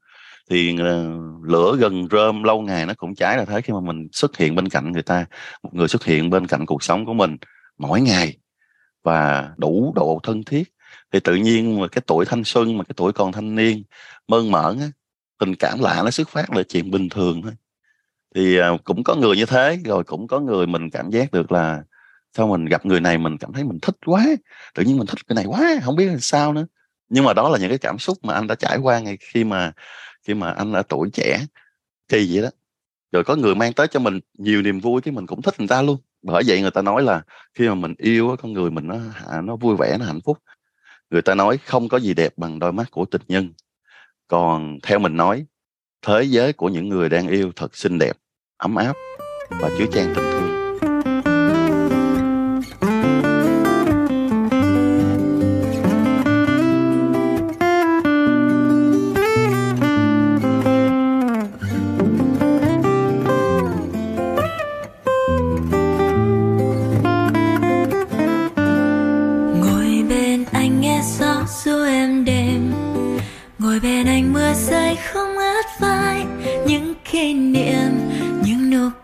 thì 0.50 0.80
ờ, 0.80 1.06
lửa 1.44 1.76
gần 1.80 2.08
rơm 2.12 2.44
lâu 2.44 2.62
ngày 2.62 2.86
nó 2.86 2.94
cũng 2.98 3.16
cháy 3.16 3.38
là 3.38 3.46
thế 3.46 3.62
khi 3.62 3.74
mà 3.74 3.80
mình 3.80 4.08
xuất 4.12 4.38
hiện 4.38 4.56
bên 4.56 4.70
cạnh 4.70 4.92
người 4.92 5.04
ta 5.04 5.26
một 5.64 5.74
người 5.74 5.88
xuất 5.88 6.06
hiện 6.06 6.30
bên 6.30 6.48
cạnh 6.48 6.66
cuộc 6.66 6.84
sống 6.84 7.06
của 7.06 7.14
mình 7.14 7.38
mỗi 7.78 8.02
ngày 8.02 8.38
và 9.04 9.50
đủ 9.58 9.94
độ 9.96 10.20
thân 10.24 10.44
thiết. 10.44 10.74
Thì 11.14 11.20
tự 11.20 11.36
nhiên 11.36 11.82
mà 11.82 11.88
cái 11.88 12.02
tuổi 12.08 12.26
thanh 12.26 12.44
xuân 12.44 12.78
mà 12.78 12.84
cái 12.84 12.94
tuổi 12.98 13.14
còn 13.14 13.32
thanh 13.32 13.56
niên 13.56 13.84
mơn 14.28 14.52
mởn 14.52 14.80
á, 14.80 14.88
tình 15.40 15.56
cảm 15.56 15.80
lạ 15.80 16.02
nó 16.06 16.12
xuất 16.12 16.30
phát 16.30 16.52
là 16.54 16.64
chuyện 16.64 16.92
bình 16.92 17.10
thường 17.10 17.42
thôi. 17.42 17.54
Thì 18.36 18.58
ờ, 18.58 18.78
cũng 18.84 19.04
có 19.04 19.16
người 19.16 19.38
như 19.38 19.46
thế 19.46 19.80
rồi 19.86 20.04
cũng 20.04 20.28
có 20.28 20.40
người 20.40 20.68
mình 20.68 20.90
cảm 20.90 21.10
giác 21.10 21.32
được 21.32 21.52
là 21.52 21.84
sao 22.38 22.48
mình 22.48 22.66
gặp 22.66 22.86
người 22.86 23.00
này 23.00 23.18
mình 23.18 23.38
cảm 23.38 23.54
thấy 23.54 23.64
mình 23.64 23.80
thích 23.82 23.96
quá 24.06 24.26
tự 24.76 24.84
nhiên 24.84 24.98
mình 24.98 25.08
thích 25.08 25.28
cái 25.28 25.36
này 25.36 25.46
quá 25.46 25.76
không 25.84 25.96
biết 25.96 26.06
là 26.06 26.18
sao 26.20 26.54
nữa. 26.54 26.66
Nhưng 27.10 27.26
mà 27.26 27.34
đó 27.34 27.50
là 27.50 27.60
những 27.60 27.70
cái 27.70 27.78
cảm 27.78 28.00
xúc 28.00 28.18
mà 28.24 28.34
anh 28.34 28.48
đã 28.48 28.56
trải 28.56 28.78
qua 28.78 29.00
ngày 29.00 29.18
khi 29.22 29.44
mà 29.44 29.72
khi 30.30 30.36
mà 30.36 30.52
anh 30.52 30.74
ở 30.74 30.84
tuổi 30.90 31.10
trẻ, 31.14 31.46
kỳ 32.08 32.30
vậy 32.34 32.44
đó. 32.44 32.50
Rồi 33.12 33.24
có 33.24 33.36
người 33.36 33.56
mang 33.56 33.74
tới 33.74 33.88
cho 33.88 34.00
mình 34.00 34.20
nhiều 34.38 34.62
niềm 34.62 34.80
vui 34.80 35.02
cái 35.02 35.12
mình 35.12 35.28
cũng 35.28 35.42
thích 35.42 35.60
người 35.60 35.68
ta 35.68 35.82
luôn. 35.82 35.98
Bởi 36.22 36.44
vậy 36.48 36.62
người 36.62 36.72
ta 36.72 36.82
nói 36.82 37.04
là 37.04 37.22
khi 37.54 37.68
mà 37.68 37.76
mình 37.76 37.94
yêu 37.98 38.36
con 38.42 38.54
người 38.54 38.72
mình 38.72 38.88
nó 38.88 38.98
nó 39.42 39.56
vui 39.56 39.76
vẻ, 39.80 39.98
nó 40.00 40.06
hạnh 40.06 40.22
phúc. 40.26 40.38
Người 41.10 41.22
ta 41.22 41.36
nói 41.36 41.58
không 41.58 41.90
có 41.90 41.98
gì 41.98 42.14
đẹp 42.14 42.34
bằng 42.38 42.60
đôi 42.60 42.72
mắt 42.72 42.92
của 42.92 43.06
tình 43.06 43.22
nhân. 43.28 43.54
Còn 44.28 44.80
theo 44.84 45.00
mình 45.00 45.18
nói, 45.18 45.46
thế 46.06 46.24
giới 46.24 46.54
của 46.54 46.70
những 46.70 46.90
người 46.90 47.10
đang 47.10 47.28
yêu 47.28 47.52
thật 47.56 47.76
xinh 47.76 48.00
đẹp, 48.00 48.18
ấm 48.58 48.76
áp 48.76 48.94
và 49.50 49.70
chứa 49.78 49.86
chan 49.94 50.14
tình 50.16 50.26
thương. 50.32 50.69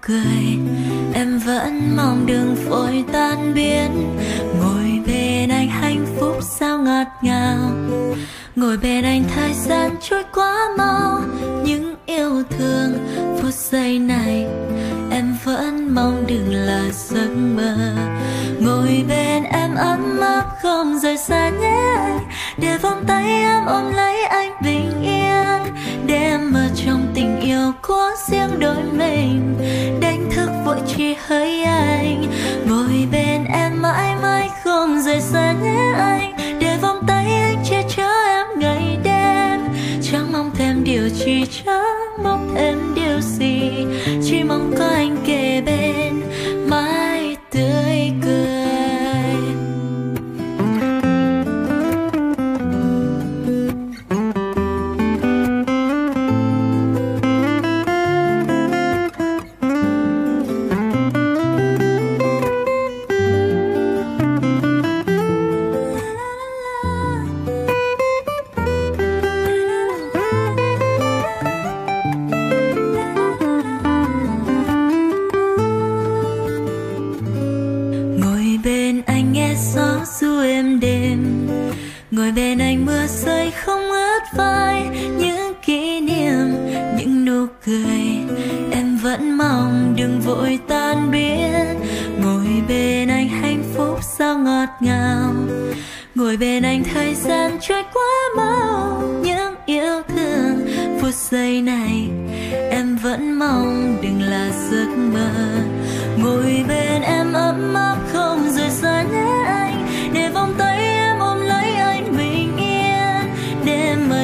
Cười. 0.08 0.58
Em 1.14 1.40
vẫn 1.46 1.96
mong 1.98 2.26
đường 2.26 2.56
vội 2.70 3.04
tan 3.14 3.54
biến. 3.54 4.18
Ngồi 4.60 5.02
bên 5.08 5.50
anh 5.50 5.68
hạnh 5.68 6.06
phúc 6.20 6.38
sao 6.42 6.78
ngọt 6.78 7.08
ngào. 7.22 7.72
Ngồi 8.56 8.78
bên 8.78 9.04
anh 9.04 9.24
thời 9.36 9.54
gian 9.54 9.92
trôi 10.02 10.24
quá 10.34 10.68
mau. 10.78 11.22
Những 11.64 11.96
yêu 12.06 12.44
thương 12.50 12.98
phút 13.42 13.54
giây 13.54 14.00
này, 14.00 14.48
em 15.12 15.38
vẫn 15.44 15.96
mong 15.96 16.24
đừng 16.28 16.54
là 16.54 16.84
giấc 16.94 17.30
mơ. 17.56 17.76
Ngồi 18.60 19.06
bên 19.10 19.44
em 19.44 19.76
ấm 19.76 20.20
áp 20.20 20.46
không 20.62 21.00
rời 21.00 21.18
xa 21.18 21.50
nhé 21.50 22.20
để 22.58 22.78
vòng 22.78 23.04
tay 23.08 23.24
em 23.24 23.66
ôm 23.66 23.94
lấy 23.94 24.24
anh 24.24 24.52
bình 24.64 25.04
yên. 25.04 25.74
Để 26.08 26.16
em 26.16 26.54
ở 26.54 26.70
trong 26.86 27.08
tình 27.16 27.40
yêu 27.42 27.72
của 27.82 28.10
riêng 28.30 28.60
đôi 28.60 28.84
mình 28.98 29.56
thức 30.98 31.04
vội 31.04 31.16
chỉ 31.30 31.65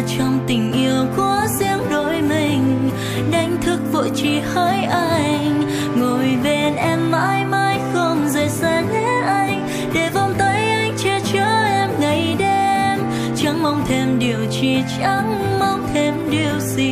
trong 0.07 0.39
tình 0.47 0.73
yêu 0.73 1.05
của 1.17 1.41
riêng 1.59 1.79
đôi 1.91 2.21
mình. 2.21 2.89
Đánh 3.31 3.57
thức 3.61 3.79
vội 3.91 4.11
chỉ 4.15 4.39
hỡi 4.39 4.83
anh. 4.83 5.69
Ngồi 5.95 6.37
bên 6.43 6.75
em 6.75 7.11
mãi 7.11 7.45
mãi 7.45 7.79
không 7.93 8.29
rời 8.29 8.49
xa 8.49 8.81
nhé 8.81 9.21
anh. 9.25 9.67
Để 9.93 10.09
vòng 10.13 10.33
tay 10.37 10.69
anh 10.69 10.93
che 10.97 11.19
chở 11.33 11.63
em 11.65 11.89
ngày 11.99 12.35
đêm. 12.39 12.99
Chẳng 13.37 13.63
mong 13.63 13.83
thêm 13.87 14.19
điều 14.19 14.39
chi, 14.51 14.77
chẳng 14.99 15.59
mong 15.59 15.87
thêm 15.93 16.13
điều 16.31 16.59
gì. 16.59 16.90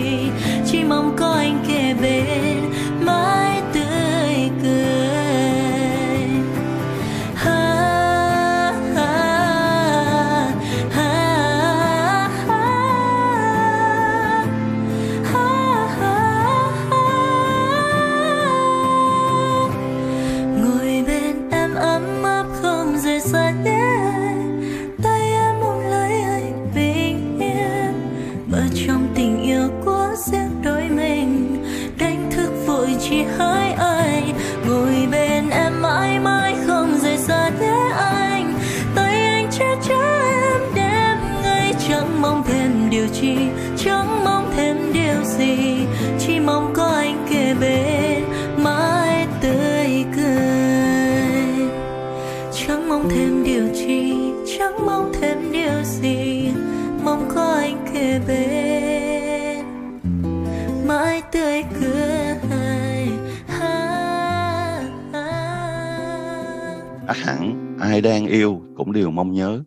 Ai 68.00 68.02
đang 68.02 68.28
yêu 68.28 68.66
cũng 68.76 68.92
đều 68.92 69.12
mong 69.12 69.34
nhớ. 69.34 69.64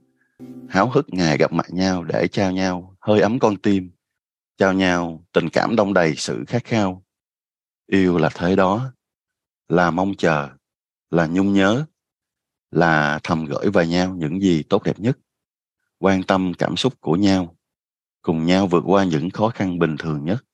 Háo 0.68 0.90
hức 0.90 1.06
ngày 1.08 1.38
gặp 1.38 1.52
mặt 1.52 1.66
nhau 1.70 2.04
để 2.04 2.28
trao 2.28 2.52
nhau 2.52 2.96
hơi 3.00 3.20
ấm 3.20 3.38
con 3.38 3.56
tim, 3.56 3.90
trao 4.56 4.72
nhau 4.72 5.24
tình 5.32 5.48
cảm 5.48 5.76
đông 5.76 5.94
đầy 5.94 6.14
sự 6.16 6.44
khát 6.48 6.64
khao. 6.64 7.04
Yêu 7.86 8.18
là 8.18 8.30
thế 8.34 8.56
đó, 8.56 8.92
là 9.68 9.90
mong 9.90 10.14
chờ, 10.18 10.48
là 11.10 11.26
nhung 11.26 11.52
nhớ, 11.52 11.84
là 12.70 13.20
thầm 13.22 13.44
gửi 13.44 13.70
vào 13.70 13.84
nhau 13.84 14.14
những 14.18 14.40
gì 14.40 14.62
tốt 14.62 14.82
đẹp 14.84 15.00
nhất, 15.00 15.18
quan 15.98 16.22
tâm 16.22 16.52
cảm 16.58 16.76
xúc 16.76 16.94
của 17.00 17.16
nhau, 17.16 17.56
cùng 18.22 18.46
nhau 18.46 18.66
vượt 18.66 18.82
qua 18.86 19.04
những 19.04 19.30
khó 19.30 19.48
khăn 19.48 19.78
bình 19.78 19.96
thường 19.98 20.24
nhất. 20.24 20.44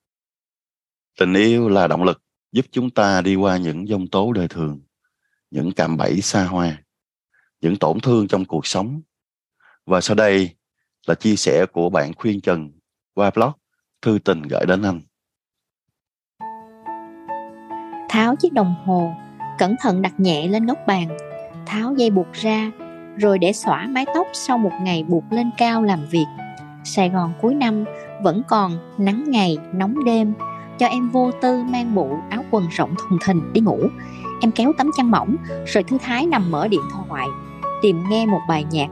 Tình 1.19 1.35
yêu 1.35 1.69
là 1.69 1.87
động 1.87 2.05
lực 2.05 2.23
giúp 2.53 2.67
chúng 2.71 2.91
ta 2.91 3.21
đi 3.21 3.35
qua 3.35 3.57
những 3.57 3.87
dông 3.87 4.07
tố 4.07 4.33
đời 4.33 4.49
thường, 4.49 4.81
những 5.51 5.73
cạm 5.73 5.97
bẫy 5.97 6.21
xa 6.21 6.45
hoa 6.45 6.83
những 7.61 7.77
tổn 7.77 8.01
thương 8.01 8.29
trong 8.29 8.45
cuộc 8.45 8.67
sống. 8.67 9.01
Và 9.87 10.01
sau 10.01 10.15
đây 10.15 10.57
là 11.07 11.15
chia 11.15 11.37
sẻ 11.37 11.67
của 11.73 11.91
bạn 11.91 12.13
khuyên 12.17 12.41
trần 12.41 12.71
qua 13.15 13.31
blog 13.35 13.53
thư 14.03 14.19
tình 14.25 14.43
gửi 14.43 14.67
đến 14.67 14.83
anh. 14.83 15.01
Tháo 18.09 18.37
chiếc 18.37 18.53
đồng 18.53 18.75
hồ, 18.85 19.13
cẩn 19.59 19.77
thận 19.81 20.03
đặt 20.03 20.21
nhẹ 20.21 20.49
lên 20.49 20.67
góc 20.67 20.79
bàn, 20.87 21.17
tháo 21.67 21.95
dây 21.97 22.11
buộc 22.11 22.33
ra, 22.33 22.71
rồi 23.17 23.39
để 23.39 23.53
xõa 23.53 23.87
mái 23.87 24.07
tóc 24.15 24.27
sau 24.33 24.59
một 24.59 24.73
ngày 24.83 25.05
buộc 25.09 25.25
lên 25.31 25.51
cao 25.59 25.83
làm 25.83 26.07
việc. 26.11 26.27
Sài 26.85 27.11
gòn 27.11 27.33
cuối 27.43 27.55
năm 27.55 27.85
vẫn 28.23 28.43
còn 28.49 28.95
nắng 28.99 29.25
ngày, 29.27 29.59
nóng 29.75 30.05
đêm, 30.05 30.35
cho 30.79 30.87
em 30.87 31.09
vô 31.09 31.31
tư 31.43 31.63
mang 31.65 31.95
bộ 31.95 32.19
áo 32.31 32.45
quần 32.51 32.69
rộng 32.69 32.95
thùng 32.99 33.19
thình 33.27 33.53
đi 33.53 33.61
ngủ. 33.61 33.79
Em 34.41 34.51
kéo 34.51 34.73
tấm 34.79 34.91
chăn 34.97 35.11
mỏng, 35.11 35.37
rồi 35.67 35.85
thư 35.85 35.99
thái 35.99 36.27
nằm 36.27 36.51
mở 36.51 36.69
điện 36.69 36.81
thoại 36.93 37.29
tìm 37.83 38.03
nghe 38.09 38.27
một 38.27 38.41
bài 38.49 38.65
nhạc. 38.71 38.89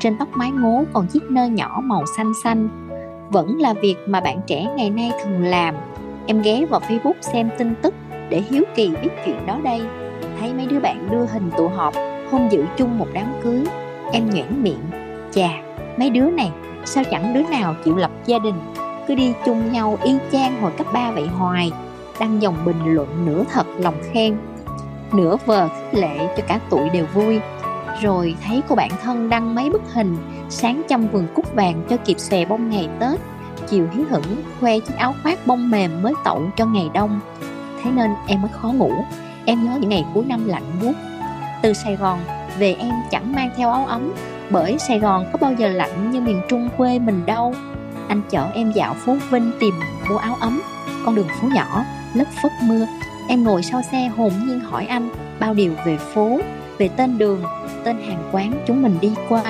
Trên 0.00 0.16
tóc 0.18 0.28
mái 0.34 0.50
ngố 0.50 0.84
còn 0.92 1.06
chiếc 1.06 1.22
nơ 1.30 1.46
nhỏ 1.46 1.80
màu 1.84 2.04
xanh 2.16 2.32
xanh. 2.42 2.68
Vẫn 3.30 3.58
là 3.58 3.74
việc 3.74 3.96
mà 4.06 4.20
bạn 4.20 4.40
trẻ 4.46 4.66
ngày 4.76 4.90
nay 4.90 5.10
thường 5.22 5.44
làm. 5.44 5.74
Em 6.26 6.42
ghé 6.42 6.66
vào 6.70 6.80
facebook 6.88 7.14
xem 7.20 7.50
tin 7.58 7.74
tức 7.82 7.94
để 8.28 8.42
hiếu 8.50 8.62
kỳ 8.74 8.90
biết 9.02 9.10
chuyện 9.26 9.46
đó 9.46 9.60
đây. 9.64 9.82
Thấy 10.40 10.54
mấy 10.54 10.66
đứa 10.66 10.80
bạn 10.80 11.08
đưa 11.10 11.26
hình 11.26 11.50
tụ 11.56 11.68
họp 11.68 11.94
hôm 12.30 12.48
dự 12.50 12.64
chung 12.76 12.98
một 12.98 13.06
đám 13.12 13.26
cưới. 13.42 13.64
Em 14.12 14.30
nhoẻn 14.30 14.62
miệng, 14.62 14.82
chà, 15.32 15.48
mấy 15.98 16.10
đứa 16.10 16.30
này, 16.30 16.50
sao 16.84 17.04
chẳng 17.10 17.34
đứa 17.34 17.42
nào 17.42 17.74
chịu 17.84 17.96
lập 17.96 18.10
gia 18.26 18.38
đình? 18.38 18.54
Cứ 19.06 19.14
đi 19.14 19.34
chung 19.44 19.72
nhau 19.72 19.98
y 20.04 20.18
chang 20.32 20.62
hồi 20.62 20.72
cấp 20.78 20.86
3 20.92 21.10
vậy 21.10 21.26
hoài. 21.26 21.72
Đăng 22.20 22.42
dòng 22.42 22.54
bình 22.64 22.76
luận 22.84 23.08
nửa 23.26 23.44
thật 23.52 23.66
lòng 23.78 23.94
khen. 24.12 24.36
Nửa 25.12 25.36
vờ 25.46 25.68
khích 25.68 26.00
lệ 26.00 26.34
cho 26.36 26.42
cả 26.48 26.60
tụi 26.70 26.88
đều 26.90 27.06
vui 27.14 27.40
rồi 28.02 28.36
thấy 28.46 28.62
cô 28.68 28.74
bạn 28.74 28.90
thân 29.02 29.28
đăng 29.28 29.54
mấy 29.54 29.70
bức 29.70 29.82
hình, 29.92 30.16
sáng 30.48 30.82
chăm 30.88 31.06
vườn 31.08 31.26
cúc 31.34 31.54
vàng 31.54 31.82
cho 31.88 31.96
kịp 31.96 32.18
xòe 32.18 32.44
bông 32.44 32.70
ngày 32.70 32.88
tết. 33.00 33.20
Chiều 33.68 33.88
hí 33.92 34.02
hửng, 34.10 34.42
khoe 34.60 34.78
chiếc 34.78 34.96
áo 34.96 35.14
khoác 35.22 35.46
bông 35.46 35.70
mềm 35.70 36.02
mới 36.02 36.12
tậu 36.24 36.42
cho 36.56 36.66
ngày 36.66 36.90
đông. 36.94 37.20
Thế 37.82 37.90
nên 37.90 38.10
em 38.26 38.42
mới 38.42 38.50
khó 38.52 38.68
ngủ. 38.68 38.92
Em 39.44 39.64
nhớ 39.64 39.76
những 39.80 39.90
ngày 39.90 40.04
cuối 40.14 40.24
năm 40.24 40.48
lạnh 40.48 40.62
buốt. 40.82 40.92
Từ 41.62 41.72
Sài 41.72 41.96
Gòn 41.96 42.18
về 42.58 42.76
em 42.78 42.92
chẳng 43.10 43.32
mang 43.32 43.50
theo 43.56 43.70
áo 43.70 43.86
ấm, 43.86 44.12
bởi 44.50 44.78
Sài 44.78 44.98
Gòn 44.98 45.26
có 45.32 45.38
bao 45.40 45.52
giờ 45.52 45.68
lạnh 45.68 46.10
như 46.10 46.20
miền 46.20 46.40
Trung 46.48 46.68
quê 46.76 46.98
mình 46.98 47.26
đâu. 47.26 47.54
Anh 48.08 48.20
chở 48.30 48.50
em 48.54 48.72
dạo 48.72 48.94
phố 48.94 49.16
Vinh 49.30 49.52
tìm 49.60 49.74
mua 50.08 50.16
áo 50.16 50.36
ấm, 50.40 50.62
con 51.04 51.14
đường 51.14 51.28
phố 51.40 51.48
nhỏ 51.54 51.84
lất 52.14 52.28
phất 52.42 52.52
mưa. 52.62 52.86
Em 53.28 53.44
ngồi 53.44 53.62
sau 53.62 53.82
xe 53.92 54.10
hồn 54.16 54.32
nhiên 54.46 54.60
hỏi 54.60 54.86
anh 54.86 55.08
bao 55.40 55.54
điều 55.54 55.72
về 55.84 55.98
phố 55.98 56.40
về 56.78 56.88
tên 56.96 57.18
đường, 57.18 57.42
tên 57.84 57.96
hàng 57.96 58.28
quán 58.32 58.52
chúng 58.66 58.82
mình 58.82 58.98
đi 59.00 59.14
qua. 59.28 59.42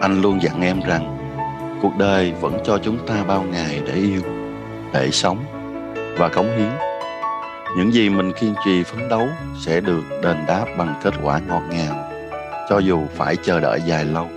Anh 0.00 0.22
luôn 0.22 0.42
dặn 0.42 0.60
em 0.60 0.80
rằng, 0.80 1.16
cuộc 1.82 1.92
đời 1.98 2.32
vẫn 2.40 2.58
cho 2.64 2.78
chúng 2.78 3.06
ta 3.06 3.24
bao 3.28 3.42
ngày 3.42 3.80
để 3.86 3.94
yêu, 3.94 4.20
để 4.92 5.10
sống 5.10 5.38
và 6.18 6.28
cống 6.28 6.56
hiến. 6.56 6.70
Những 7.76 7.92
gì 7.92 8.08
mình 8.08 8.32
kiên 8.40 8.54
trì 8.64 8.82
phấn 8.82 9.08
đấu 9.08 9.28
sẽ 9.60 9.80
được 9.80 10.02
đền 10.22 10.36
đáp 10.46 10.64
bằng 10.78 10.94
kết 11.02 11.14
quả 11.22 11.40
ngọt 11.48 11.62
ngào, 11.70 12.10
cho 12.68 12.78
dù 12.78 13.02
phải 13.14 13.36
chờ 13.36 13.60
đợi 13.60 13.80
dài 13.86 14.04
lâu. 14.04 14.28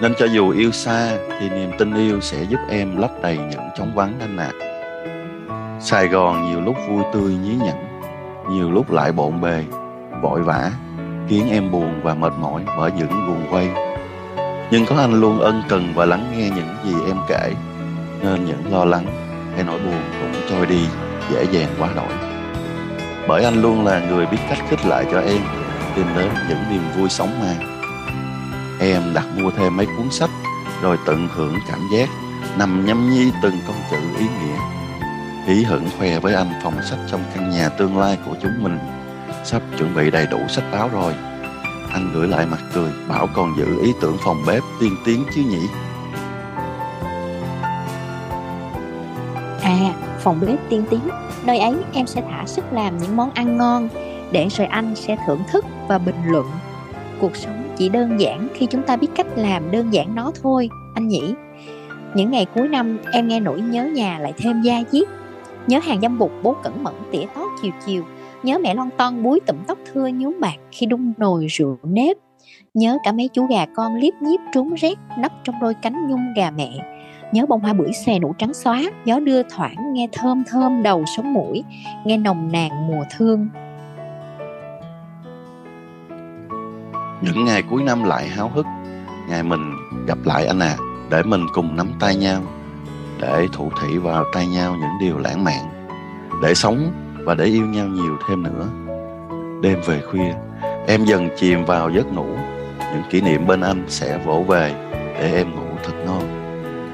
Nên 0.00 0.14
cho 0.18 0.26
dù 0.26 0.50
yêu 0.50 0.70
xa 0.70 1.16
thì 1.40 1.50
niềm 1.50 1.70
tin 1.78 1.94
yêu 1.94 2.20
sẽ 2.20 2.42
giúp 2.42 2.58
em 2.70 2.96
lấp 2.96 3.10
đầy 3.22 3.38
những 3.38 3.68
trống 3.78 3.94
vắng 3.94 4.12
anh 4.20 4.36
ạ 4.36 4.50
à. 4.60 5.78
sài 5.80 6.08
gòn 6.08 6.50
nhiều 6.50 6.60
lúc 6.60 6.76
vui 6.88 7.02
tươi 7.12 7.34
nhí 7.34 7.54
nhảnh 7.64 7.87
nhiều 8.50 8.70
lúc 8.70 8.90
lại 8.90 9.12
bộn 9.12 9.40
bề, 9.40 9.64
vội 10.22 10.42
vã, 10.42 10.70
khiến 11.28 11.48
em 11.50 11.70
buồn 11.70 12.00
và 12.02 12.14
mệt 12.14 12.32
mỏi 12.40 12.64
bởi 12.78 12.92
những 12.92 13.26
guồng 13.26 13.46
quay. 13.50 13.70
Nhưng 14.70 14.86
có 14.86 14.96
anh 14.96 15.20
luôn 15.20 15.40
ân 15.40 15.62
cần 15.68 15.92
và 15.94 16.04
lắng 16.04 16.32
nghe 16.32 16.50
những 16.50 16.74
gì 16.84 16.94
em 17.06 17.16
kể, 17.28 17.52
nên 18.22 18.44
những 18.44 18.72
lo 18.72 18.84
lắng 18.84 19.06
hay 19.54 19.64
nỗi 19.64 19.78
buồn 19.78 20.00
cũng 20.20 20.42
trôi 20.50 20.66
đi, 20.66 20.86
dễ 21.30 21.44
dàng 21.44 21.68
quá 21.78 21.88
đổi. 21.96 22.12
Bởi 23.28 23.44
anh 23.44 23.62
luôn 23.62 23.84
là 23.84 24.00
người 24.08 24.26
biết 24.26 24.38
cách 24.48 24.58
khích 24.68 24.86
lại 24.86 25.06
cho 25.12 25.20
em, 25.20 25.40
tìm 25.94 26.06
đến 26.16 26.28
những 26.48 26.58
niềm 26.70 26.82
vui 26.96 27.08
sống 27.08 27.40
mai 27.40 27.56
em 28.80 29.02
đặt 29.14 29.26
mua 29.36 29.50
thêm 29.50 29.76
mấy 29.76 29.86
cuốn 29.86 30.10
sách, 30.10 30.30
rồi 30.82 30.98
tận 31.06 31.28
hưởng 31.34 31.54
cảm 31.68 31.80
giác 31.92 32.08
nằm 32.58 32.86
nhâm 32.86 33.10
nhi 33.10 33.32
từng 33.42 33.58
con 33.66 33.76
chữ 33.90 33.96
ý 34.18 34.26
nghĩa 34.26 34.77
hí 35.48 35.62
hửng 35.62 35.88
khoe 35.98 36.18
với 36.18 36.34
anh 36.34 36.46
phòng 36.62 36.82
sách 36.82 36.98
trong 37.10 37.20
căn 37.34 37.50
nhà 37.50 37.68
tương 37.68 37.98
lai 37.98 38.18
của 38.26 38.34
chúng 38.42 38.52
mình. 38.62 38.78
Sắp 39.44 39.62
chuẩn 39.78 39.94
bị 39.94 40.10
đầy 40.10 40.26
đủ 40.26 40.38
sách 40.48 40.64
báo 40.72 40.88
rồi. 40.92 41.14
Anh 41.92 42.10
gửi 42.14 42.28
lại 42.28 42.46
mặt 42.46 42.58
cười, 42.74 42.90
bảo 43.08 43.28
còn 43.34 43.54
giữ 43.58 43.82
ý 43.82 43.92
tưởng 44.00 44.16
phòng 44.24 44.42
bếp 44.46 44.62
tiên 44.80 44.96
tiến 45.04 45.24
chứ 45.34 45.42
nhỉ? 45.42 45.66
À 49.62 49.94
phòng 50.18 50.40
bếp 50.46 50.58
tiên 50.68 50.84
tiến. 50.90 51.00
Nơi 51.44 51.58
ấy 51.58 51.74
em 51.92 52.06
sẽ 52.06 52.22
thả 52.30 52.46
sức 52.46 52.72
làm 52.72 52.98
những 52.98 53.16
món 53.16 53.30
ăn 53.30 53.56
ngon, 53.56 53.88
để 54.32 54.48
rồi 54.50 54.66
anh 54.66 54.94
sẽ 54.96 55.16
thưởng 55.26 55.42
thức 55.52 55.64
và 55.88 55.98
bình 55.98 56.16
luận. 56.26 56.46
Cuộc 57.20 57.36
sống 57.36 57.74
chỉ 57.76 57.88
đơn 57.88 58.20
giản 58.20 58.48
khi 58.54 58.66
chúng 58.66 58.82
ta 58.82 58.96
biết 58.96 59.08
cách 59.14 59.26
làm 59.36 59.70
đơn 59.70 59.92
giản 59.92 60.14
nó 60.14 60.32
thôi, 60.42 60.68
anh 60.94 61.08
nhỉ? 61.08 61.34
Những 62.14 62.30
ngày 62.30 62.46
cuối 62.54 62.68
năm, 62.68 62.98
em 63.12 63.28
nghe 63.28 63.40
nỗi 63.40 63.60
nhớ 63.60 63.84
nhà 63.84 64.18
lại 64.18 64.32
thêm 64.38 64.62
da 64.62 64.82
diết 64.92 65.08
nhớ 65.68 65.78
hàng 65.78 66.00
dâm 66.00 66.18
bụt 66.18 66.30
bố 66.42 66.56
cẩn 66.62 66.84
mẫn 66.84 66.94
tỉa 67.10 67.24
tót 67.34 67.48
chiều 67.62 67.72
chiều. 67.86 68.04
Nhớ 68.42 68.58
mẹ 68.58 68.74
lon 68.74 68.88
ton 68.96 69.22
búi 69.22 69.40
tụm 69.46 69.56
tóc 69.66 69.78
thưa 69.92 70.08
nhúm 70.08 70.40
bạc 70.40 70.56
khi 70.72 70.86
đun 70.86 71.12
nồi 71.16 71.46
rượu 71.46 71.78
nếp. 71.82 72.16
Nhớ 72.74 72.98
cả 73.04 73.12
mấy 73.12 73.28
chú 73.32 73.46
gà 73.46 73.66
con 73.76 73.94
liếp 73.94 74.14
nhíp 74.22 74.40
trốn 74.52 74.74
rét 74.74 74.98
nấp 75.18 75.32
trong 75.44 75.54
đôi 75.60 75.74
cánh 75.74 76.08
nhung 76.08 76.34
gà 76.36 76.50
mẹ. 76.50 76.70
Nhớ 77.32 77.46
bông 77.46 77.60
hoa 77.60 77.72
bưởi 77.72 77.92
xòe 78.06 78.18
nụ 78.18 78.34
trắng 78.38 78.54
xóa, 78.54 78.82
gió 79.04 79.20
đưa 79.20 79.42
thoảng 79.42 79.92
nghe 79.92 80.08
thơm 80.12 80.42
thơm 80.46 80.82
đầu 80.82 81.04
sống 81.16 81.32
mũi, 81.32 81.64
nghe 82.04 82.16
nồng 82.16 82.52
nàn 82.52 82.88
mùa 82.88 83.04
thương. 83.16 83.48
Những 87.22 87.44
ngày 87.44 87.62
cuối 87.70 87.82
năm 87.82 88.04
lại 88.04 88.28
háo 88.28 88.48
hức, 88.48 88.66
ngày 89.28 89.42
mình 89.42 89.72
gặp 90.06 90.18
lại 90.24 90.46
anh 90.46 90.58
à 90.58 90.76
để 91.10 91.22
mình 91.22 91.46
cùng 91.52 91.76
nắm 91.76 91.92
tay 92.00 92.16
nhau 92.16 92.42
để 93.20 93.46
thụ 93.52 93.70
thị 93.82 93.98
vào 93.98 94.24
tay 94.32 94.46
nhau 94.46 94.76
những 94.80 94.98
điều 95.00 95.18
lãng 95.18 95.44
mạn, 95.44 95.88
để 96.42 96.54
sống 96.54 96.92
và 97.24 97.34
để 97.34 97.44
yêu 97.44 97.66
nhau 97.66 97.86
nhiều 97.86 98.16
thêm 98.28 98.42
nữa. 98.42 98.68
Đêm 99.62 99.80
về 99.86 100.00
khuya, 100.10 100.34
em 100.86 101.04
dần 101.04 101.28
chìm 101.36 101.64
vào 101.64 101.90
giấc 101.90 102.12
ngủ. 102.12 102.26
Những 102.78 103.02
kỷ 103.10 103.20
niệm 103.20 103.46
bên 103.46 103.60
anh 103.60 103.84
sẽ 103.88 104.18
vỗ 104.26 104.44
về 104.48 104.74
để 104.92 105.32
em 105.34 105.50
ngủ 105.54 105.66
thật 105.84 105.92
ngon. 106.06 106.22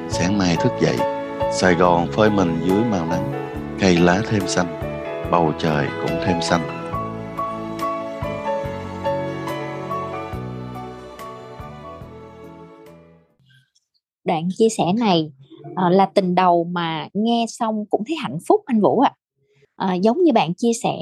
Sáng 0.09 0.39
mai 0.39 0.57
thức 0.57 0.73
dậy, 0.81 0.97
sài 1.53 1.75
gòn 1.75 2.07
phơi 2.13 2.31
mình 2.31 2.61
dưới 2.65 2.85
màu 2.91 3.07
nắng, 3.07 3.33
cây 3.81 3.97
lá 3.97 4.21
thêm 4.29 4.43
xanh, 4.47 4.81
bầu 5.31 5.53
trời 5.59 5.87
cũng 6.01 6.17
thêm 6.27 6.37
xanh. 6.43 6.61
Đoạn 14.25 14.49
chia 14.59 14.69
sẻ 14.79 14.85
này 14.99 15.33
uh, 15.71 15.93
là 15.93 16.07
tình 16.15 16.35
đầu 16.35 16.65
mà 16.65 17.09
nghe 17.15 17.45
xong 17.49 17.85
cũng 17.91 18.03
thấy 18.07 18.17
hạnh 18.17 18.39
phúc 18.49 18.61
anh 18.67 18.81
Vũ 18.81 19.01
ạ. 19.01 19.13
À. 19.77 19.89
À, 19.89 19.95
giống 19.95 20.23
như 20.23 20.33
bạn 20.33 20.55
chia 20.55 20.73
sẻ, 20.83 20.97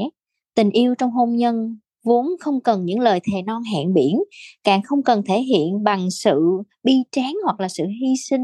tình 0.55 0.71
yêu 0.71 0.95
trong 0.95 1.11
hôn 1.11 1.37
nhân 1.37 1.77
vốn 2.05 2.27
không 2.41 2.61
cần 2.61 2.85
những 2.85 3.01
lời 3.01 3.21
thề 3.33 3.43
non 3.43 3.63
hẹn 3.75 3.95
biển, 3.95 4.23
càng 4.65 4.83
không 4.83 5.03
cần 5.03 5.23
thể 5.27 5.41
hiện 5.41 5.83
bằng 5.85 6.11
sự 6.11 6.41
bi 6.85 6.95
tráng 7.13 7.35
hoặc 7.45 7.61
là 7.61 7.69
sự 7.69 7.85
hy 7.87 8.15
sinh, 8.29 8.43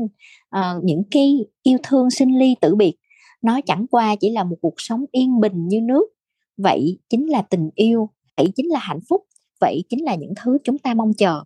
uh, 0.57 0.85
những 0.85 1.02
cái 1.11 1.38
yêu 1.62 1.78
thương 1.83 2.11
sinh 2.11 2.38
ly 2.38 2.57
tử 2.61 2.74
biệt. 2.74 2.94
Nó 3.42 3.61
chẳng 3.66 3.87
qua 3.90 4.16
chỉ 4.16 4.31
là 4.31 4.44
một 4.44 4.57
cuộc 4.62 4.74
sống 4.76 5.04
yên 5.12 5.40
bình 5.40 5.68
như 5.68 5.81
nước. 5.81 6.09
Vậy 6.57 6.98
chính 7.09 7.31
là 7.31 7.42
tình 7.42 7.70
yêu, 7.74 8.09
vậy 8.37 8.46
chính 8.57 8.68
là 8.70 8.78
hạnh 8.78 9.00
phúc, 9.09 9.22
vậy 9.61 9.85
chính 9.88 10.04
là 10.04 10.14
những 10.14 10.33
thứ 10.42 10.59
chúng 10.64 10.78
ta 10.78 10.94
mong 10.94 11.12
chờ 11.18 11.42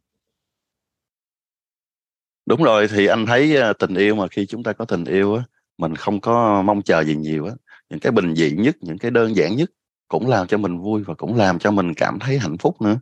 đúng 2.46 2.62
rồi 2.62 2.88
thì 2.88 3.06
anh 3.06 3.26
thấy 3.26 3.56
ờ, 3.56 3.72
tình 3.72 3.94
yêu 3.94 4.14
mà 4.14 4.28
khi 4.28 4.46
chúng 4.46 4.62
ta 4.62 4.72
có 4.72 4.84
tình 4.84 5.04
yêu 5.04 5.34
á 5.34 5.42
mình 5.78 5.96
không 5.96 6.20
có 6.20 6.62
mong 6.62 6.82
chờ 6.82 7.04
gì 7.04 7.16
nhiều 7.16 7.46
á. 7.46 7.52
Những 7.90 8.00
cái 8.00 8.12
bình 8.12 8.34
dị 8.34 8.50
nhất 8.50 8.76
những 8.80 8.98
cái 8.98 9.10
đơn 9.10 9.36
giản 9.36 9.56
nhất 9.56 9.70
cũng 10.08 10.28
làm 10.28 10.46
cho 10.46 10.58
mình 10.58 10.78
vui 10.78 11.02
và 11.02 11.14
cũng 11.14 11.36
làm 11.36 11.58
cho 11.58 11.70
mình 11.70 11.94
cảm 11.94 12.18
thấy 12.18 12.38
hạnh 12.38 12.58
phúc 12.58 12.82
nữa. 12.82 13.00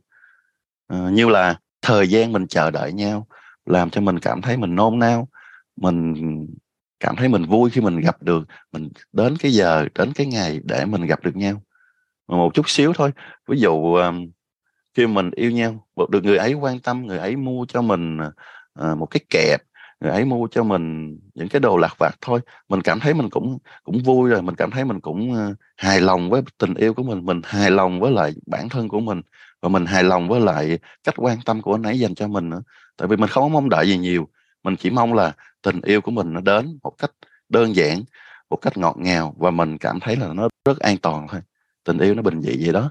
À, 0.89 1.09
như 1.13 1.29
là 1.29 1.59
thời 1.83 2.09
gian 2.09 2.33
mình 2.33 2.47
chờ 2.47 2.71
đợi 2.71 2.93
nhau 2.93 3.27
làm 3.67 3.91
cho 3.91 4.01
mình 4.01 4.19
cảm 4.19 4.43
thấy 4.43 4.57
mình 4.57 4.75
nôn 4.75 4.99
nao 4.99 5.29
mình 5.77 6.15
cảm 7.01 7.17
thấy 7.17 7.29
mình 7.29 7.45
vui 7.45 7.71
khi 7.71 7.81
mình 7.81 8.01
gặp 8.01 8.23
được 8.23 8.49
mình 8.73 8.89
đến 9.13 9.37
cái 9.37 9.53
giờ 9.53 9.87
đến 9.95 10.13
cái 10.13 10.27
ngày 10.27 10.61
để 10.65 10.85
mình 10.85 11.07
gặp 11.07 11.25
được 11.25 11.37
nhau. 11.37 11.63
Mà 12.29 12.37
một 12.37 12.55
chút 12.55 12.69
xíu 12.69 12.93
thôi 12.93 13.13
ví 13.49 13.61
dụ 13.61 13.97
khi 14.97 15.07
mình 15.07 15.31
yêu 15.31 15.51
nhau 15.51 15.87
được 16.11 16.25
người 16.25 16.37
ấy 16.37 16.55
quan 16.55 16.81
tâm 16.81 17.07
người 17.07 17.19
ấy 17.19 17.37
mua 17.37 17.67
cho 17.69 17.83
mình 17.83 18.19
ờ, 18.19 18.33
à, 18.75 18.95
một 18.95 19.07
cái 19.07 19.21
kẹp 19.31 19.63
người 20.01 20.11
ấy 20.11 20.25
mua 20.25 20.47
cho 20.51 20.63
mình 20.63 21.17
những 21.35 21.49
cái 21.49 21.61
đồ 21.61 21.77
lạc 21.77 21.95
vặt 21.99 22.15
thôi. 22.21 22.41
Mình 22.69 22.83
cảm 22.83 23.01
thấy 23.01 23.15
mình 23.15 23.31
cũng 23.31 23.59
cũng 23.85 24.03
vui 24.03 24.31
rồi 24.31 24.43
mình 24.43 24.55
cảm 24.55 24.71
thấy 24.71 24.85
mình 24.85 25.01
cũng 25.01 25.33
uh, 25.33 25.57
hài 25.77 26.01
lòng 26.01 26.31
với 26.31 26.43
tình 26.59 26.75
yêu 26.75 26.95
của 26.95 27.03
mình 27.03 27.27
mình 27.27 27.41
hài 27.45 27.71
lòng 27.71 28.01
với 28.01 28.13
lại 28.13 28.33
bản 28.47 28.69
thân 28.69 28.89
của 28.89 29.01
mình 29.01 29.21
và 29.63 29.69
mình 29.69 29.87
hài 29.87 30.05
lòng 30.05 30.29
với 30.29 30.41
lại 30.41 30.79
cách 31.05 31.15
quan 31.19 31.39
tâm 31.45 31.63
của 31.63 31.75
anh 31.75 31.83
ấy 31.83 31.99
dành 31.99 32.15
cho 32.15 32.29
mình 32.29 32.51
nữa. 32.51 32.63
Tại 32.97 33.09
vì 33.09 33.17
mình 33.17 33.29
không 33.29 33.53
mong 33.53 33.69
đợi 33.69 33.89
gì 33.89 33.99
nhiều 33.99 34.29
mình 34.63 34.77
chỉ 34.77 34.91
mong 34.91 35.15
là 35.15 35.33
tình 35.63 35.81
yêu 35.83 36.01
của 36.01 36.11
mình 36.11 36.33
nó 36.33 36.41
đến 36.41 36.79
một 36.83 36.93
cách 36.99 37.11
đơn 37.49 37.77
giản 37.77 38.03
một 38.51 38.57
cách 38.57 38.77
ngọt 38.77 38.97
ngào 38.99 39.35
và 39.39 39.51
mình 39.51 39.79
cảm 39.79 40.01
thấy 40.01 40.17
là 40.17 40.33
nó 40.35 40.49
rất 40.65 40.79
an 40.79 40.97
toàn 40.97 41.27
thôi. 41.31 41.41
Tình 41.85 41.99
yêu 41.99 42.15
nó 42.15 42.23
bình 42.23 42.41
dị 42.41 42.65
vậy 42.65 42.73
đó. 42.73 42.91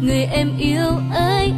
Người 0.00 0.24
em 0.24 0.58
yêu 0.58 0.88
ơi 1.14 1.51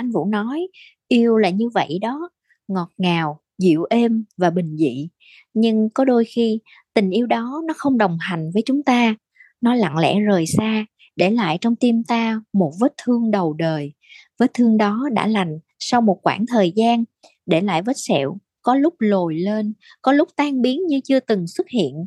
anh 0.00 0.10
Vũ 0.10 0.24
nói, 0.24 0.68
yêu 1.08 1.36
là 1.36 1.50
như 1.50 1.68
vậy 1.68 1.98
đó, 2.00 2.30
ngọt 2.68 2.90
ngào, 2.98 3.40
dịu 3.58 3.84
êm 3.90 4.24
và 4.36 4.50
bình 4.50 4.76
dị. 4.76 5.08
Nhưng 5.54 5.90
có 5.94 6.04
đôi 6.04 6.24
khi, 6.24 6.60
tình 6.94 7.10
yêu 7.10 7.26
đó 7.26 7.62
nó 7.66 7.74
không 7.76 7.98
đồng 7.98 8.18
hành 8.20 8.50
với 8.54 8.62
chúng 8.66 8.82
ta, 8.82 9.14
nó 9.60 9.74
lặng 9.74 9.98
lẽ 9.98 10.20
rời 10.20 10.46
xa, 10.46 10.86
để 11.16 11.30
lại 11.30 11.58
trong 11.60 11.76
tim 11.76 12.02
ta 12.04 12.40
một 12.52 12.72
vết 12.80 12.94
thương 13.04 13.30
đầu 13.30 13.52
đời. 13.52 13.92
Vết 14.38 14.50
thương 14.54 14.76
đó 14.76 15.08
đã 15.12 15.26
lành 15.26 15.58
sau 15.78 16.00
một 16.00 16.18
quãng 16.22 16.44
thời 16.46 16.72
gian, 16.76 17.04
để 17.46 17.60
lại 17.60 17.82
vết 17.82 17.96
sẹo, 17.96 18.36
có 18.62 18.74
lúc 18.74 18.94
lồi 18.98 19.34
lên, 19.34 19.74
có 20.02 20.12
lúc 20.12 20.28
tan 20.36 20.62
biến 20.62 20.86
như 20.86 21.00
chưa 21.04 21.20
từng 21.20 21.46
xuất 21.46 21.68
hiện. 21.68 22.06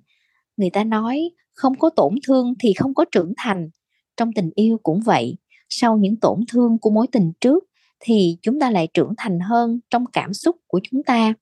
Người 0.58 0.69
ta 0.69 0.84
nói, 0.84 1.29
không 1.53 1.77
có 1.79 1.89
tổn 1.89 2.15
thương 2.27 2.53
thì 2.60 2.73
không 2.73 2.93
có 2.93 3.06
trưởng 3.12 3.34
thành. 3.38 3.69
Trong 4.17 4.34
tình 4.34 4.49
yêu 4.56 4.77
cũng 4.84 5.01
vậy, 5.06 5.36
sau 5.69 5.97
những 5.97 6.15
tổn 6.15 6.39
thương 6.51 6.77
của 6.79 6.89
mối 6.89 7.08
tình 7.12 7.32
trước 7.41 7.63
thì 8.05 8.37
chúng 8.41 8.59
ta 8.59 8.69
lại 8.71 8.87
trưởng 8.93 9.13
thành 9.17 9.39
hơn 9.39 9.79
trong 9.89 10.05
cảm 10.13 10.33
xúc 10.33 10.55
của 10.67 10.79
chúng 10.83 11.03
ta. 11.03 11.33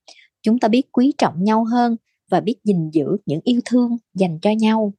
Chúng 0.41 0.59
ta 0.59 0.67
biết 0.67 0.91
quý 0.91 1.13
trọng 1.17 1.43
nhau 1.43 1.65
hơn 1.65 1.95
và 2.31 2.39
biết 2.39 2.55
gìn 2.63 2.89
giữ 2.89 3.05
những 3.25 3.39
yêu 3.43 3.61
thương 3.65 3.97
dành 4.13 4.39
cho 4.41 4.51
nhau. 4.51 4.93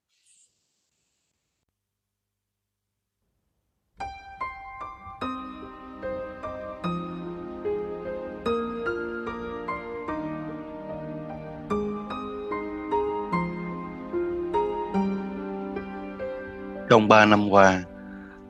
Trong 16.90 17.08
3 17.08 17.24
năm 17.24 17.50
qua, 17.50 17.84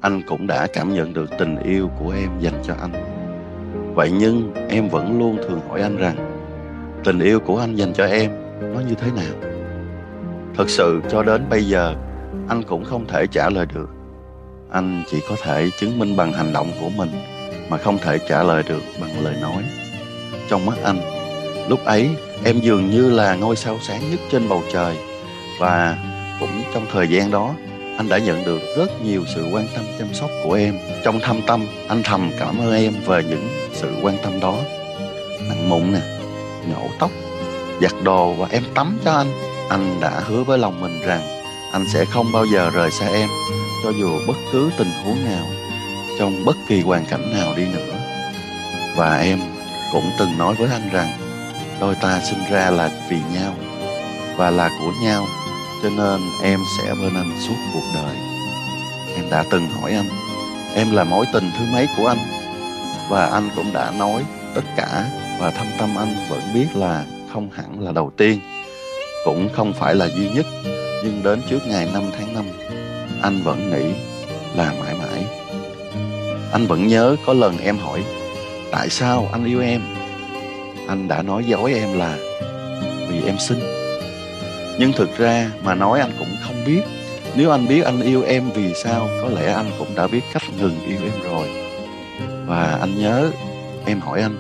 anh 0.03 0.23
cũng 0.23 0.47
đã 0.47 0.67
cảm 0.67 0.95
nhận 0.95 1.15
được 1.15 1.31
tình 1.39 1.57
yêu 1.57 1.91
của 1.99 2.11
em 2.11 2.31
dành 2.41 2.63
cho 2.65 2.75
anh. 2.81 2.93
Vậy 3.95 4.11
nhưng 4.11 4.55
em 4.69 4.89
vẫn 4.89 5.19
luôn 5.19 5.37
thường 5.37 5.61
hỏi 5.69 5.83
anh 5.83 5.97
rằng 5.97 6.17
tình 7.05 7.19
yêu 7.19 7.41
của 7.41 7.59
anh 7.59 7.75
dành 7.75 7.93
cho 7.93 8.07
em 8.07 8.31
nó 8.75 8.81
như 8.81 8.95
thế 8.95 9.07
nào? 9.17 9.51
Thật 10.57 10.71
sự 10.71 11.01
cho 11.11 11.23
đến 11.23 11.45
bây 11.51 11.65
giờ 11.65 11.95
anh 12.49 12.63
cũng 12.63 12.85
không 12.85 13.07
thể 13.07 13.27
trả 13.27 13.51
lời 13.51 13.67
được. 13.75 13.89
Anh 14.71 15.03
chỉ 15.11 15.21
có 15.29 15.37
thể 15.43 15.71
chứng 15.79 15.99
minh 15.99 16.17
bằng 16.17 16.33
hành 16.33 16.53
động 16.53 16.71
của 16.81 16.89
mình 16.97 17.11
mà 17.71 17.79
không 17.79 17.99
thể 17.99 18.19
trả 18.29 18.43
lời 18.43 18.63
được 18.69 18.83
bằng 19.01 19.25
lời 19.25 19.37
nói. 19.41 19.65
Trong 20.49 20.67
mắt 20.67 20.77
anh, 20.85 20.99
lúc 21.69 21.85
ấy 21.85 22.11
em 22.45 22.61
dường 22.61 22.91
như 22.91 23.11
là 23.11 23.35
ngôi 23.35 23.57
sao 23.57 23.79
sáng 23.83 24.11
nhất 24.11 24.21
trên 24.31 24.49
bầu 24.49 24.63
trời 24.73 24.97
và 25.61 25.99
cũng 26.41 26.63
trong 26.75 26.87
thời 26.93 27.09
gian 27.09 27.31
đó 27.31 27.55
anh 27.97 28.09
đã 28.09 28.19
nhận 28.19 28.45
được 28.45 28.61
rất 28.77 29.03
nhiều 29.05 29.25
sự 29.35 29.47
quan 29.53 29.67
tâm 29.75 29.85
chăm 29.99 30.15
sóc 30.15 30.31
của 30.45 30.55
em. 30.55 30.79
Trong 31.05 31.21
thâm 31.21 31.43
tâm, 31.47 31.67
anh 31.89 32.03
thầm 32.03 32.31
cảm 32.39 32.59
ơn 32.59 32.75
em 32.75 32.95
về 33.07 33.23
những 33.23 33.49
sự 33.73 33.95
quan 34.03 34.17
tâm 34.23 34.41
đó. 34.41 34.57
Nặng 35.49 35.69
mụn 35.69 35.93
nè 35.93 36.01
nhổ 36.69 36.89
tóc, 36.99 37.11
giặt 37.83 37.93
đồ 38.03 38.33
và 38.33 38.47
em 38.51 38.63
tắm 38.75 38.99
cho 39.05 39.13
anh. 39.13 39.33
Anh 39.69 40.01
đã 40.01 40.21
hứa 40.25 40.43
với 40.43 40.59
lòng 40.59 40.81
mình 40.81 41.01
rằng 41.07 41.43
anh 41.73 41.85
sẽ 41.93 42.05
không 42.05 42.33
bao 42.33 42.47
giờ 42.47 42.71
rời 42.71 42.91
xa 42.91 43.07
em, 43.07 43.29
cho 43.85 43.91
dù 43.91 44.19
bất 44.27 44.37
cứ 44.53 44.71
tình 44.79 44.91
huống 45.05 45.25
nào, 45.25 45.45
trong 46.19 46.45
bất 46.45 46.57
kỳ 46.69 46.81
hoàn 46.81 47.07
cảnh 47.07 47.35
nào 47.35 47.55
đi 47.57 47.65
nữa. 47.65 47.95
Và 48.97 49.17
em 49.17 49.41
cũng 49.93 50.11
từng 50.19 50.39
nói 50.39 50.55
với 50.55 50.69
anh 50.73 50.89
rằng, 50.93 51.09
đôi 51.81 51.95
ta 51.95 52.21
sinh 52.31 52.41
ra 52.51 52.71
là 52.71 52.91
vì 53.09 53.19
nhau 53.35 53.55
và 54.37 54.51
là 54.51 54.71
của 54.81 54.93
nhau 55.03 55.27
cho 55.83 55.91
nên 55.91 56.21
em 56.43 56.61
sẽ 56.79 56.95
bên 56.95 57.15
anh 57.15 57.33
suốt 57.41 57.55
cuộc 57.75 57.85
đời. 57.95 58.17
Em 59.17 59.31
đã 59.31 59.45
từng 59.51 59.67
hỏi 59.69 59.93
anh, 59.93 60.09
em 60.75 60.93
là 60.93 61.05
mối 61.05 61.27
tình 61.33 61.51
thứ 61.59 61.65
mấy 61.73 61.89
của 61.97 62.07
anh? 62.07 62.19
Và 63.11 63.27
anh 63.27 63.51
cũng 63.57 63.73
đã 63.73 63.93
nói 63.99 64.25
tất 64.55 64.63
cả 64.77 65.05
và 65.41 65.51
thâm 65.51 65.67
tâm 65.79 65.99
anh 65.99 66.15
vẫn 66.29 66.41
biết 66.55 66.67
là 66.75 67.05
không 67.33 67.51
hẳn 67.51 67.81
là 67.81 67.93
đầu 67.93 68.13
tiên, 68.17 68.41
cũng 69.25 69.49
không 69.53 69.73
phải 69.73 69.95
là 69.95 70.09
duy 70.17 70.31
nhất. 70.31 70.47
Nhưng 71.05 71.21
đến 71.25 71.43
trước 71.51 71.67
ngày 71.67 71.91
5 71.93 72.03
tháng 72.19 72.35
5 72.35 72.45
anh 73.23 73.43
vẫn 73.43 73.71
nghĩ 73.71 73.95
là 74.57 74.73
mãi 74.81 74.95
mãi. 74.99 75.25
Anh 76.53 76.67
vẫn 76.67 76.87
nhớ 76.87 77.17
có 77.27 77.33
lần 77.33 77.59
em 77.59 77.79
hỏi, 77.79 78.05
tại 78.71 78.89
sao 78.89 79.29
anh 79.33 79.45
yêu 79.45 79.61
em? 79.61 79.81
Anh 80.89 81.09
đã 81.09 81.23
nói 81.23 81.45
dối 81.47 81.75
em 81.75 81.99
là, 81.99 82.17
vì 83.09 83.23
em 83.27 83.39
xinh 83.39 83.82
nhưng 84.79 84.93
thực 84.93 85.19
ra 85.19 85.51
mà 85.63 85.75
nói 85.75 86.01
anh 86.01 86.13
cũng 86.19 86.37
không 86.43 86.65
biết. 86.67 86.83
Nếu 87.35 87.51
anh 87.51 87.69
biết 87.69 87.85
anh 87.85 88.01
yêu 88.01 88.23
em 88.23 88.51
vì 88.51 88.75
sao, 88.75 89.09
có 89.23 89.29
lẽ 89.29 89.53
anh 89.53 89.71
cũng 89.79 89.95
đã 89.95 90.07
biết 90.07 90.21
cách 90.33 90.43
ngừng 90.59 90.81
yêu 90.87 90.99
em 91.03 91.23
rồi. 91.23 91.49
Và 92.47 92.79
anh 92.81 92.99
nhớ, 92.99 93.31
em 93.87 94.01
hỏi 94.01 94.23
anh 94.23 94.37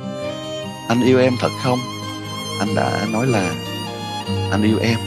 anh 0.88 1.02
yêu 1.02 1.20
em 1.20 1.32
thật 1.40 1.50
không? 1.62 1.78
Anh 2.60 2.74
đã 2.74 3.06
nói 3.12 3.26
là, 3.26 3.54
anh 4.50 4.62
yêu 4.62 4.78
em. 4.82 4.98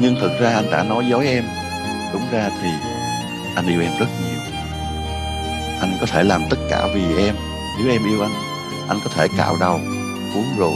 Nhưng 0.00 0.16
thực 0.20 0.40
ra 0.40 0.54
anh 0.54 0.70
đã 0.70 0.82
nói 0.82 1.04
dối 1.10 1.26
em. 1.26 1.44
Đúng 2.12 2.22
ra 2.32 2.50
thì 2.62 2.68
anh 3.56 3.66
yêu 3.66 3.80
em 3.80 3.92
rất 3.98 4.06
nhiều. 4.24 4.40
Anh 5.80 5.96
có 6.00 6.06
thể 6.06 6.22
làm 6.22 6.42
tất 6.50 6.58
cả 6.70 6.86
vì 6.94 7.24
em. 7.24 7.34
Nếu 7.78 7.92
em 7.92 8.04
yêu 8.04 8.22
anh 8.22 8.32
anh 8.88 9.00
có 9.04 9.10
thể 9.14 9.28
cạo 9.38 9.56
đầu 9.60 9.80
uống 10.34 10.46
rượu 10.58 10.74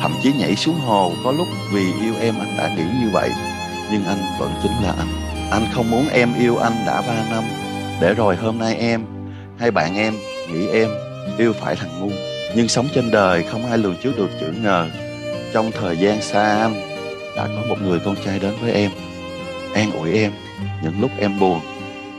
thậm 0.00 0.12
chí 0.22 0.32
nhảy 0.32 0.56
xuống 0.56 0.80
hồ 0.80 1.12
có 1.24 1.32
lúc 1.32 1.46
vì 1.72 1.92
yêu 2.02 2.14
em 2.20 2.34
anh 2.38 2.56
đã 2.58 2.74
nghĩ 2.76 2.82
như 3.02 3.10
vậy. 3.12 3.30
Nhưng 3.92 4.04
anh 4.04 4.18
vẫn 4.38 4.50
chính 4.62 4.72
là 4.82 4.94
anh. 4.98 5.08
Anh 5.50 5.66
không 5.74 5.90
muốn 5.90 6.08
em 6.08 6.34
yêu 6.38 6.56
anh 6.56 6.84
đã 6.86 7.00
ba 7.00 7.14
năm. 7.30 7.44
Để 8.00 8.14
rồi 8.14 8.36
hôm 8.36 8.58
nay 8.58 8.74
em 8.74 9.04
hay 9.58 9.70
bạn 9.70 9.96
em 9.96 10.14
nghĩ 10.52 10.68
em 10.68 10.88
yêu 11.38 11.52
phải 11.52 11.76
thằng 11.76 12.00
ngu. 12.00 12.10
Nhưng 12.54 12.68
sống 12.68 12.88
trên 12.94 13.10
đời 13.10 13.42
không 13.42 13.66
ai 13.66 13.78
lường 13.78 13.96
trước 14.02 14.16
được 14.16 14.30
chữ 14.40 14.46
ngờ. 14.62 14.86
Trong 15.52 15.70
thời 15.70 15.96
gian 15.96 16.22
xa 16.22 16.58
anh, 16.58 16.74
đã 17.36 17.46
có 17.46 17.62
một 17.68 17.76
người 17.82 17.98
con 18.04 18.16
trai 18.24 18.38
đến 18.38 18.54
với 18.60 18.72
em. 18.72 18.90
An 19.74 19.92
ủi 19.92 20.12
em 20.12 20.32
những 20.82 21.00
lúc 21.00 21.10
em 21.18 21.38
buồn. 21.40 21.60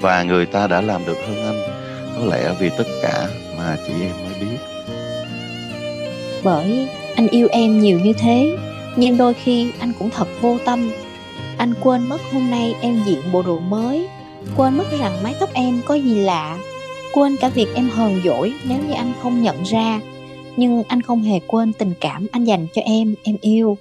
Và 0.01 0.23
người 0.23 0.45
ta 0.45 0.67
đã 0.67 0.81
làm 0.81 1.05
được 1.05 1.17
hơn 1.27 1.45
anh. 1.45 1.61
Có 2.17 2.25
lẽ 2.25 2.53
vì 2.59 2.69
tất 2.77 2.87
cả 3.01 3.27
mà 3.57 3.77
chị 3.87 3.93
em 4.01 4.11
mới 4.25 4.39
biết. 4.39 4.57
Bởi 6.43 6.89
anh 7.19 7.27
yêu 7.27 7.47
em 7.51 7.79
nhiều 7.79 7.99
như 7.99 8.13
thế, 8.13 8.57
nhưng 8.95 9.17
đôi 9.17 9.33
khi 9.33 9.71
anh 9.79 9.93
cũng 9.99 10.09
thật 10.09 10.27
vô 10.41 10.57
tâm. 10.65 10.91
Anh 11.57 11.73
quên 11.83 12.09
mất 12.09 12.21
hôm 12.33 12.49
nay 12.49 12.75
em 12.81 12.99
diện 13.05 13.19
bộ 13.33 13.41
đồ 13.41 13.59
mới, 13.59 14.07
quên 14.57 14.77
mất 14.77 14.83
rằng 14.99 15.23
mái 15.23 15.35
tóc 15.39 15.49
em 15.53 15.81
có 15.85 15.93
gì 15.95 16.19
lạ, 16.19 16.57
quên 17.13 17.37
cả 17.37 17.49
việc 17.49 17.67
em 17.75 17.89
hờn 17.89 18.21
dỗi 18.25 18.53
nếu 18.69 18.77
như 18.87 18.93
anh 18.93 19.13
không 19.21 19.41
nhận 19.41 19.63
ra. 19.63 19.99
Nhưng 20.57 20.83
anh 20.83 21.01
không 21.01 21.21
hề 21.21 21.39
quên 21.47 21.73
tình 21.73 21.93
cảm 22.01 22.27
anh 22.31 22.43
dành 22.43 22.67
cho 22.73 22.81
em 22.81 23.15
em 23.23 23.35
yêu. 23.41 23.77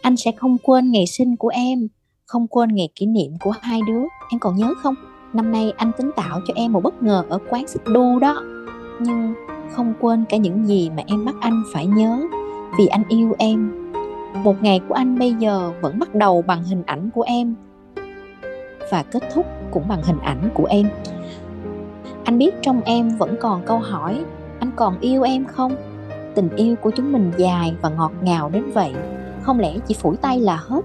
Anh 0.00 0.16
sẽ 0.16 0.32
không 0.32 0.56
quên 0.62 0.90
ngày 0.90 1.06
sinh 1.06 1.36
của 1.36 1.48
em, 1.48 1.88
không 2.26 2.46
quên 2.48 2.74
ngày 2.74 2.88
kỷ 2.94 3.06
niệm 3.06 3.32
của 3.40 3.52
hai 3.60 3.80
đứa. 3.86 4.02
Em 4.30 4.38
còn 4.40 4.56
nhớ 4.56 4.74
không? 4.82 4.94
Năm 5.32 5.52
nay 5.52 5.72
anh 5.76 5.92
tính 5.98 6.10
tạo 6.16 6.40
cho 6.46 6.54
em 6.56 6.72
một 6.72 6.80
bất 6.82 7.02
ngờ 7.02 7.24
ở 7.28 7.38
quán 7.50 7.68
xích 7.68 7.82
đu 7.84 8.18
đó. 8.18 8.42
Nhưng 9.00 9.34
không 9.72 9.94
quên 10.00 10.24
cả 10.28 10.36
những 10.36 10.66
gì 10.66 10.90
mà 10.96 11.02
em 11.06 11.24
bắt 11.24 11.34
anh 11.40 11.62
phải 11.72 11.86
nhớ 11.86 12.20
vì 12.78 12.86
anh 12.86 13.02
yêu 13.08 13.34
em. 13.38 13.72
Một 14.34 14.62
ngày 14.62 14.80
của 14.88 14.94
anh 14.94 15.18
bây 15.18 15.32
giờ 15.32 15.72
vẫn 15.80 15.98
bắt 15.98 16.14
đầu 16.14 16.42
bằng 16.42 16.64
hình 16.64 16.82
ảnh 16.86 17.10
của 17.14 17.22
em. 17.22 17.54
Và 18.90 19.02
kết 19.02 19.22
thúc 19.34 19.46
cũng 19.70 19.88
bằng 19.88 20.02
hình 20.02 20.18
ảnh 20.22 20.48
của 20.54 20.64
em. 20.64 20.88
Anh 22.24 22.38
biết 22.38 22.54
trong 22.62 22.80
em 22.84 23.08
vẫn 23.08 23.36
còn 23.40 23.62
câu 23.66 23.78
hỏi, 23.78 24.24
anh 24.60 24.70
còn 24.76 25.00
yêu 25.00 25.22
em 25.22 25.44
không? 25.44 25.76
Tình 26.34 26.48
yêu 26.56 26.76
của 26.76 26.90
chúng 26.90 27.12
mình 27.12 27.32
dài 27.36 27.74
và 27.82 27.88
ngọt 27.88 28.12
ngào 28.22 28.50
đến 28.50 28.70
vậy, 28.74 28.92
không 29.42 29.60
lẽ 29.60 29.74
chỉ 29.86 29.94
phủi 29.94 30.16
tay 30.16 30.40
là 30.40 30.56
hết? 30.56 30.80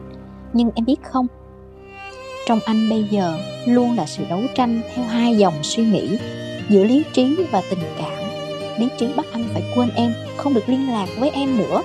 Nhưng 0.54 0.72
em 0.76 0.86
biết 0.86 1.04
không? 1.04 1.28
Trong 2.48 2.60
anh 2.66 2.90
bây 2.90 3.04
giờ 3.04 3.34
luôn 3.66 3.96
là 3.96 4.06
sự 4.06 4.24
đấu 4.30 4.42
tranh 4.56 4.82
theo 4.96 5.06
hai 5.06 5.38
dòng 5.38 5.54
suy 5.62 5.86
nghĩ, 5.86 6.18
giữa 6.70 6.84
lý 6.84 7.04
trí 7.14 7.48
và 7.52 7.62
tình 7.70 7.80
cảm. 7.98 8.12
Lý 8.80 8.90
trí 8.98 9.08
bắt 9.18 9.26
anh 9.32 9.44
phải 9.54 9.64
quên 9.76 9.90
em 9.96 10.12
không 10.46 10.54
được 10.54 10.70
liên 10.70 10.92
lạc 10.92 11.08
với 11.18 11.30
em 11.30 11.58
nữa. 11.58 11.84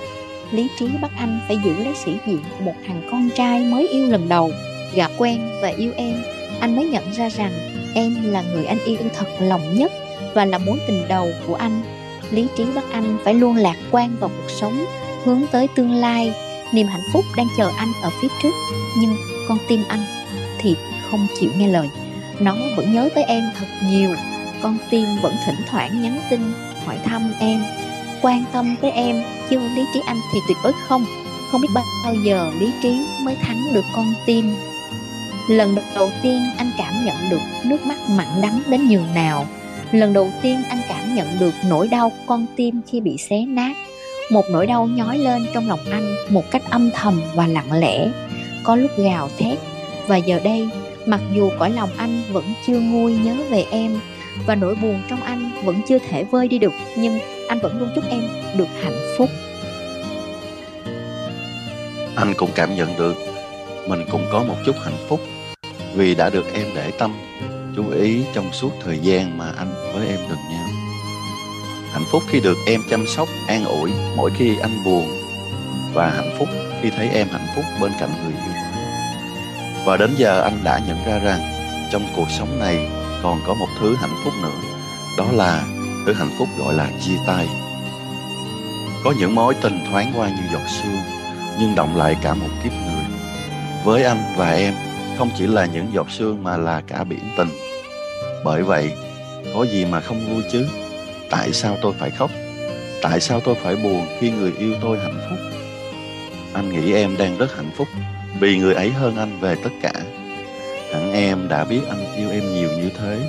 Lý 0.51 0.67
trí 0.79 0.87
bắt 1.01 1.11
anh 1.17 1.39
phải 1.47 1.57
giữ 1.65 1.73
lấy 1.83 1.93
sĩ 2.05 2.11
diện 2.27 2.39
của 2.57 2.65
một 2.65 2.73
thằng 2.87 3.01
con 3.11 3.29
trai 3.35 3.59
mới 3.59 3.87
yêu 3.87 4.07
lần 4.07 4.29
đầu 4.29 4.51
gặp 4.95 5.11
quen 5.17 5.59
và 5.61 5.67
yêu 5.67 5.91
em. 5.97 6.23
Anh 6.59 6.75
mới 6.75 6.85
nhận 6.85 7.13
ra 7.13 7.29
rằng 7.29 7.51
em 7.93 8.15
là 8.23 8.41
người 8.41 8.65
anh 8.65 8.77
yêu 8.85 8.97
thật 9.17 9.27
lòng 9.39 9.77
nhất 9.77 9.91
và 10.33 10.45
là 10.45 10.57
mối 10.57 10.79
tình 10.87 11.07
đầu 11.07 11.27
của 11.47 11.55
anh. 11.55 11.81
Lý 12.31 12.47
trí 12.57 12.65
bắt 12.75 12.83
anh 12.91 13.17
phải 13.23 13.33
luôn 13.33 13.55
lạc 13.55 13.75
quan 13.91 14.15
vào 14.19 14.29
cuộc 14.29 14.51
sống, 14.61 14.85
hướng 15.23 15.41
tới 15.51 15.67
tương 15.75 15.95
lai. 15.95 16.33
Niềm 16.73 16.87
hạnh 16.87 17.07
phúc 17.13 17.25
đang 17.37 17.47
chờ 17.57 17.71
anh 17.77 17.91
ở 18.03 18.09
phía 18.21 18.27
trước, 18.43 18.53
nhưng 18.99 19.15
con 19.47 19.57
tim 19.67 19.83
anh 19.87 20.03
thì 20.59 20.75
không 21.11 21.27
chịu 21.39 21.49
nghe 21.57 21.67
lời. 21.67 21.89
Nó 22.39 22.55
vẫn 22.77 22.93
nhớ 22.93 23.09
tới 23.15 23.23
em 23.23 23.43
thật 23.59 23.67
nhiều. 23.91 24.09
Con 24.61 24.77
tim 24.89 25.05
vẫn 25.21 25.33
thỉnh 25.45 25.59
thoảng 25.69 26.01
nhắn 26.01 26.19
tin 26.29 26.39
hỏi 26.85 26.97
thăm 27.03 27.33
em 27.39 27.59
quan 28.21 28.43
tâm 28.53 28.75
tới 28.81 28.91
em, 28.91 29.23
chứ 29.49 29.59
lý 29.75 29.85
trí 29.93 29.99
anh 30.05 30.17
thì 30.33 30.39
tuyệt 30.47 30.57
đối 30.63 30.73
không. 30.87 31.05
Không 31.51 31.61
biết 31.61 31.67
bao 32.03 32.15
giờ 32.23 32.51
lý 32.59 32.71
trí 32.83 33.05
mới 33.23 33.35
thắng 33.35 33.73
được 33.73 33.85
con 33.95 34.13
tim. 34.25 34.55
Lần 35.49 35.75
đầu 35.95 36.09
tiên 36.23 36.41
anh 36.57 36.71
cảm 36.77 36.93
nhận 37.05 37.15
được 37.29 37.41
nước 37.65 37.85
mắt 37.85 37.97
mặn 38.09 38.27
đắng 38.41 38.61
đến 38.69 38.87
nhường 38.89 39.13
nào. 39.15 39.47
Lần 39.91 40.13
đầu 40.13 40.29
tiên 40.41 40.63
anh 40.69 40.81
cảm 40.89 41.15
nhận 41.15 41.27
được 41.39 41.53
nỗi 41.69 41.87
đau 41.87 42.11
con 42.25 42.45
tim 42.55 42.81
khi 42.87 42.99
bị 42.99 43.17
xé 43.17 43.45
nát. 43.45 43.73
Một 44.31 44.45
nỗi 44.51 44.67
đau 44.67 44.85
nhói 44.85 45.17
lên 45.17 45.45
trong 45.53 45.67
lòng 45.67 45.79
anh 45.91 46.15
một 46.29 46.51
cách 46.51 46.63
âm 46.69 46.91
thầm 46.93 47.21
và 47.35 47.47
lặng 47.47 47.71
lẽ. 47.79 48.07
Có 48.63 48.75
lúc 48.75 48.91
gào 48.97 49.29
thét. 49.37 49.57
Và 50.07 50.17
giờ 50.17 50.39
đây, 50.43 50.69
mặc 51.05 51.21
dù 51.35 51.49
cõi 51.59 51.69
lòng 51.69 51.89
anh 51.97 52.21
vẫn 52.31 52.53
chưa 52.67 52.79
nguôi 52.79 53.17
nhớ 53.23 53.35
về 53.49 53.65
em, 53.71 53.99
và 54.45 54.55
nỗi 54.55 54.75
buồn 54.75 55.01
trong 55.09 55.23
anh 55.23 55.51
vẫn 55.63 55.81
chưa 55.87 55.97
thể 55.99 56.23
vơi 56.23 56.47
đi 56.47 56.57
được, 56.57 56.73
nhưng 56.95 57.19
anh 57.51 57.59
vẫn 57.59 57.79
luôn 57.79 57.89
chúc 57.95 58.03
em 58.09 58.21
được 58.57 58.67
hạnh 58.83 59.15
phúc. 59.17 59.29
Anh 62.15 62.33
cũng 62.37 62.49
cảm 62.55 62.75
nhận 62.75 62.97
được 62.97 63.15
mình 63.87 64.05
cũng 64.11 64.25
có 64.31 64.43
một 64.43 64.55
chút 64.65 64.75
hạnh 64.83 65.05
phúc 65.09 65.21
vì 65.95 66.15
đã 66.15 66.29
được 66.29 66.45
em 66.53 66.67
để 66.75 66.91
tâm, 66.99 67.15
chú 67.75 67.89
ý 67.89 68.23
trong 68.33 68.53
suốt 68.53 68.71
thời 68.83 68.99
gian 68.99 69.37
mà 69.37 69.53
anh 69.57 69.73
với 69.93 70.07
em 70.07 70.19
gần 70.29 70.37
nhau. 70.51 70.65
Hạnh 71.93 72.05
phúc 72.11 72.23
khi 72.29 72.39
được 72.39 72.57
em 72.67 72.81
chăm 72.89 73.07
sóc, 73.07 73.27
an 73.47 73.65
ủi 73.65 73.91
mỗi 74.17 74.31
khi 74.37 74.57
anh 74.61 74.83
buồn 74.85 75.07
và 75.93 76.09
hạnh 76.09 76.35
phúc 76.37 76.47
khi 76.81 76.89
thấy 76.89 77.09
em 77.13 77.27
hạnh 77.27 77.47
phúc 77.55 77.65
bên 77.81 77.91
cạnh 77.99 78.09
người 78.23 78.33
yêu. 78.33 78.53
Và 79.85 79.97
đến 79.97 80.09
giờ 80.17 80.41
anh 80.41 80.59
đã 80.63 80.79
nhận 80.87 80.97
ra 81.05 81.19
rằng 81.19 81.39
trong 81.91 82.03
cuộc 82.15 82.27
sống 82.29 82.59
này 82.59 82.89
còn 83.23 83.39
có 83.47 83.53
một 83.53 83.67
thứ 83.79 83.95
hạnh 83.95 84.15
phúc 84.23 84.33
nữa, 84.43 84.69
đó 85.17 85.25
là 85.31 85.63
thứ 86.05 86.13
hạnh 86.13 86.29
phúc 86.37 86.47
gọi 86.59 86.73
là 86.73 86.89
chia 87.01 87.17
tay. 87.27 87.47
Có 89.03 89.13
những 89.19 89.35
mối 89.35 89.53
tình 89.61 89.79
thoáng 89.91 90.13
qua 90.15 90.29
như 90.29 90.43
giọt 90.53 90.67
sương, 90.67 91.01
nhưng 91.59 91.75
động 91.75 91.97
lại 91.97 92.15
cả 92.21 92.33
một 92.33 92.49
kiếp 92.63 92.71
người. 92.71 93.05
Với 93.83 94.03
anh 94.03 94.23
và 94.37 94.51
em, 94.51 94.73
không 95.17 95.29
chỉ 95.37 95.47
là 95.47 95.65
những 95.65 95.87
giọt 95.93 96.07
sương 96.11 96.43
mà 96.43 96.57
là 96.57 96.81
cả 96.87 97.03
biển 97.03 97.23
tình. 97.37 97.49
Bởi 98.45 98.63
vậy, 98.63 98.91
có 99.55 99.63
gì 99.63 99.85
mà 99.85 99.99
không 99.99 100.33
vui 100.33 100.43
chứ? 100.51 100.67
Tại 101.29 101.53
sao 101.53 101.77
tôi 101.81 101.93
phải 101.99 102.09
khóc? 102.09 102.31
Tại 103.01 103.19
sao 103.19 103.39
tôi 103.39 103.55
phải 103.55 103.75
buồn 103.75 104.07
khi 104.19 104.31
người 104.31 104.53
yêu 104.57 104.73
tôi 104.81 104.99
hạnh 104.99 105.21
phúc? 105.29 105.39
Anh 106.53 106.69
nghĩ 106.69 106.93
em 106.93 107.17
đang 107.17 107.37
rất 107.37 107.55
hạnh 107.55 107.71
phúc, 107.75 107.87
vì 108.39 108.57
người 108.57 108.73
ấy 108.73 108.89
hơn 108.89 109.17
anh 109.17 109.39
về 109.39 109.55
tất 109.63 109.69
cả. 109.81 109.93
Hẳn 110.93 111.13
em 111.13 111.47
đã 111.47 111.65
biết 111.65 111.81
anh 111.89 112.15
yêu 112.15 112.31
em 112.31 112.53
nhiều 112.53 112.69
như 112.69 112.89
thế 112.99 113.19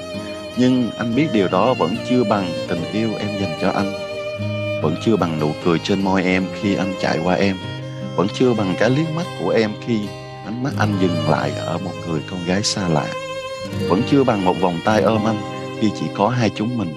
nhưng 0.57 0.91
anh 0.99 1.15
biết 1.15 1.29
điều 1.33 1.49
đó 1.49 1.75
vẫn 1.75 1.97
chưa 2.09 2.25
bằng 2.25 2.53
tình 2.69 2.83
yêu 2.93 3.11
em 3.19 3.29
dành 3.41 3.59
cho 3.61 3.71
anh. 3.71 3.93
Vẫn 4.83 4.95
chưa 5.05 5.17
bằng 5.17 5.41
nụ 5.41 5.53
cười 5.65 5.79
trên 5.79 6.03
môi 6.03 6.23
em 6.23 6.47
khi 6.61 6.75
anh 6.75 6.95
chạy 7.01 7.19
qua 7.25 7.35
em. 7.35 7.57
Vẫn 8.17 8.27
chưa 8.35 8.55
bằng 8.55 8.75
cái 8.79 8.91
liếc 8.91 9.11
mắt 9.17 9.27
của 9.41 9.51
em 9.51 9.71
khi 9.87 10.01
ánh 10.45 10.63
mắt 10.63 10.71
anh 10.79 10.95
dừng 11.01 11.31
lại 11.31 11.51
ở 11.51 11.79
một 11.79 11.93
người 12.09 12.21
con 12.31 12.41
gái 12.47 12.63
xa 12.63 12.89
lạ. 12.89 13.07
Vẫn 13.89 14.03
chưa 14.11 14.25
bằng 14.25 14.45
một 14.45 14.61
vòng 14.61 14.79
tay 14.85 15.01
ôm 15.01 15.25
anh 15.25 15.41
khi 15.81 15.91
chỉ 16.01 16.07
có 16.15 16.29
hai 16.29 16.51
chúng 16.55 16.79
mình. 16.79 16.95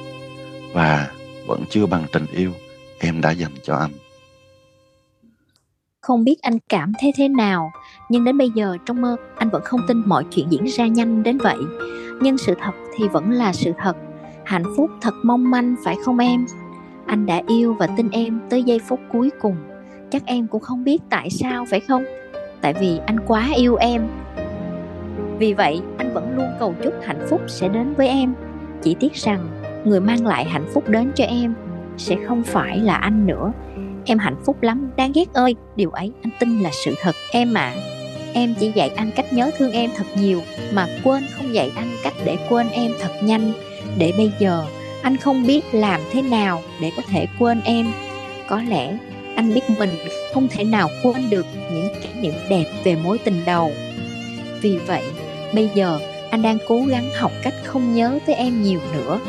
Và 0.73 1.07
vẫn 1.47 1.63
chưa 1.69 1.85
bằng 1.85 2.05
tình 2.11 2.25
yêu 2.33 2.51
em 2.99 3.21
đã 3.21 3.31
dành 3.31 3.53
cho 3.63 3.75
anh 3.75 3.91
không 6.05 6.23
biết 6.23 6.41
anh 6.41 6.57
cảm 6.69 6.91
thấy 7.01 7.11
thế 7.17 7.27
nào. 7.27 7.71
Nhưng 8.09 8.23
đến 8.23 8.37
bây 8.37 8.49
giờ 8.49 8.77
trong 8.85 9.01
mơ, 9.01 9.15
anh 9.35 9.49
vẫn 9.49 9.61
không 9.65 9.79
tin 9.87 10.01
mọi 10.05 10.23
chuyện 10.23 10.47
diễn 10.49 10.65
ra 10.65 10.87
nhanh 10.87 11.23
đến 11.23 11.37
vậy. 11.37 11.57
Nhưng 12.21 12.37
sự 12.37 12.55
thật 12.61 12.71
thì 12.97 13.07
vẫn 13.07 13.31
là 13.31 13.53
sự 13.53 13.71
thật. 13.77 13.97
Hạnh 14.43 14.63
phúc 14.77 14.89
thật 15.01 15.13
mong 15.23 15.51
manh, 15.51 15.75
phải 15.85 15.95
không 16.05 16.17
em? 16.17 16.45
Anh 17.05 17.25
đã 17.25 17.41
yêu 17.47 17.75
và 17.79 17.87
tin 17.87 18.09
em 18.11 18.39
tới 18.49 18.63
giây 18.63 18.79
phút 18.79 18.99
cuối 19.11 19.31
cùng. 19.41 19.55
Chắc 20.11 20.25
em 20.25 20.47
cũng 20.47 20.61
không 20.61 20.83
biết 20.83 21.01
tại 21.09 21.29
sao, 21.29 21.65
phải 21.69 21.79
không? 21.79 22.03
Tại 22.61 22.73
vì 22.79 22.99
anh 23.05 23.19
quá 23.27 23.49
yêu 23.55 23.75
em. 23.75 24.07
Vì 25.39 25.53
vậy, 25.53 25.81
anh 25.97 26.13
vẫn 26.13 26.37
luôn 26.37 26.47
cầu 26.59 26.75
chúc 26.83 26.93
hạnh 27.03 27.25
phúc 27.29 27.41
sẽ 27.47 27.67
đến 27.67 27.93
với 27.93 28.07
em. 28.07 28.33
Chỉ 28.81 28.95
tiếc 28.99 29.13
rằng, 29.13 29.47
người 29.85 29.99
mang 29.99 30.25
lại 30.25 30.45
hạnh 30.45 30.65
phúc 30.73 30.89
đến 30.89 31.11
cho 31.15 31.25
em 31.25 31.53
sẽ 31.97 32.15
không 32.27 32.43
phải 32.43 32.79
là 32.79 32.95
anh 32.95 33.27
nữa 33.27 33.51
em 34.05 34.19
hạnh 34.19 34.35
phúc 34.45 34.61
lắm, 34.61 34.91
đáng 34.97 35.11
ghét 35.15 35.33
ơi. 35.33 35.55
Điều 35.75 35.89
ấy, 35.89 36.11
anh 36.23 36.31
tin 36.39 36.59
là 36.59 36.69
sự 36.85 36.95
thật. 37.01 37.15
Em 37.31 37.53
mà 37.53 37.73
em 38.33 38.55
chỉ 38.59 38.71
dạy 38.75 38.89
anh 38.89 39.11
cách 39.15 39.33
nhớ 39.33 39.51
thương 39.57 39.71
em 39.71 39.89
thật 39.97 40.05
nhiều, 40.19 40.41
mà 40.73 40.87
quên 41.03 41.23
không 41.31 41.53
dạy 41.53 41.71
anh 41.75 41.91
cách 42.03 42.13
để 42.25 42.37
quên 42.49 42.69
em 42.69 42.91
thật 43.01 43.11
nhanh. 43.23 43.53
Để 43.97 44.13
bây 44.17 44.31
giờ, 44.39 44.65
anh 45.01 45.17
không 45.17 45.47
biết 45.47 45.61
làm 45.71 46.01
thế 46.11 46.21
nào 46.21 46.61
để 46.81 46.91
có 46.97 47.03
thể 47.07 47.27
quên 47.39 47.61
em. 47.63 47.91
Có 48.47 48.61
lẽ, 48.61 48.97
anh 49.35 49.53
biết 49.53 49.69
mình 49.77 49.89
không 50.33 50.47
thể 50.47 50.63
nào 50.63 50.89
quên 51.03 51.29
được 51.29 51.45
những 51.71 51.89
kỷ 52.01 52.09
niệm 52.21 52.33
đẹp 52.49 52.65
về 52.83 52.95
mối 52.95 53.17
tình 53.17 53.41
đầu. 53.45 53.71
Vì 54.61 54.77
vậy, 54.77 55.03
bây 55.53 55.69
giờ, 55.73 55.99
anh 56.29 56.41
đang 56.41 56.57
cố 56.67 56.81
gắng 56.87 57.09
học 57.15 57.31
cách 57.43 57.53
không 57.63 57.95
nhớ 57.95 58.19
tới 58.25 58.35
em 58.35 58.61
nhiều 58.61 58.79
nữa. 58.93 59.19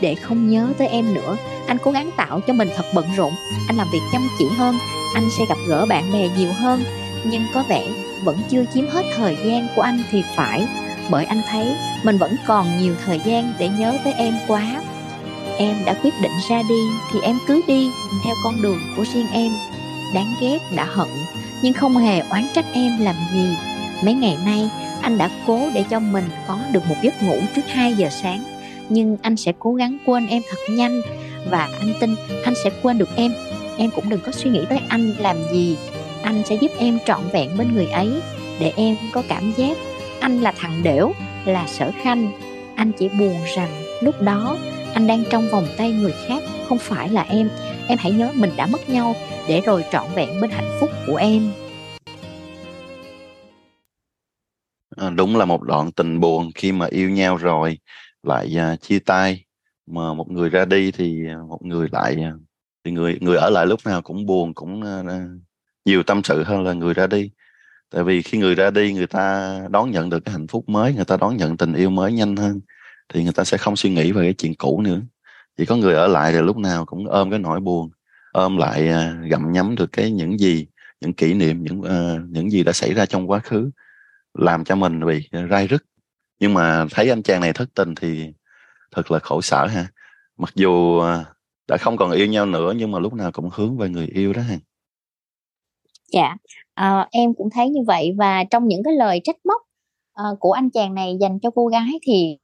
Để 0.00 0.14
không 0.14 0.50
nhớ 0.50 0.68
tới 0.78 0.88
em 0.88 1.14
nữa 1.14 1.36
anh 1.66 1.78
cố 1.84 1.90
gắng 1.90 2.10
tạo 2.16 2.40
cho 2.46 2.52
mình 2.52 2.68
thật 2.76 2.84
bận 2.94 3.06
rộn. 3.16 3.32
Anh 3.68 3.76
làm 3.76 3.86
việc 3.92 4.00
chăm 4.12 4.28
chỉ 4.38 4.44
hơn. 4.56 4.78
Anh 5.14 5.28
sẽ 5.38 5.44
gặp 5.48 5.58
gỡ 5.68 5.86
bạn 5.86 6.12
bè 6.12 6.28
nhiều 6.38 6.52
hơn. 6.52 6.84
Nhưng 7.24 7.46
có 7.54 7.64
vẻ 7.68 7.88
vẫn 8.24 8.38
chưa 8.50 8.64
chiếm 8.74 8.88
hết 8.88 9.02
thời 9.16 9.36
gian 9.44 9.66
của 9.76 9.82
anh 9.82 10.02
thì 10.10 10.22
phải, 10.36 10.66
bởi 11.10 11.24
anh 11.24 11.42
thấy 11.50 11.74
mình 12.02 12.18
vẫn 12.18 12.36
còn 12.46 12.78
nhiều 12.78 12.94
thời 13.06 13.20
gian 13.24 13.52
để 13.58 13.68
nhớ 13.68 13.98
tới 14.04 14.12
em 14.12 14.34
quá. 14.48 14.82
Em 15.58 15.76
đã 15.84 15.94
quyết 16.02 16.14
định 16.22 16.32
ra 16.48 16.62
đi 16.68 16.80
thì 17.12 17.20
em 17.22 17.38
cứ 17.46 17.62
đi 17.66 17.90
theo 18.24 18.34
con 18.44 18.62
đường 18.62 18.80
của 18.96 19.04
riêng 19.14 19.26
em. 19.32 19.52
Đáng 20.14 20.34
ghét 20.40 20.58
đã 20.76 20.84
hận, 20.84 21.08
nhưng 21.62 21.72
không 21.72 21.96
hề 21.96 22.20
oán 22.20 22.46
trách 22.54 22.66
em 22.72 22.98
làm 23.00 23.14
gì. 23.32 23.56
Mấy 24.04 24.14
ngày 24.14 24.36
nay, 24.44 24.70
anh 25.02 25.18
đã 25.18 25.30
cố 25.46 25.60
để 25.74 25.84
cho 25.90 26.00
mình 26.00 26.24
có 26.48 26.58
được 26.72 26.86
một 26.88 26.96
giấc 27.02 27.22
ngủ 27.22 27.38
trước 27.56 27.62
2 27.68 27.94
giờ 27.94 28.08
sáng, 28.10 28.44
nhưng 28.88 29.16
anh 29.22 29.36
sẽ 29.36 29.52
cố 29.58 29.74
gắng 29.74 29.98
quên 30.06 30.26
em 30.26 30.42
thật 30.50 30.58
nhanh 30.70 31.00
và 31.50 31.68
anh 31.80 31.94
tin 32.00 32.14
anh 32.44 32.54
sẽ 32.64 32.70
quên 32.82 32.98
được 32.98 33.08
em. 33.16 33.32
Em 33.78 33.90
cũng 33.90 34.08
đừng 34.08 34.20
có 34.20 34.32
suy 34.32 34.50
nghĩ 34.50 34.64
tới 34.68 34.80
anh 34.88 35.14
làm 35.18 35.36
gì. 35.52 35.76
Anh 36.22 36.42
sẽ 36.44 36.54
giúp 36.54 36.70
em 36.78 36.98
trọn 37.06 37.20
vẹn 37.32 37.58
bên 37.58 37.74
người 37.74 37.86
ấy 37.86 38.20
để 38.60 38.72
em 38.76 38.96
có 39.12 39.22
cảm 39.28 39.52
giác. 39.56 39.76
Anh 40.20 40.40
là 40.40 40.52
thằng 40.56 40.82
đểu 40.82 41.12
là 41.44 41.66
sở 41.66 41.90
khanh. 42.02 42.32
Anh 42.76 42.92
chỉ 42.98 43.08
buồn 43.08 43.36
rằng 43.56 43.70
lúc 44.02 44.22
đó 44.22 44.56
anh 44.94 45.06
đang 45.06 45.24
trong 45.30 45.48
vòng 45.48 45.66
tay 45.76 45.92
người 45.92 46.14
khác 46.28 46.42
không 46.68 46.78
phải 46.78 47.08
là 47.08 47.22
em. 47.22 47.50
Em 47.88 47.98
hãy 47.98 48.12
nhớ 48.12 48.32
mình 48.34 48.50
đã 48.56 48.66
mất 48.66 48.88
nhau 48.88 49.14
để 49.48 49.60
rồi 49.60 49.84
trọn 49.92 50.06
vẹn 50.14 50.40
bên 50.40 50.50
hạnh 50.50 50.76
phúc 50.80 50.90
của 51.06 51.16
em. 51.16 51.50
À, 54.96 55.10
đúng 55.10 55.36
là 55.36 55.44
một 55.44 55.62
đoạn 55.62 55.92
tình 55.92 56.20
buồn 56.20 56.50
khi 56.54 56.72
mà 56.72 56.86
yêu 56.90 57.10
nhau 57.10 57.36
rồi. 57.36 57.78
Lại 58.22 58.56
uh, 58.74 58.80
chia 58.82 58.98
tay 58.98 59.45
mà 59.86 60.14
một 60.14 60.30
người 60.30 60.50
ra 60.50 60.64
đi 60.64 60.90
thì 60.90 61.26
à, 61.28 61.38
một 61.48 61.62
người 61.62 61.88
lại 61.92 62.16
à, 62.22 62.32
thì 62.84 62.90
người 62.90 63.18
người 63.20 63.36
ở 63.36 63.50
lại 63.50 63.66
lúc 63.66 63.80
nào 63.86 64.02
cũng 64.02 64.26
buồn 64.26 64.54
cũng 64.54 64.82
à, 64.82 65.26
nhiều 65.84 66.02
tâm 66.02 66.22
sự 66.24 66.42
hơn 66.42 66.64
là 66.64 66.72
người 66.72 66.94
ra 66.94 67.06
đi. 67.06 67.30
Tại 67.90 68.04
vì 68.04 68.22
khi 68.22 68.38
người 68.38 68.54
ra 68.54 68.70
đi 68.70 68.92
người 68.92 69.06
ta 69.06 69.58
đón 69.70 69.90
nhận 69.90 70.10
được 70.10 70.20
cái 70.24 70.32
hạnh 70.32 70.46
phúc 70.46 70.68
mới 70.68 70.94
người 70.94 71.04
ta 71.04 71.16
đón 71.16 71.36
nhận 71.36 71.56
tình 71.56 71.74
yêu 71.74 71.90
mới 71.90 72.12
nhanh 72.12 72.36
hơn 72.36 72.60
thì 73.14 73.22
người 73.24 73.32
ta 73.32 73.44
sẽ 73.44 73.58
không 73.58 73.76
suy 73.76 73.90
nghĩ 73.90 74.12
về 74.12 74.22
cái 74.22 74.34
chuyện 74.34 74.54
cũ 74.54 74.80
nữa. 74.82 75.00
Chỉ 75.58 75.66
có 75.66 75.76
người 75.76 75.94
ở 75.94 76.06
lại 76.06 76.32
thì 76.32 76.38
lúc 76.38 76.56
nào 76.56 76.84
cũng 76.84 77.08
ôm 77.08 77.30
cái 77.30 77.38
nỗi 77.38 77.60
buồn 77.60 77.90
ôm 78.32 78.56
lại 78.56 78.88
gặm 79.30 79.52
nhấm 79.52 79.74
được 79.74 79.92
cái 79.92 80.10
những 80.10 80.40
gì 80.40 80.66
những 81.00 81.12
kỷ 81.12 81.34
niệm 81.34 81.62
những 81.62 81.80
uh, 81.80 82.30
những 82.30 82.50
gì 82.50 82.62
đã 82.64 82.72
xảy 82.72 82.94
ra 82.94 83.06
trong 83.06 83.30
quá 83.30 83.38
khứ 83.38 83.70
làm 84.34 84.64
cho 84.64 84.76
mình 84.76 85.06
bị 85.06 85.28
rai 85.50 85.66
rứt. 85.66 85.84
Nhưng 86.40 86.54
mà 86.54 86.86
thấy 86.90 87.10
anh 87.10 87.22
chàng 87.22 87.40
này 87.40 87.52
thất 87.52 87.68
tình 87.74 87.94
thì 87.94 88.32
thật 88.96 89.10
là 89.10 89.18
khổ 89.18 89.40
sở 89.42 89.66
ha. 89.66 89.86
Mặc 90.36 90.52
dù 90.54 91.00
à, 91.00 91.24
đã 91.68 91.76
không 91.76 91.96
còn 91.96 92.10
yêu 92.10 92.26
nhau 92.26 92.46
nữa 92.46 92.72
nhưng 92.76 92.90
mà 92.90 92.98
lúc 92.98 93.12
nào 93.12 93.32
cũng 93.32 93.48
hướng 93.52 93.76
về 93.76 93.88
người 93.88 94.06
yêu 94.06 94.32
đó 94.32 94.42
ha. 94.42 94.56
Dạ 96.12 96.36
à, 96.74 97.08
em 97.10 97.34
cũng 97.34 97.48
thấy 97.50 97.70
như 97.70 97.80
vậy. 97.86 98.14
Và 98.18 98.44
trong 98.44 98.68
những 98.68 98.82
cái 98.84 98.94
lời 98.94 99.20
trách 99.24 99.36
móc 99.44 99.62
uh, 100.20 100.40
của 100.40 100.52
anh 100.52 100.70
chàng 100.70 100.94
này 100.94 101.16
dành 101.20 101.38
cho 101.42 101.50
cô 101.50 101.66
gái 101.66 101.90
thì 102.06 102.38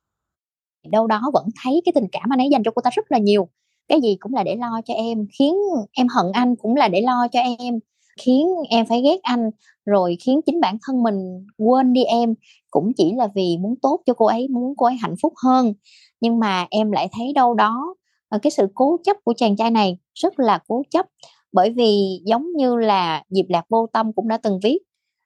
đâu 0.90 1.06
đó 1.06 1.30
vẫn 1.32 1.46
thấy 1.62 1.82
cái 1.84 1.92
tình 1.94 2.08
cảm 2.12 2.32
anh 2.32 2.38
ấy 2.38 2.48
dành 2.52 2.62
cho 2.64 2.70
cô 2.74 2.82
ta 2.82 2.90
rất 2.94 3.12
là 3.12 3.18
nhiều. 3.18 3.48
Cái 3.88 4.00
gì 4.00 4.16
cũng 4.20 4.34
là 4.34 4.42
để 4.42 4.56
lo 4.56 4.80
cho 4.84 4.94
em 4.94 5.26
khiến 5.38 5.54
em 5.92 6.06
hận 6.08 6.32
anh 6.32 6.56
cũng 6.56 6.76
là 6.76 6.88
để 6.88 7.00
lo 7.00 7.28
cho 7.32 7.40
em 7.40 7.78
khiến 8.20 8.48
em 8.70 8.86
phải 8.86 9.02
ghét 9.02 9.22
anh 9.22 9.50
rồi 9.86 10.16
khiến 10.20 10.40
chính 10.46 10.60
bản 10.60 10.76
thân 10.86 11.02
mình 11.02 11.46
quên 11.58 11.92
đi 11.92 12.04
em. 12.04 12.34
Cũng 12.70 12.92
chỉ 12.96 13.12
là 13.12 13.28
vì 13.34 13.56
muốn 13.60 13.74
tốt 13.82 14.00
cho 14.06 14.14
cô 14.14 14.26
ấy 14.26 14.48
muốn 14.48 14.74
cô 14.76 14.86
ấy 14.86 14.96
hạnh 14.96 15.14
phúc 15.22 15.32
hơn. 15.44 15.74
Nhưng 16.20 16.38
mà 16.38 16.66
em 16.70 16.92
lại 16.92 17.08
thấy 17.12 17.32
đâu 17.34 17.54
đó 17.54 17.94
ờ, 18.28 18.38
cái 18.42 18.50
sự 18.50 18.66
cố 18.74 18.96
chấp 19.04 19.16
của 19.24 19.34
chàng 19.36 19.56
trai 19.56 19.70
này 19.70 19.98
rất 20.14 20.40
là 20.40 20.58
cố 20.68 20.82
chấp. 20.90 21.06
Bởi 21.52 21.70
vì 21.70 22.20
giống 22.24 22.46
như 22.56 22.76
là 22.76 23.22
Diệp 23.28 23.44
Lạc 23.48 23.64
Vô 23.68 23.86
Tâm 23.92 24.12
cũng 24.12 24.28
đã 24.28 24.36
từng 24.36 24.58
viết 24.62 24.78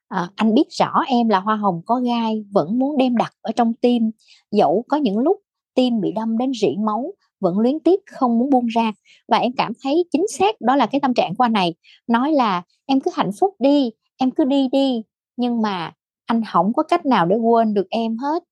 à, 0.07 0.29
anh 0.35 0.53
biết 0.53 0.67
rõ 0.69 0.93
em 1.07 1.29
là 1.29 1.39
hoa 1.39 1.55
hồng 1.55 1.81
có 1.85 1.95
gai 1.95 2.45
vẫn 2.51 2.79
muốn 2.79 2.97
đem 2.97 3.17
đặt 3.17 3.33
ở 3.41 3.51
trong 3.51 3.73
tim. 3.73 4.11
Dẫu 4.51 4.85
có 4.87 4.97
những 4.97 5.17
lúc 5.17 5.37
tim 5.75 6.01
bị 6.01 6.11
đâm 6.11 6.37
đến 6.37 6.51
rỉ 6.61 6.75
máu 6.85 7.13
vẫn 7.39 7.59
luyến 7.59 7.79
tiếc, 7.79 7.99
không 8.11 8.39
muốn 8.39 8.49
buông 8.49 8.67
ra. 8.67 8.91
Và 9.27 9.37
em 9.37 9.51
cảm 9.57 9.71
thấy 9.83 10.05
chính 10.11 10.25
xác 10.39 10.61
đó 10.61 10.75
là 10.75 10.85
cái 10.85 11.01
tâm 11.01 11.13
trạng 11.13 11.35
của 11.35 11.43
anh 11.43 11.53
này. 11.53 11.75
Nói 12.07 12.31
là, 12.31 12.61
em 12.85 12.99
cứ 12.99 13.11
hạnh 13.13 13.31
phúc 13.39 13.55
đi, 13.59 13.91
em 14.17 14.31
cứ 14.31 14.45
đi 14.45 14.67
đi, 14.71 15.01
nhưng 15.37 15.61
mà 15.61 15.91
anh 16.25 16.41
không 16.53 16.73
có 16.73 16.83
cách 16.83 17.05
nào 17.05 17.25
để 17.25 17.35
quên 17.35 17.73
được 17.73 17.87
em 17.89 18.17
hết. 18.17 18.43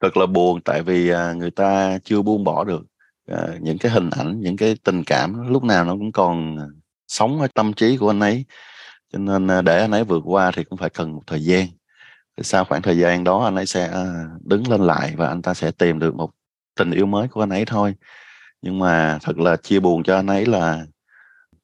Thật 0.00 0.16
là 0.16 0.26
buồn, 0.26 0.60
tại 0.64 0.82
vì 0.82 1.08
à, 1.08 1.32
người 1.32 1.50
ta 1.50 1.98
chưa 2.04 2.22
buông 2.22 2.44
bỏ 2.44 2.64
được 2.64 2.82
à, 3.26 3.48
những 3.60 3.78
cái 3.78 3.92
hình 3.92 4.10
ảnh, 4.10 4.40
những 4.40 4.56
cái 4.56 4.76
tình 4.84 5.04
cảm 5.04 5.48
lúc 5.48 5.64
nào 5.64 5.84
nó 5.84 5.92
cũng 5.92 6.12
còn 6.12 6.56
à, 6.58 6.66
sống 7.08 7.40
ở 7.40 7.48
tâm 7.54 7.72
trí 7.72 7.96
của 7.96 8.10
anh 8.10 8.20
ấy. 8.20 8.44
Cho 9.12 9.18
nên 9.18 9.64
để 9.64 9.80
anh 9.80 9.90
ấy 9.90 10.04
vượt 10.04 10.22
qua 10.24 10.50
thì 10.54 10.64
cũng 10.64 10.78
phải 10.78 10.90
cần 10.90 11.12
một 11.12 11.22
thời 11.26 11.44
gian. 11.44 11.66
Sau 12.42 12.64
khoảng 12.64 12.82
thời 12.82 12.98
gian 12.98 13.24
đó 13.24 13.44
anh 13.44 13.54
ấy 13.54 13.66
sẽ 13.66 13.92
đứng 14.40 14.68
lên 14.68 14.80
lại 14.80 15.14
và 15.16 15.28
anh 15.28 15.42
ta 15.42 15.54
sẽ 15.54 15.70
tìm 15.70 15.98
được 15.98 16.14
một 16.14 16.30
tình 16.78 16.90
yêu 16.90 17.06
mới 17.06 17.28
của 17.28 17.42
anh 17.42 17.50
ấy 17.50 17.64
thôi. 17.64 17.94
Nhưng 18.62 18.78
mà 18.78 19.18
thật 19.22 19.38
là 19.38 19.56
chia 19.56 19.80
buồn 19.80 20.02
cho 20.02 20.16
anh 20.16 20.26
ấy 20.26 20.46
là 20.46 20.86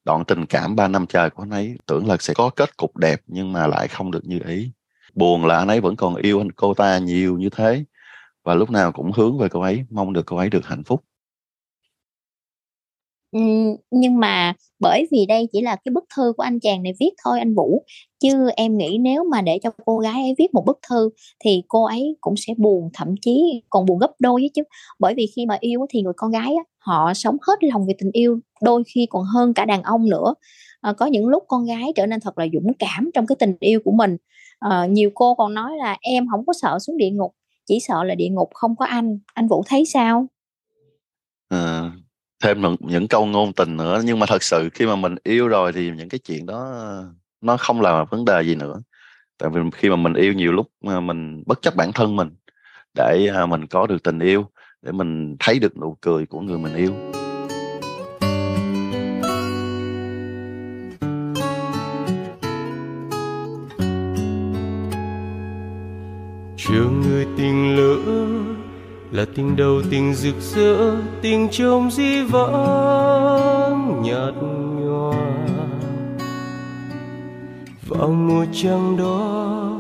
đoạn 0.05 0.25
tình 0.25 0.47
cảm 0.47 0.77
3 0.77 0.89
năm 0.89 1.07
trời 1.07 1.31
của 1.31 1.43
anh 1.43 1.51
ấy 1.51 1.79
tưởng 1.87 2.09
là 2.09 2.17
sẽ 2.21 2.35
có 2.35 2.51
kết 2.57 2.77
cục 2.77 2.97
đẹp 2.97 3.21
nhưng 3.27 3.53
mà 3.53 3.67
lại 3.67 3.89
không 3.89 4.11
được 4.11 4.25
như 4.25 4.39
ý. 4.47 4.73
Buồn 5.15 5.47
là 5.47 5.59
anh 5.59 5.69
ấy 5.69 5.81
vẫn 5.81 5.97
còn 5.97 6.17
yêu 6.17 6.41
anh 6.41 6.53
cô 6.53 6.75
ta 6.75 6.99
nhiều 6.99 7.39
như 7.39 7.49
thế 7.51 7.85
và 8.45 8.55
lúc 8.55 8.71
nào 8.71 8.93
cũng 8.93 9.13
hướng 9.13 9.39
về 9.39 9.49
cô 9.49 9.61
ấy, 9.61 9.85
mong 9.91 10.13
được 10.13 10.27
cô 10.27 10.37
ấy 10.37 10.51
được 10.51 10.67
hạnh 10.67 10.85
phúc 10.85 11.05
nhưng 13.91 14.21
mà 14.21 14.55
bởi 14.81 15.07
vì 15.11 15.27
đây 15.27 15.49
chỉ 15.53 15.63
là 15.63 15.77
cái 15.77 15.93
bức 15.93 16.05
thư 16.17 16.33
của 16.37 16.43
anh 16.43 16.61
chàng 16.61 16.83
này 16.83 16.93
viết 17.01 17.11
thôi 17.25 17.39
anh 17.39 17.55
Vũ. 17.55 17.85
Chứ 18.21 18.51
em 18.57 18.79
nghĩ 18.79 18.99
nếu 19.01 19.25
mà 19.25 19.43
để 19.43 19.59
cho 19.63 19.71
cô 19.87 19.99
gái 19.99 20.23
ấy 20.23 20.35
viết 20.39 20.55
một 20.55 20.65
bức 20.67 20.79
thư 20.89 21.11
thì 21.45 21.63
cô 21.69 21.85
ấy 21.85 22.17
cũng 22.21 22.35
sẽ 22.37 22.55
buồn 22.59 22.91
thậm 22.95 23.15
chí 23.23 23.63
còn 23.71 23.87
buồn 23.87 23.99
gấp 23.99 24.11
đôi 24.19 24.43
ấy 24.43 24.51
chứ. 24.55 24.63
Bởi 24.99 25.15
vì 25.15 25.27
khi 25.37 25.47
mà 25.47 25.57
yêu 25.61 25.87
thì 25.91 26.03
người 26.03 26.13
con 26.17 26.31
gái 26.31 26.55
á, 26.55 26.65
họ 26.79 27.15
sống 27.15 27.37
hết 27.47 27.65
lòng 27.65 27.87
về 27.87 27.95
tình 27.99 28.11
yêu 28.13 28.39
đôi 28.63 28.83
khi 28.95 29.07
còn 29.11 29.25
hơn 29.25 29.55
cả 29.55 29.65
đàn 29.65 29.83
ông 29.83 30.09
nữa. 30.09 30.35
À, 30.81 30.93
có 30.93 31.07
những 31.07 31.27
lúc 31.27 31.45
con 31.49 31.65
gái 31.65 31.93
trở 31.97 32.07
nên 32.07 32.21
thật 32.21 32.39
là 32.39 32.47
dũng 32.53 32.73
cảm 32.79 33.11
trong 33.15 33.27
cái 33.27 33.37
tình 33.39 33.57
yêu 33.61 33.81
của 33.85 33.93
mình. 33.93 34.17
À, 34.59 34.87
nhiều 34.87 35.11
cô 35.15 35.35
còn 35.35 35.55
nói 35.55 35.77
là 35.77 35.97
em 36.01 36.27
không 36.31 36.47
có 36.47 36.53
sợ 36.63 36.79
xuống 36.79 36.97
địa 36.97 37.11
ngục 37.11 37.35
chỉ 37.67 37.81
sợ 37.81 38.05
là 38.05 38.15
địa 38.15 38.29
ngục 38.29 38.49
không 38.55 38.77
có 38.77 38.85
anh. 38.85 39.19
Anh 39.35 39.49
Vũ 39.49 39.63
thấy 39.67 39.85
sao? 39.85 40.27
À, 41.49 41.93
thêm 42.43 42.63
những 42.81 43.09
câu 43.09 43.27
ngôn 43.27 43.53
tình 43.53 43.77
nữa. 43.77 44.03
Nhưng 44.05 44.19
mà 44.19 44.27
thật 44.27 44.43
sự 44.43 44.69
khi 44.75 44.87
mà 44.87 44.97
mình 44.97 45.15
yêu 45.25 45.49
rồi 45.49 45.73
thì 45.73 45.91
những 45.91 46.09
cái 46.09 46.19
chuyện 46.19 46.47
đó, 46.47 46.73
nó 47.41 47.57
không 47.57 47.81
là 47.81 48.05
vấn 48.05 48.25
đề 48.25 48.43
gì 48.43 48.55
nữa. 48.55 48.83
Tại 49.39 49.51
vì 49.51 49.61
khi 49.75 49.91
mà 49.91 49.97
mình 49.97 50.15
yêu 50.15 50.33
nhiều 50.33 50.53
lúc 50.53 50.71
mình 50.83 51.43
bất 51.47 51.63
chấp 51.63 51.77
bản 51.77 51.93
thân 51.93 52.17
mình 52.17 52.31
để 52.95 53.31
à, 53.35 53.47
mình 53.47 53.67
có 53.67 53.87
được 53.87 54.03
tình 54.03 54.19
yêu, 54.19 54.47
để 54.83 54.93
mình 54.93 55.37
thấy 55.39 55.59
được 55.59 55.77
nụ 55.77 55.97
cười 56.01 56.27
của 56.27 56.41
người 56.41 56.59
mình 56.59 56.75
yêu. 56.75 57.24
Là 69.15 69.25
tình 69.35 69.57
đầu, 69.57 69.83
tình 69.91 70.15
rực 70.15 70.35
rỡ, 70.41 70.97
tình 71.23 71.49
trông 71.51 71.91
di 71.91 72.23
vãng 72.23 74.03
nhạt 74.03 74.35
nhòa. 74.81 75.15
Vào 77.89 78.09
mùa 78.09 78.47
trăng 78.53 78.97
đó, 78.97 79.71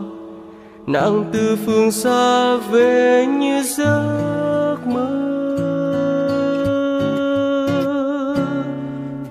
nàng 0.87 1.25
từ 1.33 1.57
phương 1.67 1.91
xa 1.91 2.57
về 2.57 3.27
như 3.27 3.63
giấc 3.63 4.77
mơ. 4.87 5.21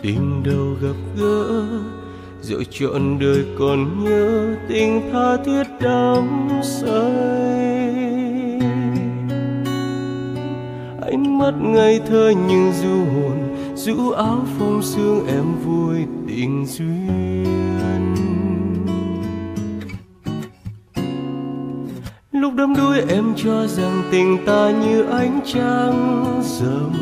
Tình 0.01 0.43
đầu 0.43 0.75
gặp 0.81 0.97
gỡ 1.17 1.63
rồi 2.41 2.65
trọn 2.71 3.19
đời 3.19 3.45
còn 3.59 4.03
nhớ 4.03 4.55
tình 4.69 5.01
tha 5.13 5.37
thiết 5.45 5.63
đắm 5.81 6.49
say. 6.63 7.72
Ánh 11.43 11.51
mắt 11.51 11.69
ngây 11.69 12.01
thơ 12.07 12.33
như 12.47 12.71
du 12.71 12.89
hồn, 12.89 13.55
rũ 13.75 14.11
áo 14.11 14.45
phong 14.59 14.81
sương 14.81 15.27
em 15.27 15.43
vui 15.65 15.97
tình 16.27 16.65
duyên. 16.65 18.15
Lúc 22.31 22.53
đắm 22.55 22.73
đuối 22.77 23.01
em 23.09 23.33
cho 23.35 23.67
rằng 23.67 24.03
tình 24.11 24.37
ta 24.45 24.71
như 24.71 25.03
ánh 25.03 25.39
trăng 25.45 26.25
rầm 26.43 26.93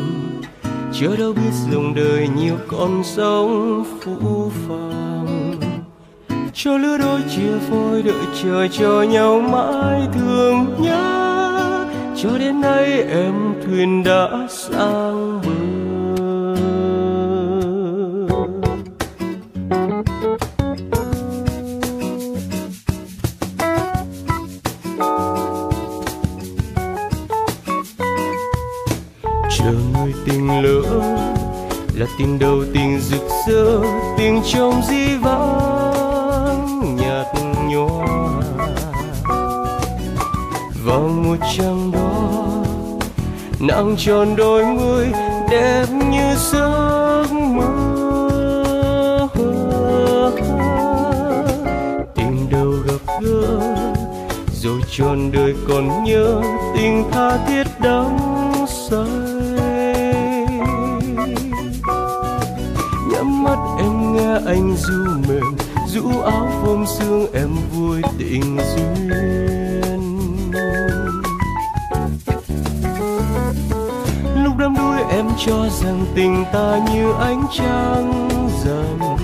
chưa 0.92 1.16
đâu 1.16 1.32
biết 1.32 1.52
dòng 1.72 1.94
đời 1.94 2.28
nhiều 2.36 2.56
con 2.68 3.02
sóng 3.04 3.84
phũ 4.00 4.50
phàng. 4.68 5.56
Cho 6.54 6.76
lứa 6.76 6.98
đôi 6.98 7.20
chia 7.36 7.58
phôi 7.70 8.02
đợi 8.02 8.24
chờ 8.42 8.68
cho 8.68 9.02
nhau 9.02 9.40
mãi 9.40 10.08
thương 10.12 10.66
nhớ 10.82 11.21
cho 12.22 12.38
đến 12.38 12.60
nay 12.60 13.02
em 13.02 13.54
thuyền 13.64 14.04
đã 14.04 14.46
sang 14.48 15.40
bờ. 15.42 15.52
Chờ 29.58 29.72
người 29.94 30.14
tình 30.26 30.62
lỡ 30.62 30.82
là 31.94 32.06
tình 32.18 32.38
đầu 32.38 32.64
tình 32.74 33.00
rực 33.00 33.28
rỡ 33.48 33.80
tình 34.18 34.42
trong 34.52 34.82
di 34.88 35.16
vãng 35.16 36.96
nhạt 36.96 37.26
nhòa. 37.68 38.06
Vào 40.84 41.08
một 41.08 41.36
trăng 41.56 41.81
nàng 43.62 43.96
tròn 43.98 44.36
đôi 44.36 44.64
mươi 44.64 45.08
đẹp 45.50 45.86
như 46.10 46.34
giấc 46.52 47.26
mơ. 47.32 47.68
Tình 52.14 52.46
đầu 52.50 52.72
gặp 52.86 53.12
gỡ, 53.22 53.58
rồi 54.52 54.80
tròn 54.90 55.30
đời 55.32 55.54
còn 55.68 56.04
nhớ 56.04 56.42
tình 56.76 57.04
tha 57.12 57.38
thiết 57.46 57.64
đắm 57.80 58.18
say. 58.66 59.06
Nhắm 63.12 63.42
mắt 63.44 63.58
em 63.78 64.16
nghe 64.16 64.38
anh 64.46 64.74
du 64.76 65.04
mềm 65.28 65.56
rũ 65.86 66.20
áo 66.20 66.48
phông 66.62 66.86
sương 66.86 67.26
em 67.32 67.48
vui 67.72 68.02
tình 68.18 68.58
duyên. 68.76 69.51
Cho 75.38 75.68
rằng 75.82 76.06
tình 76.14 76.44
ta 76.52 76.78
như 76.94 77.12
ánh 77.20 77.46
trăng 77.52 78.28
rằm 78.64 79.16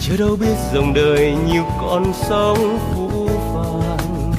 chưa 0.00 0.16
đâu 0.16 0.36
biết 0.40 0.56
dòng 0.74 0.94
đời 0.94 1.36
như 1.46 1.62
con 1.80 2.12
sóng 2.28 2.78
phũ 2.94 3.28
phàng 3.28 4.32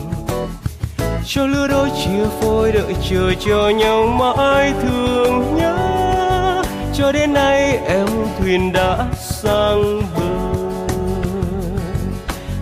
cho 1.26 1.45
lứa 1.45 1.68
đôi 1.68 1.89
chia 1.89 2.26
phôi 2.41 2.72
đợi 2.72 2.95
chờ 3.10 3.34
cho 3.39 3.70
nhau 3.70 4.08
mãi 4.08 4.74
thương 4.82 5.56
nhớ. 5.56 6.64
Cho 6.93 7.12
đến 7.12 7.34
nay 7.34 7.78
em 7.78 8.08
thuyền 8.39 8.74
đã 8.74 9.08
sang 9.14 10.02
bờ. 10.16 10.22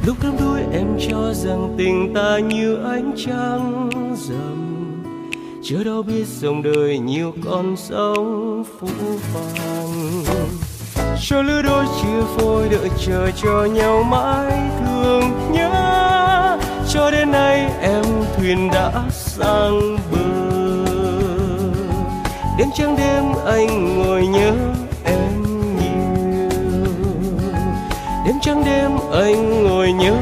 Lúc 0.06 0.18
đắm 0.24 0.38
đuối 0.40 0.60
em 0.74 0.98
cho 1.10 1.34
rằng 1.34 1.76
tình 1.78 2.14
ta 2.14 2.40
như 2.40 2.84
ánh 2.84 3.12
trăng 3.18 3.90
rằm 4.16 4.65
chưa 5.68 5.84
đâu 5.84 6.04
biết 6.04 6.28
dòng 6.28 6.64
đời 6.64 6.98
nhiều 7.00 7.34
con 7.46 7.76
sóng 7.78 8.64
phũ 8.80 8.88
phàng. 9.34 10.24
Cho 11.22 11.42
lứa 11.42 11.62
đôi 11.62 11.86
chia 11.86 12.22
phôi 12.38 12.70
đợi 12.70 12.90
chờ 13.06 13.32
cho 13.44 13.66
nhau 13.66 14.04
mãi 14.04 14.70
thương 14.80 15.52
nhớ. 15.52 16.58
Cho 16.94 17.12
đến 17.12 17.32
nay 17.32 17.72
em 17.82 18.04
thuyền 18.38 18.70
đã 18.74 19.04
sang 19.12 19.98
bờ. 20.12 20.20
Đêm 22.58 22.68
trăng 22.78 22.96
đêm 22.98 23.24
anh 23.46 23.98
ngồi 24.00 24.28
nhớ 24.28 24.54
em 25.06 25.44
nhiều. 25.76 26.50
Đêm 28.26 28.36
trăng 28.42 28.64
đêm 28.66 28.92
anh 29.14 29.64
ngồi 29.64 29.94
nhớ 29.94 30.18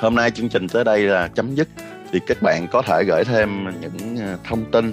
Hôm 0.00 0.14
nay 0.14 0.30
chương 0.30 0.48
trình 0.48 0.68
tới 0.68 0.84
đây 0.84 1.02
là 1.02 1.28
chấm 1.28 1.54
dứt 1.54 1.68
thì 2.12 2.20
các 2.26 2.42
bạn 2.42 2.66
có 2.72 2.82
thể 2.82 3.04
gửi 3.04 3.24
thêm 3.24 3.64
những 3.80 4.16
ờ, 4.16 4.38
thông 4.44 4.70
tin, 4.70 4.92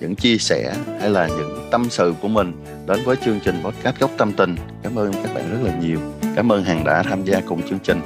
những 0.00 0.14
chia 0.14 0.36
sẻ 0.38 0.74
hay 1.00 1.10
là 1.10 1.26
những 1.26 1.68
tâm 1.70 1.86
sự 1.90 2.14
của 2.22 2.28
mình 2.28 2.64
đến 2.86 2.98
với 3.04 3.16
chương 3.24 3.40
trình 3.44 3.62
podcast 3.64 3.98
góc 3.98 4.10
tâm 4.18 4.32
tình. 4.32 4.56
Cảm 4.82 4.98
ơn 4.98 5.12
các 5.12 5.34
bạn 5.34 5.50
rất 5.50 5.58
là 5.62 5.78
nhiều. 5.80 6.00
Cảm 6.36 6.52
ơn 6.52 6.64
Hằng 6.64 6.84
đã 6.84 7.02
tham 7.02 7.24
gia 7.24 7.40
cùng 7.40 7.68
chương 7.68 7.78
trình. 7.78 8.00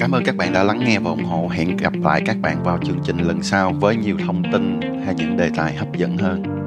Cảm 0.00 0.12
ơn 0.12 0.24
các 0.24 0.36
bạn 0.36 0.52
đã 0.52 0.64
lắng 0.64 0.80
nghe 0.84 0.98
và 0.98 1.10
ủng 1.10 1.24
hộ. 1.24 1.48
Hẹn 1.48 1.76
gặp 1.76 1.92
lại 2.02 2.22
các 2.26 2.36
bạn 2.42 2.62
vào 2.62 2.78
chương 2.84 3.00
trình 3.04 3.18
lần 3.18 3.42
sau 3.42 3.72
với 3.72 3.96
nhiều 3.96 4.16
thông 4.26 4.42
tin 4.52 4.80
hay 5.04 5.14
những 5.14 5.36
đề 5.36 5.50
tài 5.56 5.76
hấp 5.76 5.96
dẫn 5.96 6.18
hơn. 6.18 6.57